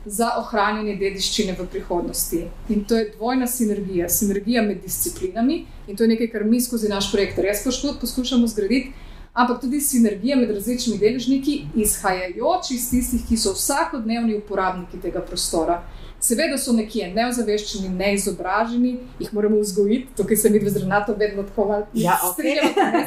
za 0.05 0.31
ohranjanje 0.37 0.95
dediščine 0.95 1.55
v 1.59 1.67
prihodnosti. 1.67 2.43
In 2.69 2.83
to 2.83 2.95
je 2.97 3.09
dvojna 3.17 3.47
sinergija, 3.47 4.09
sinergija 4.09 4.61
med 4.61 4.81
disciplinami 4.81 5.65
in 5.87 5.95
to 5.95 6.03
je 6.03 6.07
nekaj, 6.07 6.27
kar 6.31 6.43
mi 6.43 6.61
skozi 6.61 6.89
naš 6.89 7.11
projekt 7.11 7.39
res 7.39 7.63
poskušamo 8.01 8.47
zgraditi, 8.47 8.91
ampak 9.33 9.61
tudi 9.61 9.81
sinergija 9.81 10.35
med 10.35 10.51
različnimi 10.51 10.99
deležniki, 10.99 11.65
izhajajoč 11.75 12.71
iz 12.71 12.89
tistih, 12.89 13.21
ki 13.29 13.37
so 13.37 13.53
vsakodnevni 13.53 14.35
uporabniki 14.37 14.99
tega 15.01 15.21
prostora. 15.21 15.83
Seveda 16.23 16.55
so 16.57 16.71
nekje 16.71 17.09
neozaveščeni, 17.11 17.89
neizobraženi, 17.89 18.93
jih 19.19 19.33
moramo 19.35 19.57
vzgojiti, 19.59 20.13
tukaj 20.15 20.37
se 20.37 20.49
mi 20.49 20.59
dve 20.59 20.69
z 20.71 20.83
Renato 20.85 21.15
vedno 21.19 21.43
tako 21.43 21.65
malo 21.67 21.87
Ja, 21.93 22.19
okej. 22.23 22.55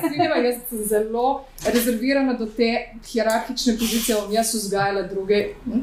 strinjava. 0.02 0.36
Jaz 0.36 0.58
sem 0.68 0.82
zelo 0.84 1.44
rezervirana 1.64 2.34
do 2.36 2.46
te 2.46 2.68
hierarhične 3.08 3.78
pozicije, 3.78 4.18
bom 4.20 4.32
jaz 4.32 4.52
vzgajala 4.54 5.06
druge. 5.08 5.54
hm. 5.64 5.80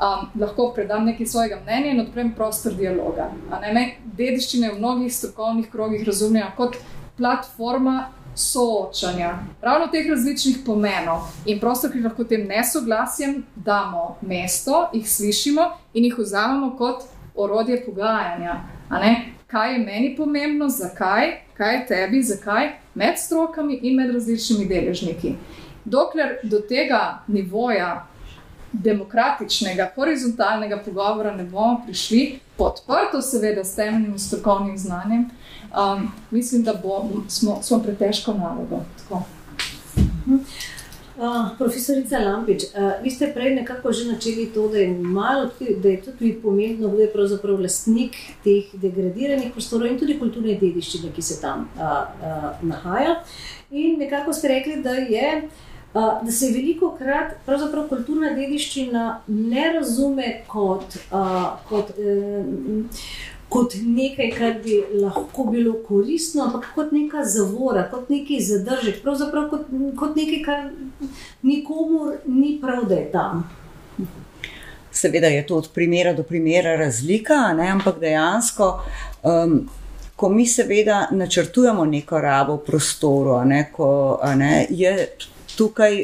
Um, 0.00 0.40
lahko 0.40 0.72
predam 0.74 1.04
nekaj 1.04 1.26
svojega 1.26 1.58
mnenja 1.60 1.90
in 1.92 2.00
odprem 2.00 2.32
prostor 2.32 2.72
dialoga. 2.72 3.26
A 3.52 3.58
ne, 3.60 3.72
me 3.72 3.82
dediščina 4.16 4.66
je 4.66 4.72
v 4.72 4.78
mnogih 4.78 5.12
strokovnih 5.12 5.68
krogih 5.68 6.06
razumljena 6.06 6.54
kot 6.56 6.78
platforma 7.18 8.08
soočanja, 8.34 9.38
ravno 9.60 9.86
teh 9.92 10.08
različnih 10.08 10.62
pomenov 10.66 11.28
in 11.44 11.60
prostor, 11.60 11.92
ki 11.92 12.00
lahko 12.00 12.24
tem 12.24 12.46
nesoglasjem 12.48 13.42
damo 13.54 14.16
mesto, 14.20 14.86
jih 14.94 15.08
slišimo 15.10 15.68
in 15.94 16.08
jih 16.08 16.18
vzamemo 16.18 16.76
kot 16.78 17.04
orodje 17.34 17.82
pogajanja. 17.84 18.60
Kaj 19.46 19.72
je 19.72 19.78
meni 19.84 20.14
pomembno, 20.16 20.68
zakaj, 20.68 21.42
kaj 21.58 21.74
je 21.74 21.86
tebi, 21.86 22.22
zakaj, 22.22 22.70
med 22.94 23.18
strokami 23.18 23.80
in 23.82 23.96
med 23.96 24.14
različnimi 24.14 24.68
deležniki. 24.68 25.34
Dokler 25.84 26.38
do 26.42 26.60
tega 26.60 27.22
nivoja 27.26 28.06
demokratičnega, 28.72 29.90
horizontalnega 29.94 30.78
pogovora 30.84 31.34
ne 31.36 31.44
bomo 31.44 31.82
prišli, 31.86 32.38
podprto, 32.56 33.22
seveda, 33.22 33.64
s 33.64 33.74
temeljnim 33.74 34.18
strokovnim 34.18 34.78
znanjem, 34.78 35.30
um, 35.70 36.10
mislim, 36.30 36.62
da 36.62 36.74
bo, 36.82 37.10
smo, 37.28 37.58
smo 37.62 37.82
pred 37.82 37.98
težko 37.98 38.34
nalogo. 38.34 38.84
Tako. 38.98 39.22
Uh, 41.20 41.56
profesorica 41.58 42.18
Lampič, 42.18 42.62
uh, 42.62 42.92
vi 43.02 43.10
ste 43.10 43.26
prej 43.34 43.54
nekako 43.54 43.92
že 43.92 44.06
načeli 44.08 44.46
to, 44.54 44.68
da 44.68 44.78
je, 44.78 44.88
malo, 44.88 45.50
da 45.82 45.88
je 45.88 46.02
tudi 46.02 46.32
pomembno, 46.42 46.88
kdo 46.88 47.02
je 47.02 47.12
pravzaprav 47.12 47.60
lastnik 47.60 48.16
teh 48.44 48.70
degradiranih 48.72 49.52
prostorov 49.52 49.90
in 49.90 49.98
tudi 49.98 50.16
kulturne 50.18 50.54
dediščine, 50.60 51.12
ki 51.12 51.22
se 51.22 51.40
tam 51.40 51.68
uh, 51.76 51.82
uh, 51.82 52.62
nahaja. 52.62 53.18
In 53.70 53.98
nekako 53.98 54.32
ste 54.32 54.48
rekli, 54.48 54.78
da, 54.82 54.94
je, 54.96 55.42
uh, 55.44 55.69
da 55.94 56.30
se 56.30 56.52
veliko 56.54 56.92
krat 56.98 57.34
pravzaprav 57.46 57.88
kulturna 57.88 58.30
dediščina 58.36 59.04
ne 59.26 59.72
razume 59.72 60.36
kot, 60.46 60.96
uh, 61.10 61.58
kot 61.68 61.90
um, 61.98 62.86
kot 63.50 63.74
nekaj, 63.82 64.30
kar 64.38 64.52
bi 64.64 64.78
lahko 65.02 65.44
bilo 65.50 65.74
koristno, 65.88 66.44
ampak 66.44 66.68
kot 66.74 66.92
neka 66.94 67.24
zavora, 67.26 67.88
kot 67.90 68.10
neki 68.10 68.38
zadržek, 68.46 69.00
pravzaprav 69.02 69.48
kot, 69.50 69.66
kot 69.98 70.14
nekaj, 70.16 70.42
kar 70.44 70.68
nikomur 71.42 72.20
ni 72.30 72.54
prav, 72.62 72.86
da 72.88 73.00
je 73.00 73.08
tam. 73.12 73.42
Seveda 74.92 75.26
je 75.26 75.42
to 75.46 75.58
od 75.58 75.70
primera 75.74 76.12
do 76.14 76.22
primera 76.22 76.76
razlika, 76.78 77.40
ne? 77.58 77.68
ampak 77.74 77.98
dejansko, 77.98 78.70
um, 79.22 79.58
ko 80.16 80.28
mi 80.28 80.46
seveda 80.46 81.08
načrtujemo 81.10 81.84
neko 81.84 82.20
rabo 82.20 82.56
prostoru, 82.56 83.40
ne, 83.44 83.64
ko, 83.72 84.20
ne, 84.36 84.66
je 84.70 84.94
tukaj 85.60 86.00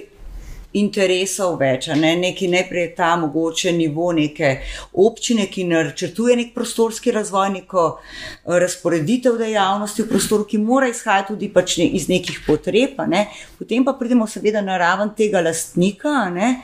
interesov 0.77 1.57
več, 1.61 1.89
ne, 1.97 2.13
neki 2.21 2.49
najprej 2.53 2.83
je 2.83 2.93
ta 2.99 3.15
mogoče 3.17 3.73
nivo 3.73 4.11
neke 4.17 4.51
občine, 4.93 5.47
ki 5.53 5.65
načrtuje 5.71 6.37
nek 6.37 6.53
prostorski 6.55 7.15
razvoj, 7.17 7.51
neko 7.55 7.85
eh, 7.97 8.59
razporeditev 8.61 9.39
dejavnosti 9.41 10.05
v 10.05 10.11
prostoru, 10.11 10.47
ki 10.49 10.61
mora 10.63 10.91
izhajati 10.93 11.33
tudi 11.33 11.51
pač 11.53 11.79
ne, 11.81 11.89
iz 11.99 12.09
nekih 12.13 12.43
potreb, 12.47 13.01
ne. 13.09 13.27
potem 13.59 13.85
pa 13.85 13.97
pridemo 13.97 14.27
seveda 14.29 14.61
na 14.65 14.77
raven 14.81 15.15
tega 15.17 15.41
lastnika, 15.45 16.27
ne, 16.35 16.57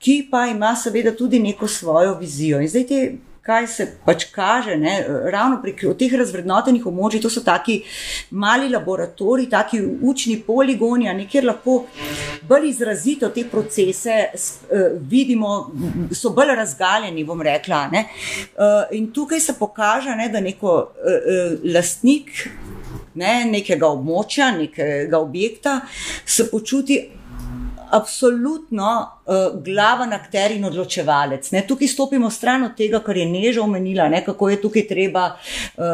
ki 0.00 0.22
pa 0.30 0.46
ima 0.48 0.72
seveda 0.76 1.12
tudi 1.16 1.42
neko 1.42 1.68
svojo 1.68 2.16
vizijo. 2.20 2.60
In 2.60 2.70
zdaj 2.70 2.86
te 2.88 3.02
kaj 3.42 3.66
se 3.66 3.86
pač 4.04 4.24
kaže, 4.34 4.76
ne, 4.76 4.94
ravno 5.32 5.60
prek 5.62 5.82
teh 5.98 6.12
razvrednotenih 6.18 6.86
območij, 6.86 7.22
to 7.24 7.30
so 7.32 7.42
taki 7.44 7.80
mali 8.30 8.68
laboratoriji, 8.68 9.50
taki 9.50 9.80
učni 10.02 10.36
poligoni, 10.46 11.08
ne, 11.16 11.26
kjer 11.30 11.48
lahko 11.48 11.78
bolj 12.48 12.68
izrazito 12.68 13.30
te 13.34 13.46
procese 13.48 14.16
eh, 14.20 14.90
vidimo, 15.10 15.54
so 16.12 16.34
bolj 16.36 16.54
razgaljeni, 16.60 17.26
rekla. 17.44 17.80
Eh, 17.94 18.96
In 18.96 19.10
tukaj 19.12 19.40
se 19.40 19.54
pokaže, 19.58 20.16
ne, 20.16 20.28
da 20.28 20.40
neko 20.40 20.74
eh, 21.04 21.10
eh, 21.10 21.72
lastnik 21.74 22.48
ne, 23.14 23.44
nekega 23.50 23.88
območja, 23.88 24.50
nekega 24.56 25.18
objekta 25.18 25.80
se 26.26 26.50
počuti 26.50 27.00
absolutno 27.90 28.90
uh, 29.26 29.62
glaven 29.64 30.12
akter 30.12 30.54
in 30.54 30.64
odločevalec. 30.64 31.50
Ne. 31.50 31.64
Tukaj 31.66 31.88
stopimo 31.88 32.30
stran 32.30 32.64
od 32.64 32.76
tega, 32.76 33.02
kar 33.04 33.16
je 33.16 33.26
Neža 33.26 33.62
omenila, 33.62 34.08
ne, 34.08 34.22
kako 34.24 34.48
je 34.50 34.60
tukaj 34.62 34.86
treba 34.88 35.26
uh, 35.34 35.84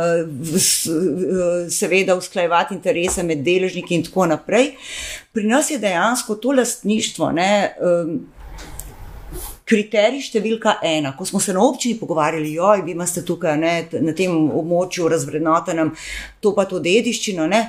s, 0.55 0.87
uh, 0.87 1.67
seveda 1.73 2.17
usklajevati 2.17 2.75
interese 2.75 3.23
med 3.23 3.45
deležniki 3.47 3.95
in 3.95 4.07
tako 4.07 4.27
naprej. 4.27 4.73
Pri 5.33 5.45
nas 5.49 5.71
je 5.71 5.79
dejansko 5.79 6.37
to 6.41 6.57
lastništvo. 6.57 7.33
Ne, 7.37 7.53
um, 7.81 8.17
Kriterij 9.67 10.23
številka 10.23 10.77
ena, 10.87 11.11
ko 11.19 11.25
smo 11.27 11.41
se 11.43 11.51
na 11.51 11.59
občini 11.67 11.99
pogovarjali, 11.99 12.53
joj, 12.55 12.85
vi 12.87 12.93
imate 12.95 13.25
tukaj 13.27 13.57
ne, 13.59 13.73
na 13.99 14.13
tem 14.15 14.31
območju 14.31 15.09
razvrednotenem 15.11 15.91
to 16.39 16.53
pa 16.55 16.69
to 16.71 16.79
dediščino. 16.79 17.49
Ne. 17.51 17.63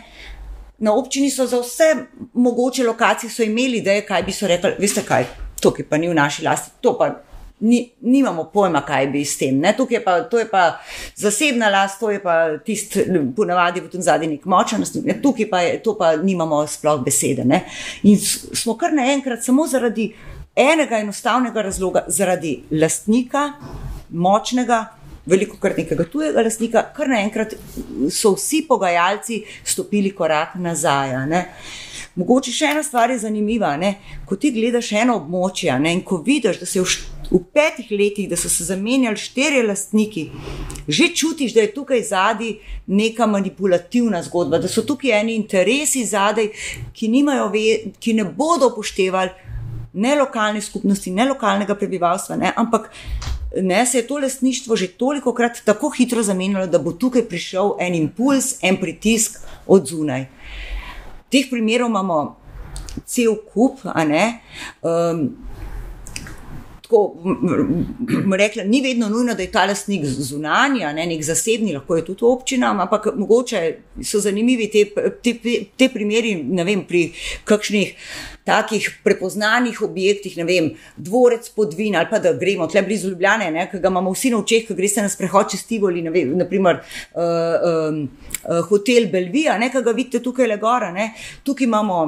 Na 0.80 0.94
občini 0.94 1.30
so 1.32 1.48
za 1.48 1.60
vse 1.60 1.96
mogoče 2.34 2.84
lokacije 2.84 3.30
so 3.30 3.44
imeli 3.44 3.78
ideje, 3.78 4.06
kaj 4.06 4.24
bi 4.24 4.32
so 4.32 4.48
rekli, 4.48 4.76
veste 4.80 5.02
kaj, 5.02 5.26
tukaj 5.62 5.86
pa 5.90 5.98
ni 5.98 6.10
v 6.10 6.14
naši 6.14 6.44
lasti, 6.46 6.72
to 6.82 6.94
pa 6.98 7.16
ni, 7.60 7.92
nimamo 8.02 8.44
pojma, 8.54 8.82
kaj 8.86 9.08
bi 9.08 9.26
s 9.26 9.38
tem. 9.38 9.58
Ne. 9.60 9.74
Tukaj 9.78 9.98
je 9.98 10.04
pa, 10.04 10.22
to 10.30 10.40
je 10.40 10.50
pa 10.50 10.80
zasebna 11.16 11.70
last, 11.70 12.00
to 12.00 12.12
je 12.12 12.22
pa 12.24 12.58
tisti, 12.66 13.06
ponavadi 13.36 13.82
v 13.82 13.90
tem 13.90 14.02
zadnji 14.02 14.28
nek 14.36 14.46
močan 14.46 14.86
ne. 15.04 15.22
tukaj 15.22 15.50
pa 15.50 15.62
je, 15.62 15.80
to 15.84 15.96
pa 15.98 16.16
nimamo 16.16 16.68
sploh 16.68 17.02
besede. 17.04 17.46
Ne. 17.46 17.64
In 18.04 18.18
smo 18.20 18.78
kar 18.78 18.94
naenkrat 18.94 19.44
samo 19.44 19.68
zaradi 19.68 20.12
enega 20.56 21.00
enostavnega 21.00 21.62
razloga, 21.62 22.06
zaradi 22.08 22.64
lastnika, 22.72 23.52
močnega, 24.10 24.86
veliko 25.28 25.58
krat 25.62 25.78
nekega 25.82 26.06
tujega 26.08 26.44
lastnika, 26.46 26.84
kar 26.96 27.12
naenkrat 27.12 27.56
so 28.14 28.34
vsi 28.36 28.64
pogajalci 28.68 29.42
stopili 29.66 30.14
korak 30.16 30.56
nazaj. 30.62 31.16
Mogoče 32.18 32.52
še 32.54 32.72
ena 32.72 32.82
stvar 32.84 33.12
je 33.14 33.20
zanimiva. 33.22 33.76
Ne? 33.78 33.98
Ko 34.26 34.40
ti 34.42 34.50
gledaš 34.56 34.90
eno 34.98 35.20
območje 35.20 35.76
ne, 35.80 35.94
in 35.94 36.02
ko 36.06 36.18
vidiš, 36.26 36.62
da 36.64 36.66
se 36.66 36.82
v, 36.82 36.88
v 37.30 37.42
petih 37.54 37.92
letih, 37.94 38.30
da 38.30 38.40
so 38.40 38.50
se 38.50 38.66
zamenjali 38.66 39.22
štirje 39.22 39.62
lastniki, 39.68 40.24
že 40.88 41.12
čutiš, 41.14 41.54
da 41.54 41.66
je 41.66 41.74
tukaj 41.76 42.02
zadaj 42.10 42.56
neka 42.88 43.28
manipulativna 43.30 44.24
zgodba, 44.26 44.58
da 44.64 44.72
so 44.72 44.82
tukaj 44.88 45.14
eni 45.20 45.38
interesi 45.38 46.06
zadaj, 46.10 46.50
ki, 46.98 47.12
ve, 47.54 47.68
ki 48.02 48.18
ne 48.18 48.26
bodo 48.26 48.72
upoštevali 48.74 49.46
ne 49.98 50.16
lokalne 50.18 50.62
skupnosti, 50.62 51.12
ne 51.12 51.26
lokalnega 51.26 51.76
prebivalstva, 51.76 52.36
ne, 52.38 52.52
ampak 52.56 52.90
ne, 53.62 53.86
se 53.86 53.98
je 53.98 54.08
to 54.08 54.18
lastništvo 54.18 54.76
že 54.76 54.88
toliko 54.88 55.34
krat 55.34 55.62
tako 55.66 55.90
hitro 55.90 56.24
zamenjalo, 56.24 56.68
da 56.68 56.80
bo 56.80 56.92
tukaj 56.92 57.26
prišel 57.28 57.76
en 57.80 57.96
impuls, 57.96 58.56
en 58.62 58.78
pritisk 58.78 59.40
od 59.68 59.88
zunaj. 59.88 60.28
Teh 61.30 61.48
primerov 61.50 61.90
imamo 61.90 62.38
cel 63.06 63.36
kup, 63.54 63.80
a 63.84 64.04
ne. 64.06 64.40
Um, 64.82 65.47
tako, 66.88 67.16
rekla, 68.38 68.64
ni 68.64 68.82
vedno 68.82 69.10
nujno, 69.10 69.34
da 69.34 69.42
je 69.42 69.52
ta 69.52 69.66
lastnik 69.66 70.06
zunanji, 70.06 70.84
a 70.84 70.94
ne 70.94 71.06
nek 71.06 71.24
zasebni, 71.24 71.74
lahko 71.74 71.96
je 71.96 72.06
tudi 72.06 72.24
občina, 72.26 72.72
ampak 72.72 73.10
mogoče 73.16 73.62
so 74.04 74.20
zanimivi 74.24 74.70
te, 74.72 74.86
te, 75.24 75.34
te 75.78 75.90
primeri, 75.94 76.36
ne 76.44 76.64
vem, 76.64 76.86
pri 76.88 77.10
kakšnih 77.46 77.92
takih 78.48 78.88
prepoznanih 79.04 79.82
objektih, 79.84 80.38
ne 80.38 80.46
vem, 80.48 80.70
dvorec 80.96 81.50
podvin 81.56 81.98
ali 82.00 82.08
pa 82.10 82.22
da 82.24 82.32
gremo 82.34 82.68
tle 82.72 82.82
blizu 82.88 83.12
Ljubljane, 83.12 83.52
ne, 83.52 83.68
ki 83.72 83.82
ga 83.84 83.92
imamo 83.92 84.16
vsi 84.16 84.32
na 84.32 84.40
očeh, 84.40 84.64
ki 84.68 84.78
greste 84.78 85.04
na 85.04 85.12
sprehod 85.12 85.52
čez 85.52 85.66
Tivoli, 85.68 86.02
ne 86.02 86.14
vem, 86.16 86.32
naprimer 86.40 86.80
uh, 86.80 87.22
um, 87.92 88.02
uh, 88.46 88.64
hotel 88.70 89.12
Belvija, 89.12 89.58
ne, 89.60 89.72
ki 89.74 89.84
ga 89.84 89.92
vidite 89.92 90.24
tukaj 90.24 90.48
le 90.48 90.58
gora, 90.64 90.92
ne, 90.96 91.12
tukaj 91.44 91.68
imamo. 91.68 92.02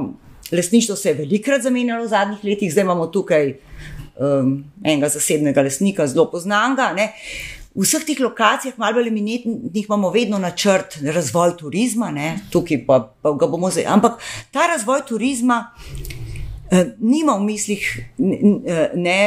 Lastništvo 0.49 0.95
se 0.97 1.11
je 1.11 1.13
velikrat 1.13 1.61
zamenjalo 1.61 2.07
v 2.07 2.09
zadnjih 2.09 2.39
letih, 2.43 2.71
zdaj 2.73 2.81
imamo 2.87 3.05
tukaj 3.13 3.51
um, 4.19 4.63
enega 4.83 5.09
zasebnega 5.09 5.63
lastnika, 5.63 6.07
zelo 6.07 6.27
poznanga. 6.31 6.91
Ne. 6.93 7.11
V 7.75 7.85
vseh 7.85 8.03
teh 8.03 8.19
lokacijah, 8.19 8.75
malo 8.81 8.97
bolj 8.97 9.07
eminentnih, 9.11 9.85
imamo 9.85 10.09
vedno 10.11 10.39
načrt 10.41 10.97
razvoj 11.01 11.55
turizma, 11.57 12.11
ne. 12.11 12.39
tukaj 12.51 12.83
pa, 12.85 12.99
pa 13.21 13.31
ga 13.31 13.47
bomo 13.47 13.69
zdaj. 13.71 13.85
Ampak 13.87 14.19
ta 14.51 14.67
razvoj 14.67 15.05
turizma 15.07 15.61
eh, 16.71 16.95
nima 16.99 17.37
v 17.37 17.45
mislih, 17.45 17.85
eh, 18.19 18.91
ne, 18.95 19.19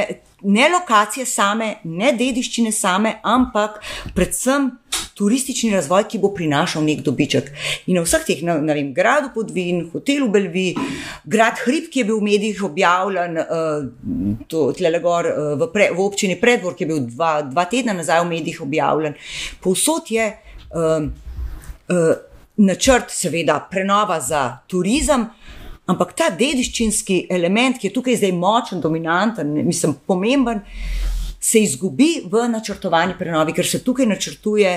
ne 0.42 0.68
lokacije 0.72 1.26
same, 1.26 1.74
ne 1.84 2.12
dediščine 2.18 2.72
same, 2.72 3.16
ampak 3.22 3.80
predvsem 4.14 4.70
turistični 5.14 5.70
razvoj, 5.74 6.06
ki 6.08 6.18
bo 6.22 6.32
prinašal 6.34 6.84
nek 6.84 7.02
dobiček. 7.04 7.50
In 7.86 7.98
na 7.98 8.04
vseh 8.06 8.24
teh, 8.26 8.40
ne 8.42 8.74
vem, 8.74 8.92
gradu 8.96 9.30
Podvin, 9.34 9.84
hotelu 9.92 10.28
Belvi, 10.32 10.72
grad 11.28 11.60
Hrib, 11.64 11.90
ki 11.92 12.02
je 12.02 12.08
bil 12.08 12.18
v 12.18 12.28
medijih 12.30 12.62
objavljen, 12.70 13.38
uh, 13.42 14.74
tle 14.78 14.92
gor 15.04 15.28
uh, 15.28 15.52
v, 15.60 15.70
pre, 15.74 15.90
v 15.92 16.02
občini 16.06 16.38
Predvor, 16.40 16.76
ki 16.78 16.86
je 16.86 16.90
bil 16.94 17.04
dva, 17.12 17.32
dva 17.46 17.66
tedna 17.70 17.94
nazaj 17.98 18.24
v 18.24 18.30
medijih 18.32 18.62
objavljen, 18.66 19.16
povsod 19.62 20.12
je. 20.12 20.28
Uh, 20.72 21.08
uh, 21.92 22.12
Načrt, 22.62 23.08
seveda, 23.10 23.54
prenova 23.70 24.18
za 24.20 24.42
turizem, 24.68 25.24
ampak 25.90 26.14
ta 26.16 26.30
dediščinski 26.30 27.26
element, 27.32 27.78
ki 27.78 27.88
je 27.88 27.94
tukaj 27.96 28.18
zdaj 28.20 28.32
močen, 28.36 28.80
dominanten, 28.80 29.50
mislim, 29.66 29.96
pomemben, 30.06 30.62
se 31.42 31.58
izgubi 31.58 32.22
v 32.30 32.46
načrtovani 32.48 33.16
prenovi, 33.18 33.54
ker 33.56 33.66
se 33.66 33.82
tukaj 33.82 34.06
načrtuje 34.06 34.76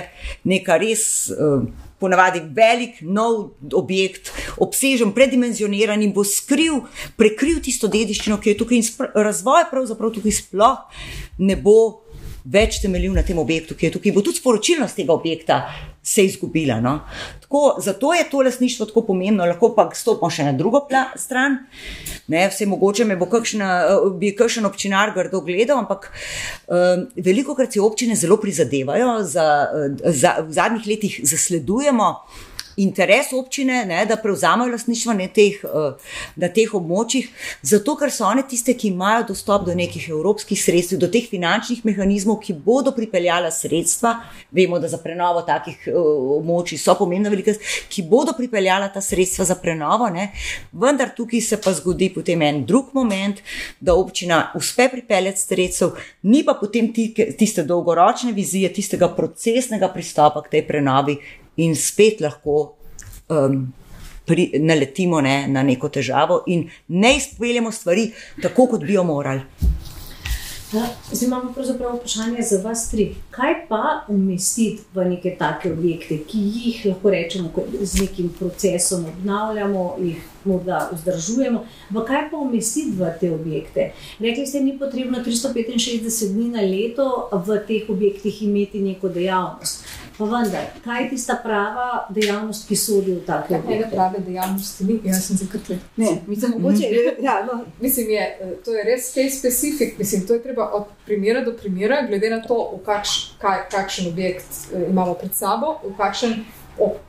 neka 0.49 0.79
res. 0.81 1.29
Uh, 1.33 1.67
Ponavadi 1.95 2.41
velik, 2.51 2.97
nov 3.07 3.53
objekt, 3.73 4.27
obsežen, 4.59 5.13
predimenzioniran 5.15 6.01
in 6.03 6.11
bo 6.13 6.25
skril, 6.27 6.81
prekril 7.15 7.61
tisto 7.63 7.87
dediščino, 7.87 8.35
ki 8.43 8.51
je 8.51 8.57
tukaj, 8.59 8.81
in 8.81 9.13
razvoj 9.15 9.63
pravzaprav 9.71 10.11
tukaj 10.17 10.35
sploh 10.35 11.05
ne 11.39 11.55
bo 11.55 12.03
več 12.43 12.81
temeljil 12.83 13.15
na 13.15 13.23
tem 13.23 13.39
objektu, 13.39 13.79
ki 13.79 13.87
je 13.87 13.95
tukaj, 13.95 14.11
bo 14.11 14.25
tudi 14.27 14.43
sporočilnost 14.43 14.99
tega 14.99 15.15
objekta 15.15 15.61
se 16.05 16.25
izgubila. 16.25 16.79
No? 16.81 16.99
Tako, 17.41 17.75
zato 17.81 18.13
je 18.13 18.29
to 18.29 18.41
lasništvo 18.41 18.85
tako 18.85 19.01
pomembno, 19.01 19.45
lahko 19.45 19.71
pa 19.75 19.89
stopimo 19.93 20.29
še 20.29 20.43
na 20.45 20.51
drugo 20.53 20.83
stran. 21.15 21.57
Ne, 22.27 22.45
vse 22.49 22.67
mogoče 22.69 23.05
me 23.05 23.17
bo 23.17 23.25
kakšna, 23.29 23.69
bi 24.19 24.35
kakšen 24.37 24.65
občinar 24.69 25.13
grdo 25.15 25.41
gledal, 25.41 25.81
ampak 25.81 26.11
um, 26.67 27.07
veliko 27.15 27.55
krat 27.57 27.73
si 27.73 27.81
občine 27.81 28.15
zelo 28.15 28.37
prizadevajo, 28.37 29.23
za, 29.23 29.47
za, 30.05 30.35
v 30.45 30.53
zadnjih 30.53 30.87
letih 30.93 31.19
zasledujemo 31.23 32.11
interes 32.77 33.33
občine, 33.33 33.85
ne, 33.85 34.05
da 34.05 34.17
prevzamejo 34.17 34.71
lastništvo 34.71 35.13
na 35.13 35.27
teh, 35.27 35.63
eh, 35.63 35.93
na 36.35 36.49
teh 36.49 36.73
območjih, 36.73 37.29
zato 37.61 37.95
ker 37.95 38.11
so 38.11 38.25
one 38.27 38.43
tiste, 38.47 38.73
ki 38.73 38.87
imajo 38.87 39.23
dostop 39.29 39.65
do 39.65 39.75
nekih 39.75 40.09
evropskih 40.09 40.59
sredstev, 40.63 40.99
do 40.99 41.07
teh 41.07 41.27
finančnih 41.29 41.85
mehanizmov, 41.85 42.39
ki 42.43 42.53
bodo 42.53 42.91
pripeljala 42.91 43.51
sredstva. 43.51 44.15
Vemo, 44.51 44.79
da 44.79 44.87
za 44.87 44.97
prenovo 44.97 45.41
takih 45.41 45.87
uh, 45.87 45.95
območij 46.39 46.79
so 46.79 46.95
pomembna 46.99 47.29
velika, 47.29 47.53
ki 47.89 48.03
bodo 48.09 48.33
pripeljala 48.37 48.89
ta 48.93 49.01
sredstva 49.01 49.45
za 49.45 49.55
prenovo, 49.55 50.09
ne. 50.09 50.31
vendar 50.71 51.11
tukaj 51.15 51.41
se 51.41 51.61
pa 51.61 51.73
zgodi 51.73 52.09
potem 52.13 52.41
en 52.41 52.65
drug 52.65 52.93
moment, 52.93 53.41
da 53.79 53.95
občina 53.95 54.51
uspe 54.55 54.89
pripeljati 54.91 55.39
sredstev, 55.39 55.95
ni 56.23 56.43
pa 56.45 56.53
potem 56.59 56.91
tiste 57.37 57.63
dolgoročne 57.63 58.31
vizije, 58.31 58.73
tistega 58.73 59.09
procesnega 59.15 59.89
pristopa 59.93 60.43
k 60.43 60.51
tej 60.51 60.67
prenovi, 60.67 61.17
in 61.57 61.75
spet 61.75 62.21
lahko 62.21 62.75
um, 63.29 63.73
pri, 64.25 64.51
naletimo 64.59 65.21
ne, 65.21 65.47
na 65.47 65.63
neko 65.63 65.89
težavo 65.89 66.43
in 66.47 66.69
ne 66.87 67.15
izpeljemo 67.17 67.71
stvari 67.71 68.11
tako, 68.41 68.67
kot 68.67 68.83
bi 68.83 68.93
jo 68.93 69.03
morali. 69.03 69.41
Ja, 70.73 70.87
zdaj 71.11 71.27
imamo 71.27 71.53
pravzaprav 71.53 71.95
vprašanje 71.95 72.41
za 72.41 72.57
vas 72.63 72.89
tri. 72.91 73.15
Kaj 73.31 73.53
pa 73.69 74.05
umestiti 74.07 74.83
v 74.93 75.05
neke 75.05 75.35
take 75.39 75.71
objekte, 75.71 76.17
ki 76.27 76.39
jih 76.39 76.85
lahko 76.85 77.09
rečemo 77.09 77.51
z 77.81 78.01
nekim 78.01 78.29
procesom 78.39 79.05
obnavljamo, 79.05 79.95
jih 80.01 80.23
morda 80.45 80.89
vzdržujemo, 80.93 81.65
v 81.89 82.05
kaj 82.07 82.29
pa 82.31 82.37
umestiti 82.37 82.95
v 82.97 83.11
te 83.19 83.31
objekte? 83.31 83.91
Rekli 84.19 84.47
ste, 84.47 84.63
ni 84.63 84.77
potrebno 84.79 85.19
365 85.25 86.33
dni 86.33 86.49
na 86.55 86.61
leto 86.61 87.29
v 87.31 87.59
teh 87.67 87.89
objektih 87.89 88.43
imeti 88.43 88.81
neko 88.81 89.09
dejavnost. 89.09 89.85
Pa 90.17 90.23
vendar, 90.23 90.69
kaj 90.83 91.03
je 91.03 91.09
tista 91.09 91.35
prava 91.43 92.07
dejavnost, 92.09 92.67
ki 92.67 92.75
sodi 92.75 93.11
v 93.17 93.23
ta 93.27 93.41
kraj? 93.43 93.59
Ne, 93.67 93.89
prave 93.91 94.21
dejavnosti 94.23 94.85
ni, 94.87 94.99
jaz 95.03 95.25
sem 95.27 95.37
zakrtlen. 95.37 95.81
Ne, 95.97 96.21
mislim, 96.27 96.53
mogoče, 96.55 96.87
mm. 96.87 97.23
ja, 97.27 97.41
no. 97.43 97.65
mislim 97.81 98.09
je, 98.09 98.55
to 98.65 98.71
je 98.71 98.83
res 98.87 99.11
kaj 99.13 99.29
specifik. 99.29 99.99
Mislim, 99.99 100.27
to 100.27 100.33
je 100.33 100.43
treba 100.43 100.69
od 100.71 100.87
primera 101.05 101.43
do 101.43 101.51
primera, 101.57 102.05
glede 102.07 102.29
na 102.29 102.39
to, 102.41 102.79
kakš, 102.85 103.35
kaj, 103.41 103.65
kakšen 103.71 104.07
objekt 104.07 104.47
eh, 104.73 104.87
imamo 104.89 105.13
pred 105.13 105.35
sabo, 105.35 105.79
v 105.83 105.91
kakšen, 105.97 106.45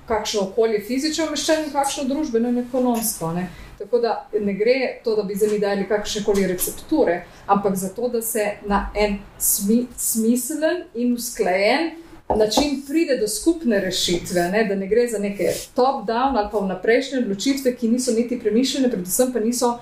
kakšno 0.06 0.40
okolje 0.40 0.80
fizično 0.86 1.26
umeščeno 1.26 1.66
in 1.66 1.72
kakšno 1.72 2.04
družbeno 2.04 2.48
in 2.48 2.58
ekonomsko. 2.58 3.32
Ne. 3.32 3.48
Tako 3.78 3.98
da 3.98 4.28
ne 4.40 4.54
gre 4.54 5.00
to, 5.04 5.16
da 5.16 5.22
bi 5.22 5.34
za 5.34 5.46
njih 5.46 5.60
dali 5.60 5.88
kakšne 5.88 6.24
koli 6.24 6.46
recepture, 6.46 7.24
ampak 7.46 7.76
zato, 7.76 8.08
da 8.08 8.22
se 8.22 8.52
na 8.66 8.90
en 8.94 9.18
smi, 9.38 9.86
smiselen 9.96 10.84
in 10.94 11.14
usklajen 11.14 11.90
način 12.28 12.82
pride 12.88 13.16
do 13.16 13.28
skupne 13.28 13.80
rešitve, 13.80 14.48
ne? 14.48 14.64
da 14.64 14.74
ne 14.74 14.86
gre 14.86 15.08
za 15.08 15.18
neke 15.18 15.52
top-down 15.76 16.38
ali 16.38 16.48
pa 16.52 16.58
vnaprejšnje 16.58 17.18
odločitve, 17.18 17.76
ki 17.76 17.88
niso 17.88 18.12
niti 18.12 18.40
premišljene, 18.40 18.90
predvsem 18.90 19.32
pa 19.32 19.40
niso 19.40 19.78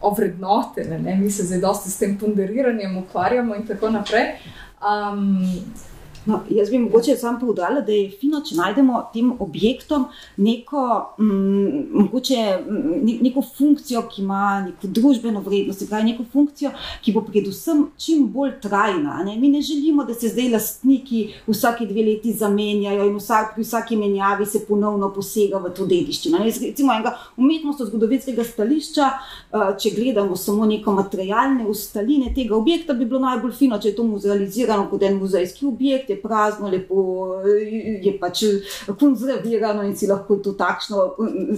ovrednotene. 0.00 1.16
Mi 1.16 1.30
se 1.30 1.42
zdaj 1.42 1.58
dosti 1.58 1.90
s 1.90 1.98
tem 1.98 2.18
ponderiranjem 2.18 2.96
ukvarjamo 2.98 3.54
in 3.54 3.66
tako 3.66 3.90
naprej. 3.90 4.36
Um, 4.84 5.46
No, 6.26 6.40
jaz 6.50 6.70
bi 6.70 6.78
mogoče 6.78 7.16
samo 7.16 7.40
povedala, 7.40 7.80
da 7.80 7.92
je 7.92 8.10
fino, 8.20 8.40
če 8.40 8.56
najdemo 8.56 9.00
tem 9.12 9.32
objektom 9.44 10.06
neko, 10.36 10.84
mm, 11.18 11.82
mogoče, 11.92 12.44
ne, 13.04 13.16
neko 13.26 13.42
funkcijo, 13.56 14.06
ki 14.08 14.22
ima 14.22 14.62
neko 14.64 14.88
družbeno 14.88 15.42
vrednost, 15.44 15.84
pravi, 15.88 16.12
neko 16.12 16.24
funkcijo, 16.32 16.70
ki 17.04 17.12
bo 17.12 17.20
predvsem 17.26 17.82
čim 18.00 18.24
bolj 18.32 18.54
trajna. 18.62 19.18
Ne? 19.26 19.36
Mi 19.40 19.50
ne 19.52 19.60
želimo, 19.62 20.04
da 20.04 20.14
se 20.14 20.30
zdaj 20.32 20.48
lastniki 20.54 21.26
vsake 21.46 21.86
dve 21.86 22.06
leti 22.08 22.32
zamenjajo 22.32 23.10
in 23.10 23.20
vsak, 23.20 23.52
pri 23.54 23.66
vsaki 23.66 24.00
menjavi 24.00 24.46
se 24.46 24.64
ponovno 24.68 25.12
posega 25.12 25.60
v 25.60 25.74
to 25.76 25.86
dediščino. 25.86 26.40
Recimo 26.44 26.94
enega 26.94 27.12
umetnostno-zgodovinskega 27.36 28.48
stališča, 28.48 29.10
eh, 29.10 29.76
če 29.80 29.92
gledamo 29.96 30.36
samo 30.36 30.64
neko 30.66 30.96
materialne 30.96 31.68
ustaline 31.68 32.32
tega 32.34 32.56
objekta, 32.56 32.96
bi 32.96 33.04
bilo 33.04 33.20
najbolj 33.20 33.52
fino, 33.52 33.78
če 33.78 33.92
je 33.92 33.96
to 34.00 34.08
muzealizirano 34.08 34.88
kot 34.88 35.02
en 35.02 35.20
muzejski 35.20 35.66
objekt 35.68 36.13
je 36.14 36.20
prazno, 36.22 36.70
lepo 36.70 37.40
je 37.44 38.14
pač 38.20 38.44
konzervirano 39.00 39.84
in 39.84 39.96
si 39.96 40.06
lahko 40.06 40.38
to 40.42 40.54
takšno 40.58 41.04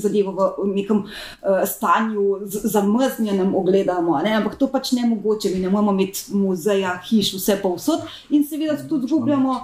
zadevo 0.00 0.34
v 0.58 0.68
nekem 0.72 1.04
uh, 1.04 1.62
stanju 1.68 2.40
zamrznjenem 2.46 3.54
ogledamo. 3.54 4.18
Ne? 4.24 4.36
Ampak 4.40 4.58
to 4.58 4.68
pač 4.72 4.92
ne 4.96 5.06
mogoče, 5.08 5.52
mi 5.54 5.62
ne 5.62 5.70
moramo 5.70 5.92
imeti 5.92 6.34
muzeja, 6.36 6.96
hiš, 7.08 7.34
vse 7.36 7.58
pa 7.62 7.72
vsot 7.74 8.06
in 8.30 8.44
seveda 8.46 8.76
tudi 8.88 9.06
zgubljamo 9.06 9.56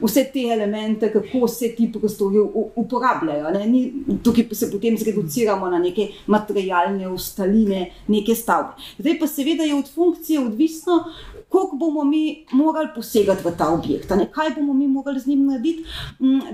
vse 0.00 0.24
te 0.32 0.46
elemente, 0.52 1.12
kako 1.12 1.48
se 1.48 1.74
ti 1.76 1.90
prostori 1.92 2.38
uporabljajo. 2.76 3.50
Ni, 3.66 3.92
tukaj 4.24 4.48
pa 4.48 4.54
se 4.54 4.70
potem 4.70 4.96
zreduciramo 4.98 5.68
na 5.70 5.78
neke 5.78 6.08
materialne 6.26 7.08
ustaline, 7.08 7.90
neke 8.08 8.34
stavbe. 8.34 8.78
Zdaj 8.98 9.18
pa 9.20 9.26
seveda 9.26 9.64
je 9.64 9.74
od 9.74 9.90
funkcije 9.94 10.40
odvisno, 10.40 11.04
koliko 11.48 11.76
bomo 11.76 12.04
mi 12.04 12.44
morali 12.52 12.88
posegati 12.94 13.42
v 13.44 13.52
ta 13.58 13.70
objekt, 13.72 14.08
kaj 14.08 14.50
bomo 14.56 14.74
mi 14.74 14.88
morali 14.88 15.20
z 15.20 15.26
njim 15.26 15.46
narediti, 15.46 15.84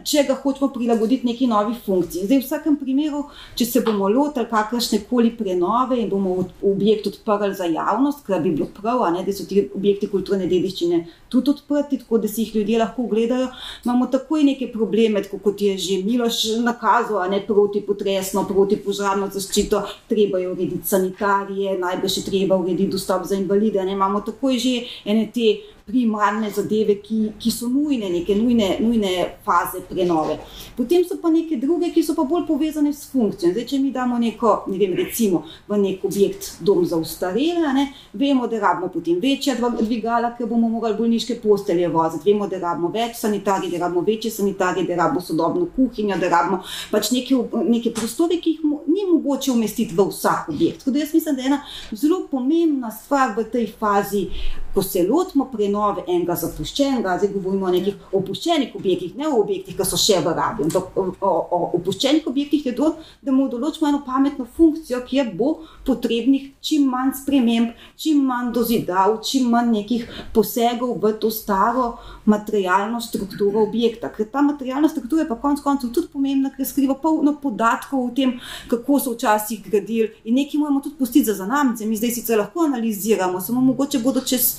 če 0.05 0.25
ga 0.29 0.35
hočemo 0.35 0.69
prilagoditi 0.73 1.27
neki 1.27 1.47
novi 1.47 1.75
funkciji. 1.87 2.27
Zdaj, 2.27 2.39
v 2.39 2.45
vsakem 2.45 2.77
primeru, 2.79 3.25
če 3.59 3.67
se 3.67 3.83
bomo 3.83 4.09
lotili 4.09 4.47
kakršne 4.51 5.03
koli 5.11 5.33
prenove 5.37 5.99
in 6.01 6.09
bomo 6.09 6.37
objekt 6.63 7.09
odprli 7.11 7.55
za 7.55 7.67
javnost, 7.67 8.23
kar 8.27 8.43
bi 8.43 8.55
bilo 8.55 8.71
prav, 8.71 9.03
ne? 9.13 9.25
da 9.27 9.33
so 9.33 9.47
ti 9.49 9.67
objekti 9.75 10.11
kulturne 10.13 10.47
dediščine 10.47 11.05
tudi 11.35 11.51
odprti, 11.51 11.99
tako 11.99 12.19
da 12.19 12.29
si 12.29 12.45
jih 12.45 12.55
ljudje 12.57 12.79
lahko 12.79 13.07
gledajo, 13.11 13.49
imamo 13.85 14.07
takoj 14.07 14.45
neke 14.45 14.71
probleme, 14.73 15.23
kot 15.25 15.61
je 15.61 15.79
že 15.79 15.99
Miloš 16.05 16.43
nakazal, 16.63 17.31
ne 17.31 17.41
proti 17.47 17.83
potresno, 17.83 18.45
proti 18.49 18.77
požarno 18.77 19.29
zaščito, 19.33 19.83
treba 20.09 20.39
je 20.39 20.51
urediti 20.53 20.89
sanitarije, 20.89 21.79
najbrž 21.79 22.19
je 22.19 22.25
treba 22.29 22.57
urediti 22.57 22.93
dostop 22.93 23.27
za 23.27 23.35
invalide, 23.35 23.83
ne 23.85 23.93
imamo 23.99 24.21
takoj 24.21 24.59
že 24.59 24.84
ene 25.05 25.27
te 25.33 25.63
primarne 25.87 26.51
zadeve, 26.51 26.95
ki, 27.03 27.35
ki 27.39 27.51
so 27.53 27.69
nujne, 27.69 28.09
neke 28.09 28.35
nujne, 28.39 28.79
nujne 28.81 29.11
faze 29.45 29.83
prenove. 29.89 30.39
Potem 30.77 31.05
so 31.05 31.19
pa 31.21 31.29
neke 31.31 31.59
druge, 31.61 31.91
ki 31.93 32.03
so 32.03 32.15
pa 32.17 32.25
bolj 32.25 32.47
povezane 32.49 32.93
s 32.93 33.11
funkcijo. 33.13 33.53
Zdaj, 33.53 33.67
če 33.69 33.81
mi 33.83 33.91
damo 33.93 34.17
neko, 34.19 34.55
ne 34.73 34.79
vem, 34.81 34.95
recimo 34.97 35.43
v 35.69 35.81
nek 35.83 36.07
objekt 36.09 36.55
dom 36.65 36.87
za 36.89 36.97
ustarele, 36.97 37.85
vemo, 38.17 38.49
da 38.49 38.63
rabimo 38.63 38.89
potem 38.95 39.21
večja 39.21 39.59
dvigala, 39.61 40.33
ker 40.39 40.49
bomo 40.49 40.71
morali 40.73 40.97
bolniške 40.97 41.37
postelje 41.43 41.93
voziti, 41.93 42.33
vemo, 42.33 42.49
da 42.49 42.63
rabimo 42.65 42.89
več 42.95 43.21
sanitarij, 43.21 43.75
da 43.75 43.85
rabimo 43.85 44.07
večje 44.09 44.33
sanitarije, 44.39 44.89
da 44.89 44.97
rabimo 45.03 45.21
sodobno 45.21 45.69
kuhinjo, 45.77 46.17
da 46.17 46.33
rabimo 46.33 46.63
pač 46.91 47.13
neke, 47.13 47.37
neke 47.69 47.93
prostore, 47.93 48.41
ki 48.41 48.57
jih 48.57 48.65
ni 48.89 49.05
mogoče 49.13 49.53
umestiti 49.53 49.93
v 49.95 50.09
vsak 50.09 50.49
objekt. 50.49 50.81
Tako 50.81 50.97
da 50.97 51.05
jaz 51.05 51.15
mislim, 51.15 51.37
da 51.37 51.43
je 51.43 51.53
ena 51.53 51.63
zelo 51.93 52.25
pomembna 52.31 52.91
stvar 52.91 53.37
v 53.37 53.45
tej 53.53 53.69
fazi, 53.79 54.27
ko 54.75 54.83
se 54.83 55.05
lotimo 55.07 55.45
prenove, 55.53 55.74
prenove 55.75 56.05
enega 56.07 56.35
zapuščenega, 56.39 57.17
zdaj 57.19 57.31
govorimo 57.35 57.67
o 57.67 57.73
nekih 57.73 57.95
opuščenih 58.15 58.75
objektih, 58.79 59.15
ne 59.19 59.27
o 59.29 59.41
objektih, 59.41 59.77
ki 59.77 59.87
so 59.87 59.99
še 59.99 60.21
v 60.23 60.35
rabi. 60.37 60.67
O, 60.71 60.83
o, 61.03 61.31
o 61.51 61.59
opuščenih 61.79 62.27
objektih 62.31 62.67
je 62.67 62.75
to, 62.79 62.93
da 63.23 63.35
mu 63.35 63.49
določimo 63.51 63.89
eno 63.91 64.03
pametno 64.07 64.47
funkcijo, 64.57 65.03
kjer 65.09 65.33
bo 65.35 65.65
potrebnih 65.87 66.53
čim 66.65 66.87
manj 66.91 67.15
sprememb, 67.23 67.75
čim 67.99 68.23
manj 68.29 68.53
dozidav, 68.55 69.19
čim 69.27 69.51
manj 69.51 69.73
nekih 69.75 70.07
posegov 70.35 70.95
v 71.03 71.15
to 71.21 71.33
staro 71.35 71.97
materialno 72.31 73.03
strukturo 73.03 73.65
objekta. 73.67 74.13
Ker 74.15 74.31
ta 74.31 74.45
materialna 74.47 74.89
struktura 74.93 75.25
je 75.25 75.31
pa 75.33 75.39
konec 75.41 75.65
koncev 75.65 75.91
tudi 75.91 76.13
pomembna, 76.13 76.53
ker 76.55 76.69
skriva 76.69 76.95
polno 77.01 77.35
podatkov 77.43 78.07
o 78.07 78.15
tem, 78.15 78.39
kako 78.71 79.01
so 79.03 79.17
včasih 79.17 79.65
gradili 79.67 80.13
in 80.25 80.39
nekaj 80.39 80.61
moramo 80.63 80.85
tudi 80.85 80.99
pustiti 81.01 81.27
za 81.27 81.39
zanamce. 81.41 81.87
Mi 81.87 81.99
zdaj 81.99 82.15
sicer 82.15 82.39
lahko 82.39 82.69
analiziramo, 82.69 83.43
samo 83.43 83.65
mogoče 83.65 84.01
bodo 84.05 84.23
čez 84.25 84.55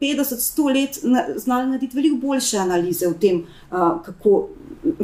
50-100 0.00 0.74
let 0.74 0.98
znali 1.40 1.66
narediti 1.66 1.96
veliko 1.96 2.16
boljše 2.16 2.58
analize 2.58 3.08
o 3.08 3.12
tem, 3.12 3.42
uh, 3.70 3.78
kako, 4.04 4.48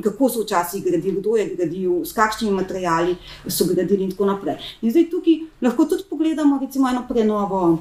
kako 0.03 0.29
so 0.29 0.43
včasih 0.43 0.85
gradili, 0.85 1.21
kdo 1.21 1.37
je 1.37 1.55
gradil, 1.57 2.05
s 2.05 2.13
kakšnimi 2.13 2.55
materiali 2.55 3.17
so 3.49 3.65
gradili 3.65 4.05
in 4.05 4.11
tako 4.11 4.27
naprej. 4.27 4.57
In 4.83 4.91
zdaj 4.91 5.11
tukaj 5.11 5.39
lahko 5.63 5.85
tudi 5.85 6.05
pogledamo 6.11 6.59
recimo 6.61 6.89
eno 6.89 7.05
prenovo. 7.09 7.79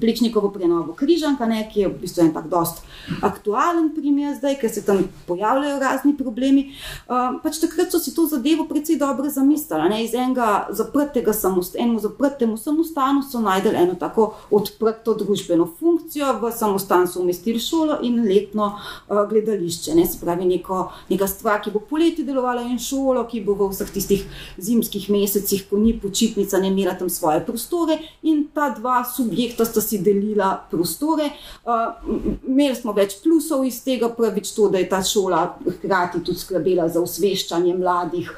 Pličnikovo 0.00 0.50
prenovo 0.50 0.92
križanka, 0.92 1.46
ne, 1.46 1.62
ki 1.72 1.80
je 1.80 1.88
v 1.88 1.98
bistvu 2.00 2.24
en 2.24 2.32
tak 2.34 2.48
dost 2.50 2.82
aktualen 3.22 3.90
primer 3.94 4.34
zdaj, 4.36 4.56
ker 4.60 4.70
se 4.72 4.82
tam 4.84 5.04
pojavljajo 5.26 5.78
razni 5.80 6.14
problemi. 6.16 6.64
Uh, 7.06 7.38
pač 7.42 7.60
takrat 7.62 7.92
so 7.92 8.00
si 8.02 8.14
to 8.14 8.26
zadevo 8.30 8.66
precej 8.68 8.98
dobro 8.98 9.30
zamislili. 9.30 9.88
Ne, 9.90 10.02
iz 10.04 10.14
enega 10.14 10.66
zaprtega 10.70 11.32
samostanu, 11.32 12.00
zaprtemu 12.02 12.56
samostanu 12.56 13.22
so 13.22 13.40
najdeli 13.44 13.82
eno 13.84 13.94
tako 14.00 14.32
odprto 14.50 15.14
družbeno 15.14 15.68
funkcijo, 15.78 16.32
v 16.42 16.52
samostan 16.52 17.06
so 17.08 17.20
umestili 17.22 17.60
šolo 17.60 18.00
in 18.02 18.22
letno 18.28 18.72
uh, 18.74 19.22
gledališče. 19.30 19.94
Ne, 19.94 20.06
se 20.06 20.18
pravi, 20.20 20.48
neko, 20.48 20.88
neka 21.10 21.28
stvar, 21.30 21.60
ki 21.62 21.74
bo 21.74 21.82
poleti 21.90 22.24
delovala 22.24 22.64
in 22.66 22.80
šolo, 22.82 23.26
ki 23.30 23.44
bo 23.44 23.56
v 23.60 23.70
vseh 23.72 23.92
tistih 23.94 24.24
zimskih 24.58 25.08
mesecih, 25.12 25.66
ko 25.70 25.78
ni 25.78 25.94
počitnica, 26.00 26.58
ne 26.62 26.72
imela 26.72 26.96
tam 26.98 27.10
svoje 27.12 27.44
prostore 27.46 27.98
in 28.22 28.46
ta 28.54 28.70
dva 28.74 29.02
subjekta 29.04 29.64
sta 29.68 29.83
si 29.84 30.00
delila 30.04 30.54
prostore. 30.70 31.30
Uh, 31.64 31.92
imeli 32.48 32.74
smo 32.78 32.94
več 32.96 33.18
plusov 33.22 33.66
iz 33.68 33.82
tega, 33.84 34.10
prvič 34.16 34.54
to, 34.56 34.68
da 34.72 34.80
je 34.80 34.88
ta 34.90 35.02
šola 35.04 35.44
hkrati 35.64 36.22
tudi 36.24 36.40
skrbela 36.40 36.88
za 36.88 37.02
osveščanje 37.04 37.74
mladih 37.76 38.30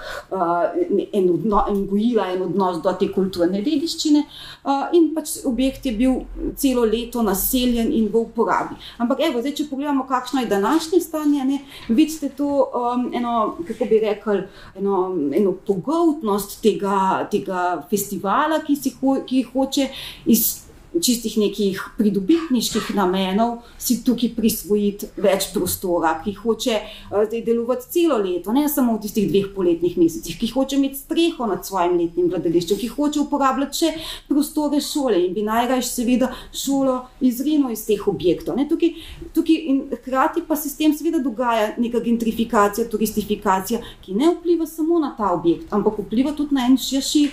in, 1.12 1.28
odno, 1.30 1.62
in 1.70 1.84
gojila 1.88 2.26
en 2.32 2.42
odnos 2.46 2.80
do 2.82 2.92
te 2.98 3.08
kulturne 3.12 3.62
dediščine. 3.64 4.22
Uh, 4.66 4.88
in 4.96 5.10
pač 5.14 5.36
objekt 5.46 5.86
je 5.86 5.92
bil 5.96 6.18
celo 6.58 6.84
leto 6.88 7.22
naseljen 7.22 7.92
in 7.94 8.08
v 8.12 8.22
uporabi. 8.24 8.76
Ampak, 9.02 9.22
evo, 9.28 9.42
zdaj, 9.42 9.54
če 9.60 9.68
pogledamo, 9.70 10.06
kakšno 10.08 10.42
je 10.42 10.50
današnje 10.50 11.00
stanje, 11.04 11.44
ne, 11.44 11.60
vidite 11.88 12.32
to 12.36 12.48
um, 12.66 13.08
eno, 13.14 13.56
kako 13.68 13.88
bi 13.90 14.00
rekel, 14.02 14.42
eno, 14.78 14.98
eno 15.36 15.54
pogotnost 15.66 16.58
tega, 16.62 17.26
tega 17.30 17.66
festivala, 17.90 18.62
ki, 18.66 18.76
si, 18.76 18.96
ki 19.26 19.42
hoče 19.52 19.88
iz 20.26 20.65
čistih 21.02 21.36
nekih 21.38 21.80
pridobitniških 21.98 22.94
namenov 22.96 23.62
si 23.78 23.98
tukaj 24.04 24.32
prisvojiti 24.36 25.10
več 25.20 25.50
prostora, 25.54 26.16
ki 26.24 26.34
hoče 26.40 26.76
uh, 26.80 27.24
delovati 27.46 27.90
celo 27.92 28.18
leto, 28.22 28.52
ne 28.52 28.66
samo 28.68 28.96
v 28.96 29.04
tistih 29.06 29.28
dveh 29.30 29.50
poletnih 29.54 29.96
mesecih, 30.00 30.38
ki 30.38 30.50
hoče 30.54 30.76
imeti 30.78 31.00
streho 31.00 31.48
nad 31.48 31.66
svojim 31.66 31.96
letnim 32.00 32.28
gledališčem, 32.32 32.80
ki 32.80 32.90
hoče 32.94 33.22
uporabljati 33.24 33.82
še 33.82 33.92
prostore 34.28 34.80
šole 34.84 35.22
in 35.26 35.34
bi 35.36 35.46
najraje 35.46 35.86
seveda 35.86 36.32
šolo 36.54 36.98
izrinil 37.20 37.72
iz 37.74 37.86
teh 37.86 38.02
objektov. 38.08 38.58
Tukaj, 38.70 38.92
tukaj 39.36 39.58
in 39.72 39.82
hkrati 39.92 40.44
pa 40.48 40.56
se 40.56 40.70
s 40.70 40.78
tem 40.78 40.94
seveda 40.96 41.20
dogaja 41.22 41.72
neka 41.78 42.00
gentrifikacija, 42.04 42.88
turistifikacija, 42.90 43.82
ki 44.04 44.14
ne 44.16 44.32
vpliva 44.34 44.66
samo 44.66 45.00
na 45.02 45.12
ta 45.18 45.32
objekt, 45.34 45.72
ampak 45.74 46.00
vpliva 46.06 46.34
tudi 46.36 46.56
na 46.56 46.66
en 46.66 46.78
širši 46.80 47.26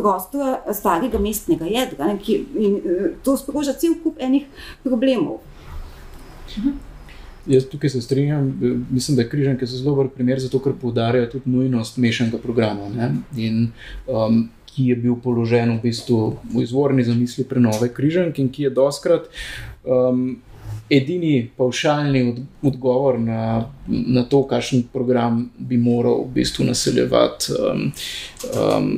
prostor 0.00 0.74
starega 0.74 1.20
mestnega 1.22 1.68
jedra. 1.70 2.10
Ne, 2.12 2.18
ki, 2.18 2.40
in, 2.58 2.76
eh, 2.76 3.08
to 3.24 3.36
sproža 3.36 3.76
cel 3.78 3.94
kup 4.02 4.18
enih 4.18 4.46
problemov. 4.82 5.40
Jaz 7.46 7.64
tukaj 7.70 7.90
se 7.90 8.02
strinjam, 8.02 8.50
mislim, 8.90 9.16
da 9.16 9.22
je 9.22 9.28
križanke 9.28 9.66
zelo 9.66 9.90
dober 9.90 10.08
primer, 10.14 10.40
zato 10.40 10.58
ker 10.60 10.72
poudarjajo 10.80 11.30
tudi 11.36 11.50
nujnost 11.50 11.96
mešanega 11.96 12.38
programa. 12.38 13.10
In, 13.36 13.70
um, 14.06 14.48
ki 14.70 14.90
je 14.92 14.96
bil 14.96 15.16
položen 15.22 15.72
v 15.78 15.82
bistvu 15.82 16.36
v 16.54 16.62
izvorni 16.62 17.04
zamisli 17.04 17.44
prenove 17.44 17.90
križanke 17.94 18.42
in 18.42 18.52
ki 18.52 18.68
je 18.68 18.70
doskrat. 18.70 19.26
Um, 19.84 20.38
Edini 20.90 21.50
paušalni 21.56 22.22
od, 22.28 22.38
odgovor 22.66 23.18
na, 23.18 23.70
na 23.86 24.24
to, 24.26 24.42
kakšen 24.42 24.88
program 24.92 25.44
bi 25.58 25.78
moral 25.78 26.24
v 26.24 26.40
bistvu 26.40 26.66
naseljevati 26.66 27.54
um, 27.54 27.84
um, 28.50 28.88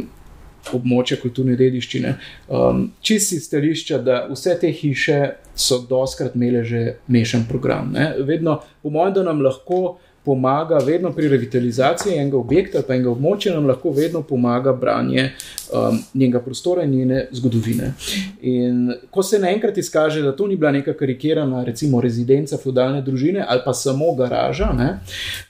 območja 0.70 1.18
kulturne 1.22 1.56
dediščine. 1.58 2.14
Um, 2.48 2.84
Čisti 3.02 3.40
stališča, 3.42 3.98
da 3.98 4.22
vse 4.30 4.54
te 4.60 4.70
hiše 4.72 5.18
so 5.58 5.82
doskrat 5.88 6.36
imele 6.38 6.62
že 6.64 6.82
mešan 7.12 7.46
program. 7.48 7.92
Ne? 7.92 8.12
Vedno, 8.26 8.60
po 8.82 8.90
mojem, 8.90 9.14
da 9.18 9.26
nam 9.26 9.42
lahko 9.44 9.98
pomaga, 10.24 10.78
vedno 10.86 11.12
pri 11.12 11.28
revitalizaciji 11.28 12.14
enega 12.16 12.36
objekta, 12.36 12.82
pa 12.86 12.94
enega 12.94 13.10
območja, 13.10 13.54
nam 13.54 13.66
lahko 13.66 13.90
vedno 13.90 14.22
pomaga 14.22 14.72
branje 14.72 15.32
um, 15.72 15.98
njenega 16.14 16.40
prostora 16.40 16.84
in 16.84 16.90
njene 16.90 17.26
zgodovine. 17.32 17.92
In 18.40 18.92
ko 19.10 19.22
se 19.22 19.38
naenkrat 19.38 19.78
izkaže, 19.78 20.22
da 20.22 20.36
to 20.36 20.46
ni 20.46 20.56
bila 20.56 20.72
neka 20.72 20.94
karikirana, 20.94 21.64
recimo, 21.64 22.00
rezidenca 22.00 22.56
feudalne 22.56 23.02
družine 23.02 23.44
ali 23.48 23.60
pa 23.64 23.74
samo 23.74 24.14
garaža, 24.14 24.72
ne, 24.78 24.88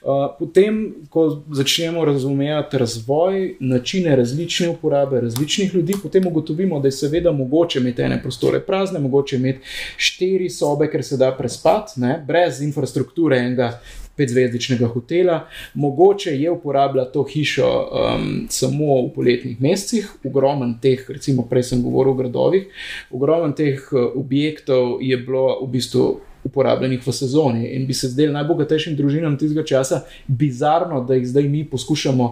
uh, 0.01 0.25
potem, 0.39 0.83
ko 1.09 1.43
začnemo 1.51 2.05
razumeti 2.05 2.77
razvoj, 2.77 3.55
načine 3.59 4.15
različne 4.15 4.69
uporabe 4.69 5.21
različnih 5.21 5.75
ljudi, 5.75 5.95
potem 6.03 6.27
ugotovimo, 6.27 6.79
da 6.79 6.87
je 6.87 6.97
seveda 6.97 7.31
mogoče 7.31 7.79
imeti 7.79 8.01
ene 8.01 8.21
prostore 8.21 8.59
prazne, 8.59 8.99
mogoče 8.99 9.35
imeti 9.35 9.59
štiri 9.97 10.49
sobe, 10.49 10.89
ker 10.91 11.03
se 11.03 11.17
da 11.17 11.31
prespati, 11.37 12.01
brez 12.27 12.61
infrastrukture 12.61 13.37
enega 13.37 13.79
petzvezdičnega 14.15 14.87
hotela. 14.87 15.47
Mogoče 15.73 16.31
je 16.31 16.51
uporabljati 16.51 17.13
to 17.13 17.23
hišo 17.23 17.69
um, 17.69 18.47
samo 18.49 19.01
v 19.07 19.13
poletnih 19.15 19.61
mesecih, 19.61 20.09
ogromen 20.23 20.77
teh, 20.81 21.05
recimo 21.09 21.47
prej 21.49 21.63
sem 21.63 21.83
govoril 21.83 22.13
o 22.13 22.17
gradovih, 22.17 22.67
ogromen 23.11 23.55
teh 23.57 23.79
uh, 23.91 24.11
objektov 24.15 25.01
je 25.01 25.17
bilo 25.17 25.59
v 25.65 25.71
bistvu. 25.77 26.13
Uporabljenih 26.43 26.99
v 26.99 27.11
sezoni 27.15 27.69
in 27.71 27.85
bi 27.87 27.95
se 27.95 28.09
zdelo 28.11 28.33
najbogatejšim 28.35 28.97
družinam 28.99 29.37
tistega 29.39 29.63
časa 29.63 30.01
bizarno, 30.27 30.99
da 31.07 31.15
jih 31.15 31.23
zdaj 31.29 31.45
mi 31.47 31.61
poskušamo 31.63 32.25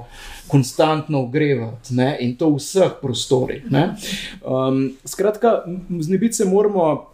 konstantno 0.51 1.21
ogrevati 1.23 1.95
ne? 1.95 2.17
in 2.19 2.33
to 2.35 2.49
v 2.51 2.59
vseh 2.59 2.97
prostorih. 3.01 3.63
Um, 4.43 4.97
skratka, 5.07 5.63
znebiti 5.99 6.33
se 6.33 6.45
moramo 6.45 7.07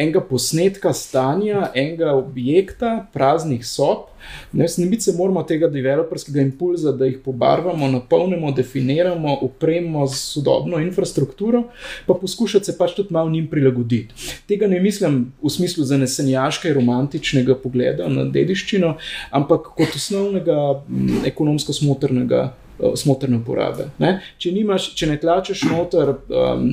enega 0.00 0.20
posnetka 0.24 0.92
stanja, 0.96 1.70
enega 1.74 2.14
objekta, 2.16 3.06
praznih 3.12 3.66
sob. 3.66 4.08
Ne 4.52 4.68
snimiti 4.68 5.04
se 5.04 5.14
moramo 5.16 5.42
tega 5.48 5.68
developerskega 5.68 6.40
impulza, 6.44 6.92
da 6.92 7.08
jih 7.08 7.18
pobarvamo, 7.24 7.88
napolnimo, 7.88 8.52
definiramo, 8.52 9.38
upremo 9.42 10.06
z 10.06 10.16
sodobno 10.34 10.80
infrastrukturo, 10.80 11.62
pa 12.06 12.14
poskušati 12.14 12.64
se 12.64 12.76
pač 12.78 12.94
tudi 12.96 13.14
malo 13.14 13.30
njim 13.30 13.48
prilagoditi. 13.48 14.14
Tega 14.48 14.68
ne 14.68 14.80
mislim 14.80 15.20
v 15.42 15.50
smislu 15.50 15.84
zanesenjaškega, 15.84 16.74
romantičnega 16.74 17.56
pogleda 17.62 18.08
na 18.08 18.24
dediščino, 18.24 18.96
ampak 19.30 19.72
kot 19.76 19.96
osnovnega 19.96 20.82
ekonomsko 21.26 21.72
smotrnega. 21.76 22.50
Smotrne 22.96 23.40
uporabe. 23.40 23.90
Ne? 23.98 24.16
Če, 24.38 24.52
nimaš, 24.54 24.90
če 24.98 25.10
ne 25.10 25.18
tlačeš 25.20 25.64
noter 25.70 26.14
um, 26.14 26.70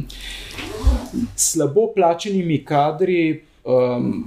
slabo 1.35 1.89
plačenimi 1.95 2.61
kadri, 2.65 3.43
um, 3.67 4.25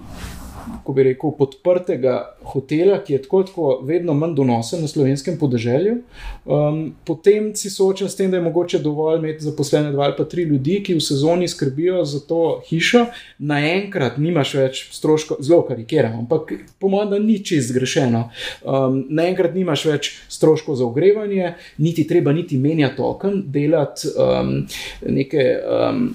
ko 0.84 0.92
bi 0.92 1.04
rekel, 1.10 1.32
podprtega 1.38 2.16
hotela, 2.52 2.98
ki 3.04 3.12
je 3.12 3.22
tako, 3.22 3.42
tako 3.48 3.70
vedno 3.86 4.14
manj 4.14 4.34
donosen 4.38 4.82
na 4.82 4.88
slovenskem 4.88 5.38
podeželju. 5.38 5.96
Um, 6.44 6.80
potem 7.06 7.50
si 7.56 7.70
soočen 7.70 8.08
s 8.08 8.16
tem, 8.16 8.30
da 8.30 8.38
je 8.38 8.44
mogoče 8.46 8.78
dovolj 8.78 9.18
imeti 9.18 9.44
zaposlene 9.44 9.92
dva 9.92 10.04
ali 10.08 10.16
pa 10.16 10.24
tri 10.24 10.42
ljudi, 10.48 10.80
ki 10.86 10.96
v 10.98 11.04
sezoni 11.04 11.48
skrbijo 11.48 12.04
za 12.04 12.20
to 12.20 12.60
hišo, 12.68 13.06
naenkrat 13.38 14.18
nimaš 14.18 14.54
več 14.54 14.82
stroškov, 14.94 15.42
zelo 15.44 15.62
karikiramo, 15.68 16.24
ampak 16.24 16.54
po 16.78 16.88
mojem, 16.88 17.10
da 17.10 17.18
ni 17.18 17.38
čist 17.44 17.72
zgrešeno. 17.72 18.24
Um, 18.62 19.04
naenkrat 19.08 19.54
nimaš 19.54 19.84
več 19.90 20.10
stroškov 20.28 20.80
za 20.80 20.88
ogrevanje, 20.88 21.54
niti 21.78 22.06
treba 22.08 22.32
niti 22.32 22.58
menjati 22.58 23.02
okn, 23.02 23.44
delati 23.52 24.10
um, 24.16 24.58
neke. 25.06 25.46
Um, 25.66 26.10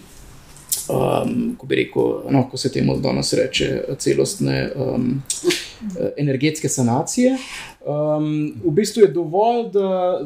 um, 0.90 1.56
ko 1.58 1.68
bi 1.68 1.76
rekel, 1.76 2.12
no, 2.30 2.46
ko 2.52 2.58
se 2.58 2.72
temu 2.72 2.98
danes 2.98 3.34
reče, 3.34 3.84
celostne 4.00 4.70
um, 4.76 5.24
energetske 6.18 6.70
sanacije. 6.70 7.38
Um, 7.86 8.54
v 8.64 8.72
bistvu 8.72 9.06
je 9.06 9.12
dovolj, 9.14 9.70
da 9.74 10.20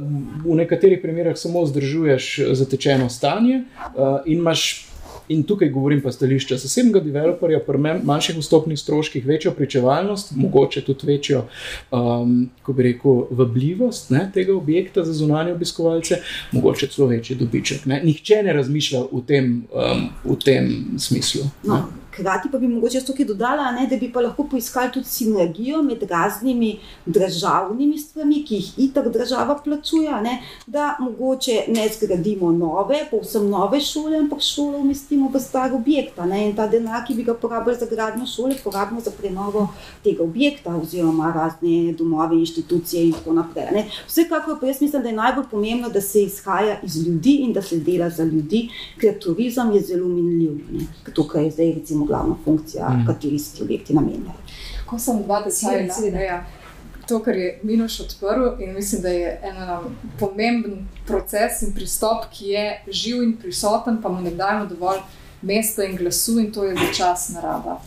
v 0.45 0.55
nekaterih 0.55 0.99
primerjah 1.01 1.37
samo 1.37 1.63
vzdržuješ 1.63 2.39
zatečeno 2.53 3.09
stanje 3.09 3.63
uh, 3.63 4.19
in 4.25 4.39
imaš 4.39 4.88
in 5.29 5.43
tukaj 5.43 5.69
govorim 5.69 6.01
pa 6.01 6.11
stališča 6.11 6.57
zasebnega 6.57 6.99
developerja, 7.05 7.59
pri 7.65 7.77
manjših 8.03 8.39
vstopnih 8.39 8.79
stroških, 8.79 9.25
večjo 9.25 9.51
pričevalnost, 9.51 10.33
mogoče 10.35 10.81
tudi 10.85 11.07
večjo, 11.07 11.43
um, 11.91 12.49
ko 12.63 12.73
bi 12.73 12.83
rekel, 12.83 13.23
vabljivost 13.31 14.09
ne, 14.09 14.25
tega 14.33 14.55
objekta 14.55 15.03
za 15.03 15.13
zunanje 15.13 15.53
obiskovalce, 15.53 16.21
mogoče 16.51 16.87
celo 16.87 17.07
večji 17.07 17.35
dobiček. 17.35 17.85
Ne. 17.85 18.01
Nihče 18.03 18.43
ne 18.43 18.53
razmišlja 18.53 19.05
v 19.11 19.23
tem, 19.27 19.49
um, 19.73 20.09
v 20.25 20.37
tem 20.43 20.71
smislu. 20.97 21.45
No, 21.63 21.83
Hkrati 22.19 22.49
pa 22.51 22.57
bi 22.57 22.67
mogoče 22.67 23.01
tukaj 23.05 23.25
dodala, 23.25 23.71
ne, 23.71 23.87
da 23.87 23.97
bi 23.97 24.11
pa 24.11 24.21
lahko 24.21 24.43
poiskali 24.51 24.91
tudi 24.91 25.07
sinergijo 25.07 25.81
med 25.83 26.03
raznimi 26.09 26.73
državnimi 27.05 27.97
stvarmi, 27.97 28.43
ki 28.45 28.55
jih 28.55 28.73
itak 28.89 29.07
država 29.13 29.55
plačuje, 29.63 30.21
ne, 30.21 30.39
da 30.67 30.95
mogoče 30.99 31.63
ne 31.67 31.87
zgradimo 31.93 32.51
nove, 32.51 32.99
povsem 33.11 33.47
nove 33.49 33.79
šole, 33.81 34.17
ampak 34.17 34.41
šole 34.43 34.77
umestimo 34.77 35.29
v 35.33 35.39
star 35.39 35.73
objekt. 35.75 36.19
In 36.19 36.55
ta 36.55 36.67
denar, 36.67 37.05
ki 37.07 37.15
bi 37.15 37.23
ga 37.23 37.33
porabili 37.33 37.77
za 37.79 37.85
gradnjo 37.85 38.25
šole, 38.27 38.55
porabimo 38.63 39.01
za 39.01 39.11
prenovo 39.11 39.67
tega 40.03 40.23
objekta, 40.23 40.75
oziroma 40.75 41.31
razne 41.35 41.93
domove, 41.93 42.35
inštitucije 42.35 43.05
in 43.05 43.13
tako 43.13 43.33
naprej. 43.33 43.71
Ne. 43.71 43.85
Vsekakor 44.07 44.59
pa 44.59 44.67
jaz 44.67 44.81
mislim, 44.81 45.01
da 45.01 45.09
je 45.09 45.15
najbolj 45.15 45.45
pomembno, 45.51 45.89
da 45.89 46.01
se 46.01 46.23
izhaja 46.23 46.79
iz 46.83 46.97
ljudi 47.07 47.37
in 47.45 47.53
da 47.53 47.61
se 47.61 47.79
dela 47.79 48.09
za 48.09 48.23
ljudi, 48.23 48.69
ker 48.99 49.19
turizem 49.19 49.71
je 49.71 49.81
zelo 49.81 50.07
minljiv. 50.07 50.59
Tukaj 51.15 51.43
je 51.45 51.51
zdaj 51.51 51.73
recimo 51.73 52.05
glavna 52.09 52.35
funkcija, 52.43 52.89
mm. 52.89 53.05
kateri 53.07 53.39
se 53.39 53.55
ti 53.55 53.63
objekti 53.63 53.93
namenjajo. 53.93 54.41
Ko 54.89 54.99
sem 54.99 55.21
dva 55.23 55.41
desetletja, 55.45 56.23
ja, 56.25 56.39
to, 57.09 57.19
kar 57.23 57.37
je 57.37 57.59
Minoš 57.63 57.99
odprl, 57.99 58.49
in 58.63 58.73
mislim, 58.73 59.01
da 59.01 59.09
je 59.09 59.39
en 59.43 59.55
pomemben 60.19 60.87
proces 61.07 61.61
in 61.61 61.73
pristop, 61.73 62.27
ki 62.33 62.53
je 62.53 62.65
živ 62.91 63.23
in 63.23 63.33
prisoten, 63.37 64.01
pa 64.01 64.09
mu 64.09 64.21
ne 64.21 64.31
dajemo 64.31 64.69
dovolj. 64.69 65.01
Mesta 65.41 65.85
in 65.87 65.95
glasu, 65.95 66.33
in 66.39 66.49
to 66.51 66.65
je 66.67 66.75
začasna 66.75 67.39
narava. 67.39 67.77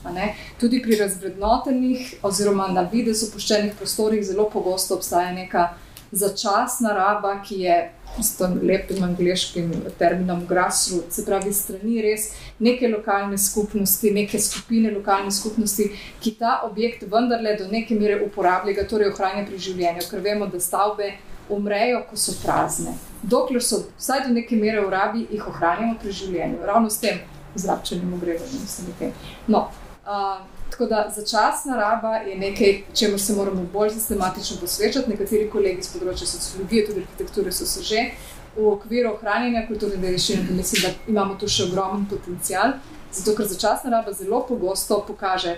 Tudi 0.61 0.79
pri 0.83 0.97
razvrednotenih, 0.97 2.15
oziroma 2.25 2.71
na 2.73 2.87
videz 2.93 3.21
opuščenih 3.27 3.75
prostorih, 3.77 4.23
zelo 4.25 4.47
pogosto 4.51 4.97
obstaja 4.97 5.35
neka 5.37 5.67
začasna 6.13 6.93
raba, 6.93 7.41
ki 7.43 7.61
je 7.65 7.77
s 8.21 8.37
tem 8.37 8.59
lepim 8.63 9.03
angliškim 9.03 9.71
terminom 9.99 10.45
grassroots, 10.47 11.17
se 11.17 11.25
pravi, 11.25 11.53
strani 11.53 12.03
res 12.05 12.29
neke 12.61 12.89
lokalne 12.93 13.39
skupnosti, 13.39 14.11
neke 14.13 14.41
skupine 14.41 14.93
lokalne 14.93 15.33
skupnosti, 15.33 15.89
ki 16.21 16.35
ta 16.39 16.61
objekt 16.69 17.07
vendarle 17.09 17.57
do 17.57 17.69
neke 17.73 17.97
mere 17.97 18.21
uporabljajo, 18.27 18.85
torej 18.89 19.13
ohranja 19.15 19.47
pri 19.49 19.59
življenju, 19.59 20.09
ker 20.11 20.21
vemo, 20.21 20.47
da 20.53 20.61
stavbe 20.61 21.15
umrejo, 21.53 22.05
ko 22.11 22.21
so 22.21 22.37
prazne. 22.45 22.95
Dokler 23.23 23.65
so 23.65 23.87
vsaj 23.97 24.27
do 24.27 24.35
neke 24.37 24.57
mere 24.57 24.85
v 24.85 24.93
rabi, 24.93 25.27
jih 25.33 25.49
ohranjamo 25.49 25.97
pri 26.03 26.13
življenju, 26.13 26.67
ravno 26.69 26.91
s 26.93 27.01
tem 27.01 27.25
zračenim 27.57 28.13
ogrevanjem. 28.15 29.13
No, 29.49 29.69
uh, 30.05 30.41
Tako 30.83 30.95
da 30.95 31.11
začasna 31.15 31.77
raba 31.77 32.15
je 32.17 32.39
nekaj, 32.39 32.83
čemu 32.95 33.19
se 33.19 33.33
moramo 33.33 33.63
bolj 33.73 33.91
sistematično 33.91 34.57
posvečati. 34.61 35.11
Nekateri 35.11 35.45
kolegi 35.51 35.83
z 35.87 35.93
področja 35.93 36.27
sociologije, 36.27 36.87
tudi 36.89 37.05
arhitekture, 37.05 37.53
so 37.55 37.67
se 37.71 37.85
že 37.87 38.01
v 38.57 38.65
okviru 38.67 39.13
ohranjanja 39.13 39.63
kulturne 39.69 40.01
dediščine, 40.03 40.49
da 40.49 40.57
mislim, 40.57 40.83
da 40.83 41.13
imamo 41.13 41.37
tu 41.39 41.47
še 41.47 41.69
ogromen 41.69 42.09
potencial. 42.11 42.75
Zato, 43.15 43.37
ker 43.39 43.47
začasna 43.47 43.93
raba 43.95 44.11
zelo 44.11 44.41
pogosto 44.49 44.99
pokaže, 45.07 45.55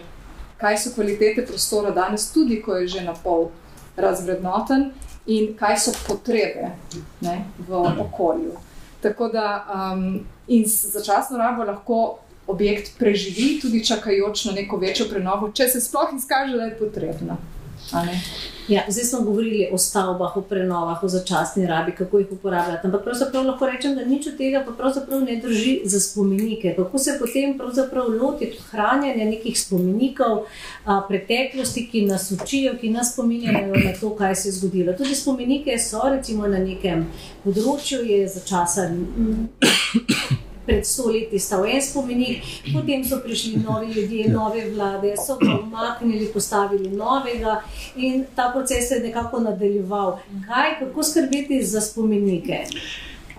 kaj 0.60 0.76
so 0.82 0.92
kvalitete 0.92 1.46
prostora 1.48 1.94
danes, 1.96 2.28
tudi 2.34 2.60
ko 2.60 2.76
je 2.82 2.92
že 2.98 3.06
na 3.08 3.16
pol 3.16 3.48
razvrednoten, 3.96 4.90
in 5.24 5.54
kaj 5.56 5.78
so 5.86 5.96
potrebe 6.04 6.74
ne, 7.24 7.38
v 7.64 7.80
okolju. 8.04 8.60
Tako 9.00 9.32
da 9.32 9.48
um, 9.72 10.20
in 10.52 10.68
začasno 10.68 11.40
rabo 11.40 11.64
lahko 11.64 12.02
objekt 12.46 12.98
preživi, 12.98 13.60
tudi 13.62 13.84
čakajoč 13.84 14.44
na 14.44 14.52
neko 14.52 14.76
večjo 14.76 15.06
prenovo, 15.10 15.50
če 15.52 15.68
se 15.68 15.80
sploh 15.80 16.12
izkaže, 16.16 16.56
da 16.56 16.70
je 16.70 16.78
potrebna. 16.78 17.36
Ja, 18.68 18.82
zdaj 18.88 19.04
smo 19.04 19.20
govorili 19.20 19.68
o 19.72 19.78
stavbah, 19.78 20.36
o 20.36 20.40
prenovah, 20.40 21.02
o 21.04 21.08
začasni 21.08 21.66
rabi, 21.66 21.92
kako 21.92 22.18
jih 22.18 22.26
uporabljati. 22.32 22.86
Ampak 22.86 23.04
pravzaprav 23.04 23.46
lahko 23.46 23.66
rečem, 23.66 23.94
da 23.94 24.04
nič 24.04 24.26
od 24.26 24.36
tega 24.36 24.64
ne 25.20 25.36
drži 25.36 25.80
za 25.84 26.00
spomenike. 26.00 26.74
Kako 26.76 26.98
se 26.98 27.16
potem 27.20 27.58
lotiti 28.08 28.58
ohranjanja 28.58 29.24
nekih 29.24 29.60
spomenikov 29.60 30.46
a, 30.84 31.02
preteklosti, 31.08 31.88
ki 31.92 32.06
nas 32.06 32.32
učijo, 32.32 32.72
ki 32.80 32.90
nas 32.90 33.12
spominjajo 33.12 33.74
na 33.84 33.92
to, 34.00 34.14
kaj 34.16 34.34
se 34.34 34.48
je 34.48 34.52
zgodilo. 34.52 34.92
Tudi 34.92 35.14
spomenike 35.14 35.78
so 35.78 36.08
recimo 36.08 36.48
na 36.48 36.58
nekem 36.58 37.04
področju, 37.44 38.00
je 38.00 38.28
za 38.28 38.40
časa 38.48 38.88
pred 40.66 40.86
stoletji 40.86 41.38
stal 41.38 41.66
en 41.66 41.82
spomenik, 41.82 42.42
potem 42.72 43.04
so 43.04 43.20
prišli 43.24 43.56
novi 43.56 43.92
ljudje, 43.92 44.28
nove 44.32 44.70
vlade, 44.70 45.14
so 45.26 45.36
ga 45.40 45.58
umaknili, 45.62 46.30
postavili 46.32 46.90
novega 46.90 47.60
in 47.96 48.24
ta 48.36 48.50
proces 48.54 48.88
se 48.88 48.94
je 48.94 49.00
nekako 49.00 49.40
nadaljeval. 49.40 50.18
Kaj, 50.46 50.78
kako 50.78 51.02
skrbeti 51.02 51.62
za 51.64 51.80
spomenike? 51.80 52.64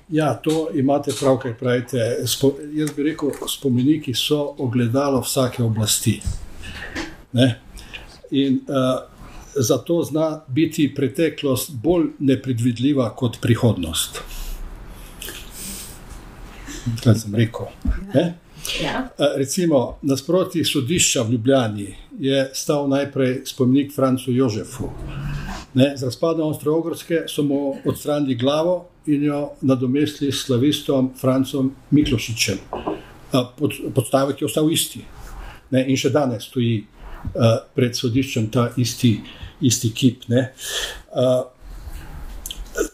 Ja, 0.09 0.33
to 0.33 0.69
imate 0.73 1.11
prav, 1.19 1.37
kaj 1.37 1.57
pravite. 1.57 1.97
Spo, 2.25 2.51
jaz 2.73 2.91
bi 2.95 3.03
rekel, 3.03 3.31
spomeniki 3.49 4.13
so 4.13 4.55
ogledalo 4.57 5.21
vsake 5.21 5.63
oblasti. 5.63 6.19
Ne? 7.33 7.61
In 8.31 8.59
uh, 8.67 9.01
zato 9.55 10.03
zna 10.03 10.41
biti 10.47 10.93
preteklost 10.95 11.71
bolj 11.71 12.07
nepredvidljiva 12.19 13.09
kot 13.15 13.41
prihodnost 13.41 14.21
kaj 17.03 17.15
sem 17.15 17.35
rekel. 17.35 17.69
Ja. 18.83 19.09
Recimo, 19.37 19.97
nasproti 20.01 20.63
sodišča 20.65 21.21
v 21.21 21.31
Ljubljani 21.31 21.95
je 22.19 22.49
stal 22.53 22.87
najprej 22.89 23.41
spomenik 23.45 23.93
Francu 23.95 24.31
Jožefu. 24.31 24.89
Ne, 25.73 25.93
z 25.97 26.03
razpadom 26.03 26.49
Avstralske 26.49 27.23
so 27.27 27.43
mu 27.43 27.75
odstranili 27.85 28.35
glavo 28.35 28.85
in 29.05 29.23
jo 29.23 29.49
nadomestili 29.61 30.31
s 30.31 30.45
slavistom 30.45 31.11
Francom 31.21 31.71
Miklošičem. 31.91 32.57
Pod, 33.57 33.73
podstavek 33.95 34.41
je 34.41 34.45
ostal 34.45 34.71
isti. 34.71 35.03
Ne, 35.71 35.85
in 35.89 35.97
še 35.97 36.09
danes 36.09 36.47
stoji 36.47 36.79
uh, 36.79 37.57
pred 37.75 37.97
sodiščem 37.97 38.47
ta 38.53 38.69
isti, 38.77 39.17
isti 39.61 39.91
kip. 39.91 40.29
Ne. 40.31 40.47
Uh, 41.11 41.43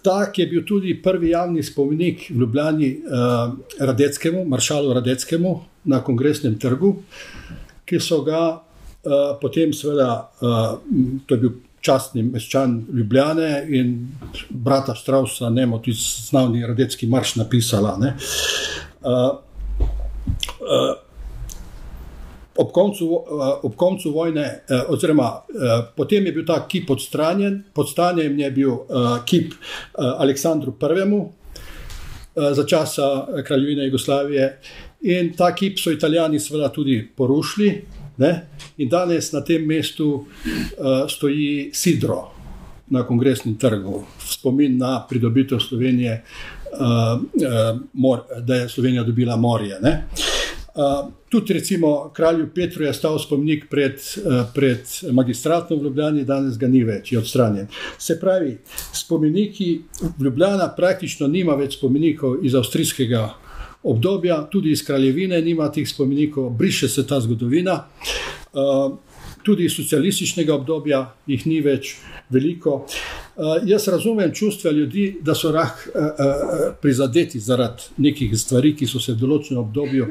Tak 0.03 0.39
je 0.39 0.47
bil 0.47 0.63
tudi 0.67 0.93
prvi 1.01 1.29
javni 1.29 1.63
spomenik 1.63 2.29
v 2.29 2.39
Ljubljani 2.39 2.89
uh, 2.97 3.53
Radeckemu, 3.79 4.45
maršalu 4.45 4.93
Radeckemu 4.93 5.59
na 5.83 6.03
kongresnem 6.03 6.59
trgu, 6.59 6.95
ki 7.85 7.99
so 7.99 8.21
ga 8.21 8.41
uh, 8.61 9.17
potem, 9.41 9.73
seveda, 9.73 10.29
uh, 10.41 10.77
to 11.25 11.35
je 11.35 11.41
bil 11.41 11.55
častni 11.81 12.23
meščan 12.23 12.75
Ljubljane 12.93 13.65
in 13.69 13.95
brata 14.49 14.95
Strausa, 14.95 15.49
ne 15.49 15.65
moremo 15.65 15.81
tudi 15.81 15.97
znavni 15.97 16.65
Radecki 16.67 17.07
marš 17.09 17.35
napisala. 17.41 17.97
Uh, 17.97 19.17
uh, 20.61 21.10
ob 22.55 22.71
koncu, 22.71 23.05
uh, 23.05 23.63
ob 23.63 23.75
koncu 23.75 24.11
vojne, 24.11 24.45
uh, 24.69 24.89
oziroma 24.93 25.29
uh, 25.31 25.71
potem 25.95 26.25
je 26.25 26.31
bil 26.31 26.45
ta 26.45 26.59
kip 26.67 26.89
odstranjen, 26.89 27.63
pod 27.73 27.89
stanjem 27.89 28.39
je 28.39 28.51
bil 28.51 28.73
kip 29.25 29.53
Aleksandru 29.95 30.73
I. 30.81 31.21
Za 32.35 32.63
časa 32.63 33.27
kraljevine 33.43 33.85
Jugoslavije, 33.85 34.59
in 35.01 35.33
ta 35.35 35.49
kip 35.55 35.79
so 35.79 35.91
Italijani, 35.91 36.39
seveda, 36.39 36.69
tudi 36.71 37.09
porušili. 37.17 37.81
Ne? 38.17 38.47
In 38.77 38.89
danes 38.89 39.31
na 39.33 39.41
tem 39.43 39.65
mestu 39.67 40.25
stoji 41.09 41.71
Sidro 41.73 42.31
na 42.87 43.03
kongresnem 43.03 43.55
trgu, 43.57 44.03
spomin 44.19 44.77
na 44.77 45.05
pridobitev 45.09 45.59
Slovenije, 45.59 46.23
uh, 46.73 47.21
uh, 47.21 47.79
mor, 47.93 48.19
da 48.39 48.55
je 48.55 48.69
Slovenija 48.69 49.03
dobila 49.03 49.35
morje. 49.35 49.79
Uh, 49.79 50.30
tudi, 51.29 51.53
recimo, 51.53 52.11
kralju 52.13 52.49
Petru 52.55 52.85
je 52.85 52.93
stal 52.93 53.19
spomenik 53.19 53.65
pred, 53.69 53.93
uh, 53.93 54.45
pred 54.55 54.79
magistratom 55.11 55.79
v 55.79 55.83
Ljubljani, 55.83 56.23
danes 56.25 56.57
ga 56.57 56.67
ni 56.67 56.83
več, 56.83 57.11
je 57.11 57.19
odstranjen. 57.19 57.67
Se 57.97 58.19
pravi, 58.19 58.57
spomeniki 58.93 59.81
v 60.17 60.23
Ljubljani 60.23 60.69
praktično 60.77 61.27
nima 61.27 61.55
več 61.59 61.77
spomenikov 61.77 62.45
iz 62.45 62.55
avstrijskega 62.55 63.27
obdobja, 63.83 64.43
tudi 64.51 64.71
iz 64.71 64.85
kraljevine 64.85 65.41
nima 65.41 65.71
teh 65.71 65.87
spomenikov, 65.89 66.49
briše 66.49 66.89
se 66.89 67.07
ta 67.07 67.19
zgodovina. 67.19 67.83
Uh, 68.53 68.97
tudi 69.43 69.65
iz 69.65 69.75
socialističnega 69.75 70.53
obdobja 70.55 71.01
jih 71.27 71.45
ni 71.47 71.61
več 71.61 71.95
veliko. 72.29 72.81
Uh, 72.81 73.57
jaz 73.65 73.87
razumem 73.87 74.33
čustva 74.33 74.71
ljudi, 74.71 75.17
da 75.21 75.35
so 75.35 75.51
rah, 75.51 75.71
uh, 75.71 76.01
uh, 76.01 76.65
prizadeti 76.81 77.39
zaradi 77.39 77.89
nekih 77.97 78.35
stvari, 78.37 78.75
ki 78.75 78.87
so 78.87 78.99
se 78.99 79.15
v 79.15 79.21
določenem 79.21 79.63
obdobju 79.63 80.07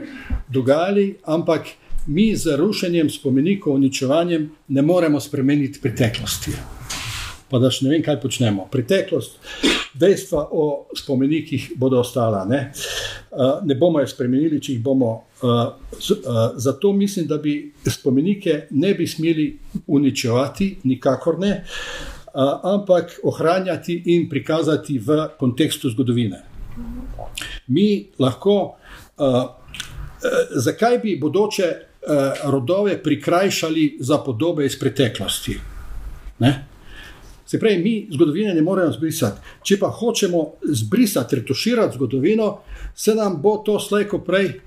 dogajali, 0.48 1.06
ampak 1.24 1.74
mi 2.06 2.30
z 2.36 2.56
rušenjem 2.56 3.10
spomenikov, 3.10 3.74
uničevanjem 3.74 4.50
ne 4.68 4.82
moremo 4.82 5.20
spremeniti 5.20 5.80
preteklosti. 5.82 6.54
Pa 7.50 7.58
da 7.58 7.70
še 7.70 7.84
ne 7.84 7.94
vem, 7.94 8.02
kaj 8.02 8.20
počnemo. 8.22 8.68
Preteklost, 8.70 9.38
dejstva 9.98 10.46
o 10.54 10.86
spomenikih 10.96 11.72
bodo 11.76 11.98
ostala. 12.00 12.44
Ne, 12.46 12.60
ne 13.66 13.74
bomo 13.74 14.00
jih 14.00 14.10
spremenili, 14.10 14.60
če 14.62 14.76
jih 14.76 14.84
bomo 14.84 15.10
zato 16.56 16.92
mislim, 16.92 17.26
da 17.26 17.38
bi 17.38 17.72
spomenike 17.86 18.66
ne 18.70 18.94
bi 18.94 19.06
smeli 19.06 19.58
uničevati, 19.86 20.76
nikakor 20.84 21.38
ne, 21.38 21.64
uh, 21.64 21.90
ampak 22.62 23.20
ohranjati 23.22 24.02
in 24.06 24.28
prikazati 24.28 24.98
v 24.98 25.28
kontekstu 25.38 25.90
zgodovine. 25.90 26.42
Mi 27.66 28.06
lahko, 28.18 28.76
zakaj 30.50 30.98
bi 30.98 31.18
bodoče 31.20 31.74
rodove 32.44 33.02
prikrajšali 33.02 33.96
za 34.00 34.18
podobe 34.18 34.66
iz 34.66 34.78
preteklosti? 34.78 35.58
Ne? 36.38 36.66
Se 37.46 37.58
pravi, 37.58 37.78
mi 37.78 38.08
zgodovine 38.12 38.54
ne 38.54 38.62
moremo 38.62 38.92
zbrisati. 38.92 39.40
Če 39.62 39.78
pa 39.78 39.88
hočemo 39.90 40.44
zbrisati, 40.62 41.36
retuširati 41.36 41.96
zgodovino, 41.96 42.58
se 42.94 43.14
nam 43.14 43.40
bo 43.42 43.56
to 43.66 43.80
slejko 43.80 44.18
prej 44.18 44.60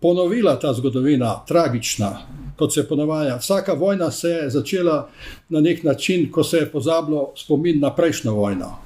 ponovila 0.00 0.58
ta 0.60 0.72
zgodovina, 0.74 1.44
tragična, 1.48 2.18
kot 2.56 2.74
se 2.74 2.88
ponavlja. 2.88 3.36
Vsaka 3.36 3.72
vojna 3.72 4.10
se 4.10 4.28
je 4.28 4.50
začela 4.50 5.08
na 5.48 5.60
nek 5.60 5.82
način, 5.82 6.30
ko 6.32 6.44
se 6.44 6.56
je 6.56 6.70
pozabilo 6.72 7.32
spomin 7.36 7.80
na 7.80 7.94
prejšnjo 7.94 8.32
vojno. 8.32 8.78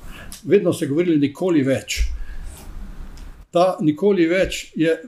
Vedno 0.44 0.72
se 0.72 0.84
je 0.84 0.88
govorili, 0.88 1.18
nikoli 1.18 1.62
več. 1.62 2.00
Ta 3.50 3.76
nikoli 3.80 4.26
več 4.26 4.72
je, 4.76 5.00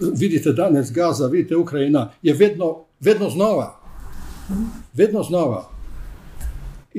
vidite, 0.00 0.52
danes 0.52 0.92
Gaza, 0.92 1.26
vidite, 1.26 1.56
Ukrajina, 1.56 2.10
je 2.22 2.34
vedno, 2.34 2.84
vedno 3.00 3.30
znova. 3.30 3.80
Vedno 4.94 5.22
znova. 5.22 5.79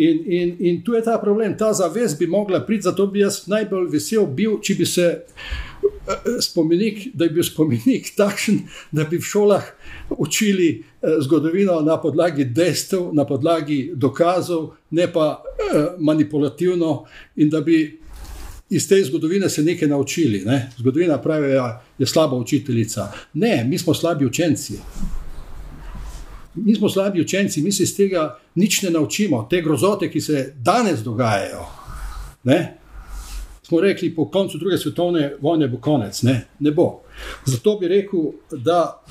In, 0.02 0.24
in, 0.26 0.56
in 0.60 0.82
tu 0.84 0.94
je 0.94 1.04
ta 1.06 1.20
problem, 1.22 1.58
ta 1.58 1.74
zavest 1.74 2.20
bi 2.20 2.28
mogla 2.28 2.62
priti, 2.66 2.82
zato 2.82 3.06
bi 3.08 3.20
jaz 3.20 3.44
najbolj 3.48 3.90
vesel 3.92 4.26
bil, 4.26 4.56
če 4.64 4.76
bi 4.80 4.86
se 4.90 5.06
eh, 5.12 6.32
spomenik, 6.42 7.12
da 7.14 7.28
bi 7.28 7.38
bil 7.38 7.46
spomenik 7.46 8.10
takšen, 8.22 8.64
da 8.92 9.06
bi 9.06 9.20
v 9.22 9.30
šolah 9.30 9.68
učili 10.18 10.72
eh, 10.80 11.20
zgodovino 11.22 11.78
na 11.86 12.00
podlagi 12.02 12.48
dejstev, 12.50 13.12
na 13.14 13.28
podlagi 13.30 13.92
dokazov, 13.94 14.72
ne 14.98 15.06
pa 15.14 15.30
eh, 15.38 15.94
manipulativno, 16.00 16.96
in 17.38 17.54
da 17.54 17.62
bi 17.62 17.84
iz 18.72 18.90
te 18.90 19.04
zgodovine 19.06 19.50
se 19.50 19.62
nekaj 19.64 19.92
naučili. 19.92 20.42
Ne? 20.46 20.72
Zgodovina 20.80 21.22
pravi, 21.22 21.48
da 21.48 21.54
ja, 21.54 21.72
je 22.00 22.08
slaba 22.08 22.38
učiteljica. 22.38 23.12
Ne, 23.34 23.66
mi 23.70 23.78
smo 23.78 23.94
slabi 23.94 24.26
učenci 24.26 24.80
mi 26.56 26.76
smo 26.76 26.90
slabi 26.90 27.22
učenci, 27.22 27.62
mi 27.62 27.72
se 27.72 27.84
iz 27.84 27.96
tega 27.98 28.40
nič 28.56 28.82
ne 28.82 28.90
naučimo, 28.90 29.48
te 29.50 29.62
grozote, 29.62 30.12
ki 30.12 30.22
se 30.22 30.54
danes 30.58 31.00
dogajajo. 31.00 31.66
Ne? 32.44 32.78
Smo 33.64 33.82
rekli, 33.82 34.16
po 34.16 34.30
koncu 34.30 34.58
druge 34.58 34.78
svetovne 34.78 35.36
vojne 35.42 35.68
bo 35.68 35.78
konec, 35.78 36.24
ne, 36.24 36.48
ne 36.60 36.72
bo. 36.72 37.02
Zato 37.46 37.78
bi 37.80 37.88
rekel, 37.88 38.20
da 38.52 39.04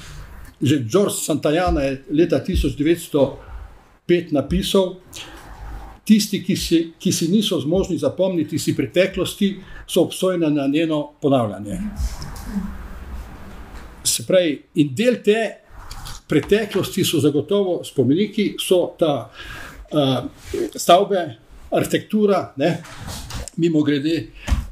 že 0.61 0.84
George 0.84 1.14
Santayana 1.16 1.80
je 1.80 2.05
leta 2.11 2.45
1905 2.45 4.32
napisal, 4.32 4.97
tisti, 6.05 6.43
ki 6.45 6.57
si, 6.57 6.93
ki 6.99 7.12
si 7.12 7.28
niso 7.28 7.61
zmožni 7.61 7.99
zapomniti 7.99 8.59
si 8.59 8.76
preteklosti, 8.76 9.57
so 9.86 10.03
obsojeni 10.03 10.51
na 10.51 10.66
njeno 10.66 11.12
ponavljanje. 11.22 11.78
Se 14.05 14.26
pravi, 14.26 14.62
in 14.74 14.95
del 14.95 15.22
te 15.24 15.61
preteklosti 16.31 17.05
so 17.05 17.20
zagotovo 17.20 17.81
spomeniki, 17.85 18.55
so 18.59 18.95
ta 18.99 19.14
uh, 19.26 20.18
stavbe, 20.76 21.24
arhitektura, 21.70 22.53
ne? 22.57 22.76
mimo 23.57 23.83
grede, 23.83 24.26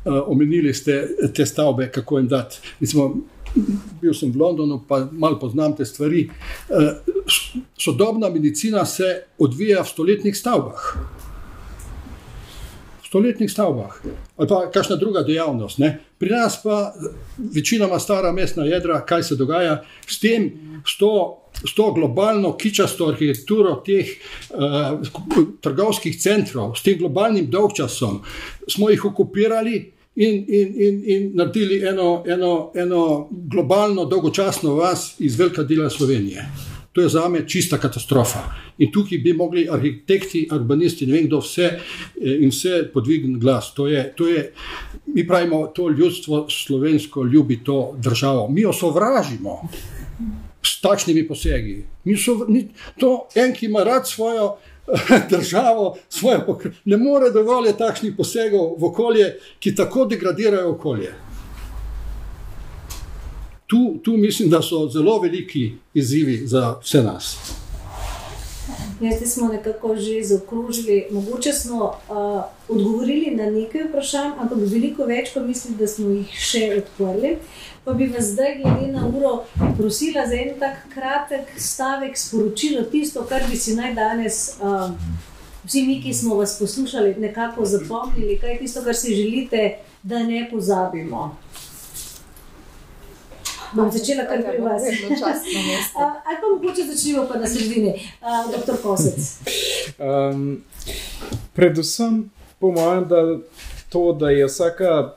uh, 0.04 0.22
omenili 0.26 0.74
ste 0.74 1.02
te 1.34 1.46
stavbe, 1.46 1.90
kako 1.92 2.18
jim 2.18 2.28
dati. 2.28 2.60
Recimo, 2.80 3.10
bil 4.00 4.14
sem 4.14 4.32
v 4.32 4.38
Londonu, 4.38 4.82
pa 4.88 5.02
malo 5.12 5.38
poznam 5.38 5.76
te 5.76 5.84
stvari. 5.84 6.28
Uh, 6.68 6.92
sodobna 7.76 8.30
medicina 8.30 8.84
se 8.86 9.22
odvija 9.38 9.82
v 9.82 9.88
stoletnih 9.88 10.36
stavbah 10.36 10.92
stoletnih 13.08 13.50
stavbah 13.50 14.00
ali 14.36 14.48
pa 14.48 14.70
kakšna 14.70 14.96
druga 14.96 15.22
dejavnost. 15.22 15.78
Ne? 15.78 15.98
Pri 16.18 16.30
nas 16.30 16.60
pa 16.62 16.92
večinoma 17.54 17.98
stara 17.98 18.32
mestna 18.32 18.64
jedra, 18.64 19.00
kaj 19.06 19.22
se 19.22 19.36
dogaja 19.36 19.82
s 20.06 20.20
tem, 20.20 20.50
s 20.86 20.98
to, 20.98 21.40
s 21.66 21.74
to 21.74 21.92
globalno 21.92 22.56
kičasto 22.56 23.08
arhitekturo 23.08 23.82
teh 23.86 24.06
uh, 24.50 25.00
trgovskih 25.60 26.18
centrov, 26.20 26.76
s 26.76 26.82
tem 26.82 26.98
globalnim 26.98 27.50
dolgčasom, 27.50 28.20
smo 28.68 28.90
jih 28.90 29.04
okupirali. 29.04 29.92
In, 30.18 30.40
in, 30.48 30.70
in, 30.82 30.96
in 31.06 31.26
naredili 31.38 31.76
eno, 31.86 32.24
eno, 32.26 32.72
eno 32.74 33.28
globalno, 33.30 34.02
dolgočasno 34.04 34.72
vas 34.74 35.12
iz 35.22 35.38
velika 35.38 35.62
dela 35.62 35.90
Slovenije. 35.90 36.42
To 36.92 37.00
je 37.00 37.08
za 37.08 37.28
me 37.28 37.44
čista 37.48 37.78
katastrofa. 37.78 38.40
In 38.78 38.90
tukaj 38.92 39.18
bi 39.18 39.32
mogli 39.32 39.68
arhitekti, 39.70 40.48
urbanisti, 40.52 41.06
ne 41.06 41.12
vem 41.12 41.28
kdo 41.28 41.38
vse 41.38 41.68
eh, 41.68 41.78
in 42.40 42.50
vse 42.50 42.88
podvigniti 42.92 43.40
glas. 43.40 43.70
To 43.76 43.86
je, 43.86 44.02
to 44.16 44.26
je, 44.28 44.52
mi 45.06 45.26
pravimo, 45.26 45.66
to 45.66 45.88
ljudstvo 45.88 46.46
slovensko 46.50 47.24
ljubi 47.24 47.60
to 47.64 47.94
državo. 48.02 48.48
Mi 48.48 48.60
jo 48.60 48.72
sovražimo 48.72 49.60
s 50.62 50.80
takšnimi 50.80 51.28
posegi. 51.28 51.84
Mi 52.04 52.16
so, 52.16 52.34
mi, 52.48 52.68
to 52.98 53.28
en, 53.34 53.54
ki 53.54 53.66
ima 53.66 53.84
rad 53.84 54.08
svojo 54.08 54.56
eh, 54.86 55.20
državo, 55.30 55.96
svoje 56.08 56.42
pokr... 56.46 56.70
ne 56.84 56.96
more 56.96 57.30
dovoliti 57.30 57.78
takšnih 57.78 58.14
posegov 58.16 58.76
v 58.78 58.90
okolje, 58.92 59.32
ki 59.58 59.74
tako 59.74 60.06
degradirajo 60.06 60.74
okolje 60.74 61.14
tu, 63.68 64.00
tu 64.02 64.16
mislim, 64.16 64.50
da 64.50 64.62
so 64.62 64.88
zelo 64.88 65.20
veliki 65.20 65.72
izzivi 65.94 66.46
za 66.46 66.78
vse 66.82 67.02
nas. 67.02 67.36
Jaz 69.00 69.32
smo 69.32 69.48
nekako 69.48 69.96
že 69.96 70.22
zaokrožili, 70.22 71.06
mogoče 71.10 71.52
smo 71.52 71.84
uh, 71.84 72.42
odgovorili 72.68 73.30
na 73.36 73.50
nekaj 73.50 73.84
vprašanj, 73.88 74.32
ampak 74.40 74.58
veliko 74.58 75.04
več, 75.06 75.30
pa 75.34 75.40
mislim, 75.40 75.76
da 75.78 75.86
smo 75.86 76.10
jih 76.10 76.32
še 76.34 76.62
odprli. 76.80 77.36
Pa 77.84 77.94
bi 77.94 78.08
vas 78.10 78.32
zdaj, 78.32 78.56
glede 78.58 78.90
na 78.92 79.06
uro, 79.06 79.44
prosila 79.78 80.26
za 80.26 80.34
en 80.34 80.58
tak 80.58 80.82
kratek 80.94 81.54
stavek, 81.56 82.18
sporočilo 82.18 82.82
tisto, 82.90 83.22
kar 83.22 83.46
bi 83.50 83.56
si 83.56 83.76
naj 83.78 83.94
danes, 83.94 84.58
uh, 84.58 84.90
vsi 85.62 85.86
mi, 85.86 86.00
ki 86.02 86.14
smo 86.14 86.40
vas 86.42 86.58
poslušali, 86.58 87.14
nekako 87.22 87.64
zapomnili, 87.64 88.38
kaj 88.42 88.56
je 88.56 88.58
tisto, 88.64 88.82
kar 88.82 88.98
si 88.98 89.14
želite, 89.14 89.78
da 90.02 90.26
ne 90.26 90.48
pozabimo 90.50 91.36
bom 93.72 93.90
začela 93.90 94.24
kar 94.24 94.42
pri 94.42 94.62
vas. 94.62 94.82
Ali 96.26 96.36
pa 96.40 96.46
mogoče 96.54 96.86
začnemo 96.92 97.26
pa 97.28 97.38
na 97.38 97.46
sredini, 97.46 97.94
uh, 98.20 98.50
doktor 98.52 98.76
Kosec. 98.82 99.38
Um, 99.98 100.62
predvsem 101.54 102.30
po 102.58 102.70
mojem, 102.70 103.08
da 103.08 103.38
to, 103.88 104.12
da 104.12 104.30
je 104.30 104.46
vsaka 104.46 105.14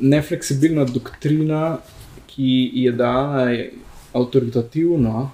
nefleksibilna 0.00 0.84
doktrina, 0.84 1.78
ki 2.26 2.70
je 2.74 2.92
dana 2.92 3.50
avtoritativno. 4.12 5.30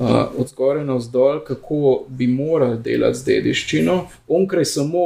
Uh, 0.00 0.06
od 0.40 0.48
zgoraj 0.48 0.84
na 0.84 0.94
vzdolj, 0.96 1.42
kako 1.46 2.04
bi 2.08 2.26
morali 2.26 2.78
delati 2.80 3.18
z 3.18 3.24
dediščino, 3.24 3.96
onkraj 4.28 4.64
samo 4.64 5.04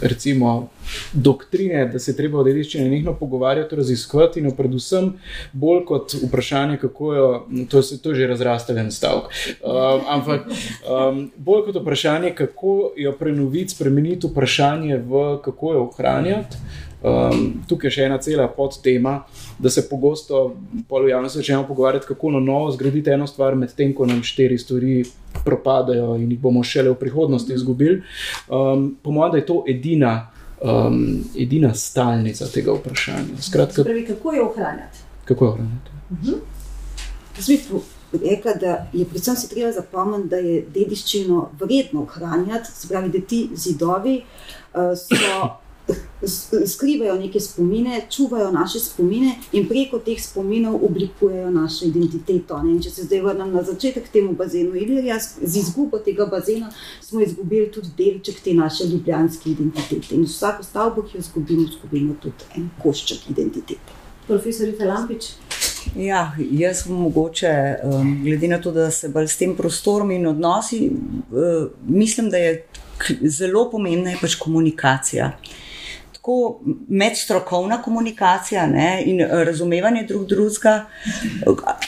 recimo, 0.00 0.68
doktrine, 1.12 1.86
da 1.92 1.98
se 1.98 2.16
treba 2.16 2.38
o 2.38 2.44
dediščini 2.44 2.88
nekaj 2.90 3.14
pogovarjati, 3.20 3.76
raziskovati, 3.76 4.40
in 4.40 4.50
predvsem 4.56 5.12
bolj 5.52 5.84
kot 5.88 6.14
vprašanje, 6.22 6.76
kako 6.80 7.14
jo, 7.14 7.28
to 7.70 7.82
se 7.82 8.02
to 8.02 8.14
že 8.14 8.26
razrastavljen 8.26 8.90
stavek. 8.92 9.24
Um, 9.62 10.00
ampak 10.08 10.46
um, 10.48 11.30
bolj 11.36 11.64
kot 11.68 11.82
vprašanje, 11.82 12.34
kako 12.34 12.92
jo 12.96 13.12
prenoviti, 13.18 13.74
spremeniti 13.74 14.26
vprašanje 14.26 14.96
v 14.96 15.38
kako 15.44 15.72
jo 15.72 15.82
ohranjati. 15.88 16.56
Um, 17.02 17.62
tukaj 17.68 17.86
je 17.86 17.94
še 17.94 18.06
ena 18.08 18.16
cela 18.18 18.48
podtema, 18.50 19.20
da 19.58 19.70
se 19.70 19.84
pogosto 19.88 20.56
v 20.90 21.08
javnosti 21.08 21.38
začnemo 21.38 21.66
pogovarjati, 21.68 22.06
kako 22.06 22.30
na 22.34 22.40
novo 22.40 22.72
zgraditi 22.74 23.10
eno 23.10 23.26
stvar, 23.26 23.54
medtem 23.54 23.92
ko 23.94 24.06
nam 24.06 24.22
štiri 24.22 24.58
stvari 24.58 25.04
propadajo 25.44 26.16
in 26.18 26.32
jih 26.32 26.40
bomo 26.40 26.64
šele 26.66 26.90
v 26.90 26.98
prihodnosti 26.98 27.54
izgubili. 27.54 28.02
Um, 28.48 28.96
po 29.02 29.14
mojem, 29.14 29.32
da 29.32 29.38
je 29.38 29.46
to 29.46 29.60
edina, 29.68 30.30
um, 30.58 31.22
edina 31.38 31.70
stalnica 31.74 32.48
tega 32.50 32.74
vprašanja. 32.74 33.38
Skratka, 33.46 33.84
Pravi, 33.84 34.02
kako 34.06 34.34
jo 34.34 34.48
ohranjati? 34.50 34.98
Kako 35.24 35.44
jo 35.44 35.50
ohranjati? 35.50 35.90
Uh 36.10 36.18
-huh. 36.18 37.80
Rekla, 38.12 38.54
da 38.54 38.86
je 38.92 39.04
predvsem 39.04 39.36
se 39.36 39.48
treba 39.48 39.72
zapomniti, 39.72 40.28
da 40.28 40.36
je 40.36 40.66
dediščino 40.74 41.50
vredno 41.60 42.02
ohranjati, 42.02 42.70
se 42.72 42.88
pravi, 42.88 43.08
da 43.08 43.20
ti 43.20 43.48
zidovi 43.54 44.22
uh, 44.74 44.98
so 44.98 45.67
skrivajo 46.66 47.14
neke 47.14 47.40
spomine, 47.40 48.00
čuvajo 48.10 48.52
naše 48.52 48.80
spomine 48.80 49.34
in 49.52 49.68
preko 49.68 49.98
teh 49.98 50.22
spominov 50.22 50.84
oblikujejo 50.84 51.50
našo 51.50 51.84
identiteto. 51.86 52.62
Ne? 52.62 52.76
Če 52.82 52.90
se 52.90 53.04
zdaj 53.06 53.20
vrnem 53.22 53.52
na 53.54 53.62
začetek 53.62 54.08
temu 54.12 54.32
bazenu 54.32 54.74
Ilirija, 54.76 55.18
z 55.20 55.56
izgubo 55.60 55.98
tega 55.98 56.26
bazena 56.26 56.72
smo 57.00 57.22
izgubili 57.22 57.70
tudi 57.72 57.88
delček 57.98 58.40
te 58.44 58.54
naše 58.54 58.84
ljubljanske 58.84 59.50
identitete. 59.50 60.14
In 60.14 60.26
vsako 60.26 60.62
stavbo, 60.62 61.02
ki 61.02 61.16
jo 61.16 61.24
izgubimo, 61.24 61.68
izgubimo 61.68 62.16
tudi 62.20 62.50
en 62.56 62.70
košček 62.82 63.30
identitete. 63.30 63.96
Profesor 64.26 64.68
Ita 64.68 64.84
Lampič. 64.84 65.30
Ja, 65.96 66.34
jaz 66.50 66.82
mogoče, 66.86 67.52
um, 67.84 68.10
glede 68.24 68.48
na 68.48 68.58
to, 68.60 68.72
da 68.72 68.90
se 68.90 69.08
bolj 69.08 69.28
s 69.28 69.38
tem 69.40 69.54
prostorom 69.56 70.10
in 70.10 70.26
odnosi, 70.26 70.90
uh, 70.90 71.70
mislim, 71.86 72.28
da 72.30 72.36
je 72.36 72.66
zelo 73.22 73.70
pomembna 73.70 74.10
je 74.10 74.18
pač 74.20 74.34
komunikacija. 74.34 75.32
Tako 76.28 76.60
medstrokovna 76.88 77.82
komunikacija 77.82 78.66
ne, 78.66 79.02
in 79.06 79.20
razumevanje 79.20 80.02
drug 80.02 80.26
drugega, 80.26 80.84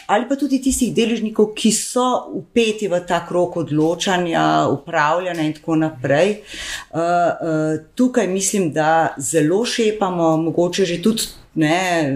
ali 0.07 0.29
pa 0.29 0.37
tudi 0.37 0.63
tistih 0.65 0.95
deležnikov, 0.97 1.51
ki 1.53 1.73
so 1.77 2.07
upeti 2.39 2.89
v 2.89 3.03
ta 3.05 3.19
krok 3.29 3.59
odločanja, 3.61 4.45
upravljanja 4.73 5.45
in 5.45 5.53
tako 5.59 5.77
naprej. 5.77 6.33
Uh, 6.41 7.01
uh, 7.01 7.85
tukaj 7.95 8.31
mislim, 8.33 8.73
da 8.73 9.15
zelo 9.19 9.61
šepamo, 9.65 10.37
mogoče 10.37 10.89
že 10.89 11.03
tudi 11.03 11.29
ne, 11.55 12.11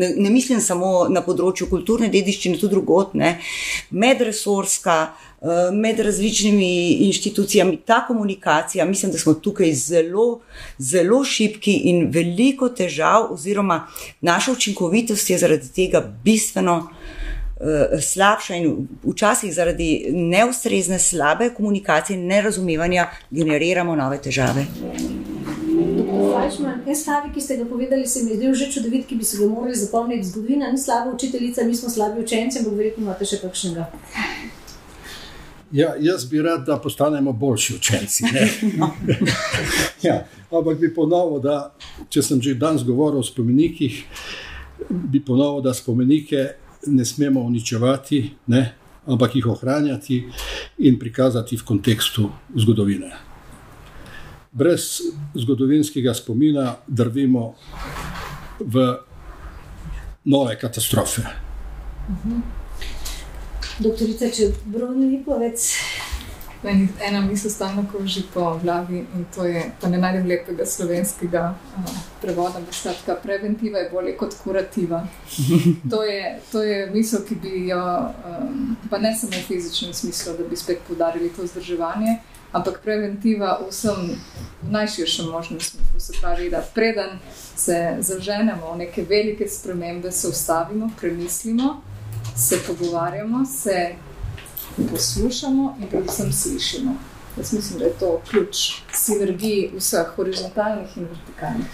ne, 0.00 0.14
ne 0.16 0.30
mislim 0.30 0.60
samo 0.60 1.06
na 1.12 1.22
področju 1.22 1.68
kulturne 1.70 2.08
dediščine, 2.12 2.58
tudi 2.58 2.74
drugot, 2.74 3.14
ne, 3.14 3.36
medresorska, 3.90 4.96
eh, 5.04 5.27
med 5.72 6.00
različnimi 6.00 6.90
inštitucijami, 7.06 7.76
ta 7.76 8.06
komunikacija, 8.06 8.84
mislim, 8.84 9.12
da 9.12 9.18
smo 9.18 9.34
tukaj 9.34 9.72
zelo, 9.72 10.40
zelo 10.78 11.24
šipki 11.24 11.72
in 11.72 12.08
veliko 12.10 12.68
težav, 12.68 13.28
oziroma 13.30 13.86
naša 14.20 14.52
učinkovitost 14.52 15.30
je 15.30 15.38
zaradi 15.38 15.68
tega 15.74 16.00
bistveno. 16.24 16.88
Eh, 17.60 18.00
slabša 18.00 18.54
in 18.54 18.88
včasih 19.02 19.54
zaradi 19.54 20.06
neustrezne, 20.12 20.98
slabe 20.98 21.50
komunikacije 21.50 22.18
in 22.18 22.26
nerazumevanja 22.26 23.08
generiramo 23.30 23.96
nove 23.96 24.20
težave. 24.22 24.62
Fajčman, 26.34 26.84
en 26.86 26.96
stavek, 26.96 27.34
ki 27.34 27.40
ste 27.40 27.56
ga 27.56 27.64
povedali, 27.64 28.06
se 28.06 28.22
mi 28.22 28.30
je 28.30 28.36
zdel 28.36 28.54
že 28.54 28.70
čudovit, 28.72 29.06
ki 29.06 29.16
bi 29.16 29.24
se 29.24 29.38
ga 29.38 29.48
morali 29.50 29.74
zapomniti. 29.74 30.28
Zgodovina 30.28 30.70
ni 30.70 30.78
slaba 30.78 31.10
učiteljica, 31.10 31.64
mi 31.64 31.74
smo 31.74 31.90
slabi 31.90 32.22
učenci, 32.22 32.58
ampak 32.58 32.74
verjetno 32.74 33.04
imate 33.04 33.26
še 33.26 33.42
kakšnega. 33.42 33.90
Ja, 35.72 35.94
jaz 36.00 36.24
bi 36.30 36.42
rad, 36.42 36.64
da 36.66 36.78
postanemo 36.78 37.32
boljši 37.32 37.74
učenci. 37.74 38.24
ja, 40.06 40.24
ampak 40.50 40.78
bi 40.78 40.94
ponovil, 40.94 41.40
da 41.44 41.74
če 42.08 42.22
sem 42.22 42.42
že 42.42 42.54
danes 42.54 42.84
govoril 42.84 43.20
o 43.20 43.26
spomenikih, 43.26 44.02
bi 44.88 45.20
ponovil, 45.20 45.62
da 45.62 45.74
spomenike 45.74 46.48
ne 46.86 47.04
smemo 47.04 47.40
uničevati, 47.40 48.22
ne, 48.46 48.64
ampak 49.06 49.36
jih 49.36 49.46
ohranjati 49.46 50.22
in 50.78 50.98
prikazati 50.98 51.56
v 51.56 51.64
kontekstu 51.64 52.30
zgodovine 52.54 53.28
brez 54.52 55.00
zgodovinskega 55.34 56.14
spomina 56.14 56.76
drvimo 56.86 57.54
v 58.60 58.96
nove 60.24 60.58
katastrofe. 60.58 61.22
Mhm. 62.08 62.40
Doktorica, 63.78 64.26
če 64.34 64.48
brojni 64.66 65.06
lipovec. 65.12 65.64
Ena 66.66 67.20
misel 67.22 67.52
stalno 67.54 67.84
kroži 67.90 68.24
po 68.34 68.56
glavi 68.62 68.98
in 68.98 69.26
to 69.34 69.44
je, 69.46 69.60
pa 69.80 69.86
ne 69.88 70.00
najdem 70.02 70.24
lepega 70.26 70.64
slovenskega 70.66 71.42
uh, 71.54 71.92
prevoda, 72.18 72.58
da 72.58 72.72
skratka, 72.74 73.14
preventiva 73.22 73.78
je 73.78 73.90
bolje 73.92 74.16
kot 74.18 74.34
kurativa. 74.42 75.04
To 75.90 76.02
je, 76.02 76.40
to 76.52 76.62
je 76.62 76.90
misel, 76.90 77.22
ki 77.28 77.36
bi 77.42 77.68
jo, 77.68 77.78
um, 77.78 78.74
pa 78.90 78.98
ne 78.98 79.14
samo 79.14 79.38
v 79.38 79.44
fizičnem 79.46 79.94
smislu, 79.94 80.34
da 80.38 80.48
bi 80.48 80.56
spet 80.56 80.82
podarili 80.88 81.30
to 81.30 81.46
vzdrževanje, 81.46 82.16
ampak 82.52 82.80
preventiva 82.82 83.60
v 83.62 83.68
vsem 83.70 84.16
najširšem 84.70 85.30
možnem 85.30 85.60
smislu. 85.60 86.00
Se 86.00 86.18
pravi, 86.20 86.50
da 86.50 86.64
preden 86.74 87.20
se 87.56 87.96
zaženemo 88.00 88.72
v 88.74 88.78
neke 88.78 89.06
velike 89.06 89.48
spremembe, 89.48 90.10
se 90.12 90.28
ustavimo, 90.28 90.90
premislimo, 91.00 91.76
se 92.38 92.58
pogovarjamo, 92.66 93.46
se 93.46 93.94
poslušamo 94.90 95.76
in 95.80 95.88
predvsem 95.88 96.32
slišimo. 96.32 96.94
Jaz 97.36 97.52
mislim, 97.52 97.78
da 97.78 97.84
je 97.84 97.98
to 97.98 98.20
ključ 98.30 98.56
sinergiji 98.92 99.70
vseh 99.76 100.06
horizontalnih 100.16 100.96
in 100.96 101.04
vertikalnih. 101.04 101.66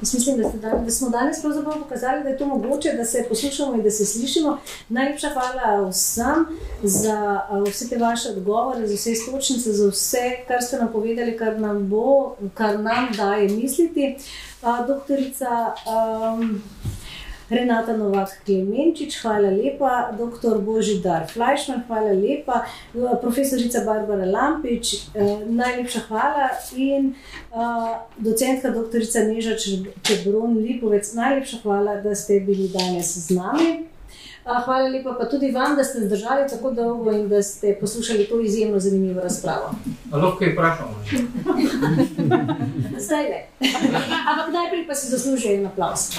Jaz 0.00 0.14
mislim, 0.14 0.36
da, 0.36 0.48
dan, 0.68 0.84
da 0.84 0.90
smo 0.90 1.08
danes 1.10 1.40
pravzaprav 1.42 1.82
pokazali, 1.82 2.22
da 2.22 2.28
je 2.28 2.38
to 2.38 2.46
mogoče, 2.46 2.92
da 2.92 3.04
se 3.04 3.26
poslušamo 3.28 3.74
in 3.74 3.82
da 3.82 3.90
se 3.90 4.06
slišimo. 4.06 4.58
Najlepša 4.88 5.28
hvala 5.28 5.88
vsem 5.88 6.46
za 6.82 7.40
vse 7.66 7.88
te 7.88 7.96
vaše 7.96 8.28
odgovore, 8.28 8.86
za 8.86 8.94
vse 8.94 9.14
stočnice, 9.14 9.72
za 9.72 9.88
vse, 9.88 10.30
kar 10.48 10.62
ste 10.62 10.76
nam 10.76 10.92
povedali, 10.92 11.38
kar 11.38 11.60
nam 11.60 11.88
bo, 11.88 12.36
kar 12.54 12.80
nam 12.80 13.08
daje 13.16 13.48
misliti. 13.48 14.16
Doktorica. 14.88 15.74
Um, 15.86 16.62
Renata 17.54 17.96
Novak 17.96 18.42
Klemenčič, 18.44 19.22
hvala 19.22 19.50
lepa, 19.50 20.10
dr. 20.18 20.58
Božidar 20.58 21.26
Flajšman, 21.30 21.86
hvala 21.86 22.10
lepa, 22.10 22.66
profesorica 23.22 23.84
Barbara 23.86 24.26
Lampič, 24.26 25.14
eh, 25.14 25.46
najlepša 25.46 26.00
hvala 26.08 26.50
in 26.76 27.14
uh, 27.54 28.02
docentka 28.18 28.74
dr. 28.74 29.00
Neža 29.30 29.54
Čebron 30.02 30.58
Lipovec, 30.58 31.06
najlepša 31.14 31.62
hvala, 31.62 32.02
da 32.02 32.14
ste 32.14 32.40
bili 32.40 32.68
danes 32.68 33.14
z 33.14 33.38
nami. 33.38 33.94
Hvala 34.44 34.88
lepa 34.88 35.16
pa 35.18 35.24
tudi 35.24 35.50
vam, 35.50 35.76
da 35.76 35.84
ste 35.84 36.00
zdržali 36.04 36.48
tako 36.50 36.70
dolgo 36.70 37.10
in 37.10 37.28
da 37.28 37.42
ste 37.42 37.78
poslušali 37.80 38.24
to 38.24 38.40
izjemno 38.40 38.80
zanimivo 38.80 39.20
razpravo. 39.20 39.74
Lahko 40.12 40.38
kaj 40.38 40.52
vprašamo? 40.52 40.94
Zdaj 43.04 43.24
le. 43.24 43.40
Ampak 44.30 44.52
najprej 44.52 44.86
pa 44.86 44.94
si 44.94 45.08
zaslužijo 45.08 45.54
en 45.54 45.66
aplaus. 45.66 46.10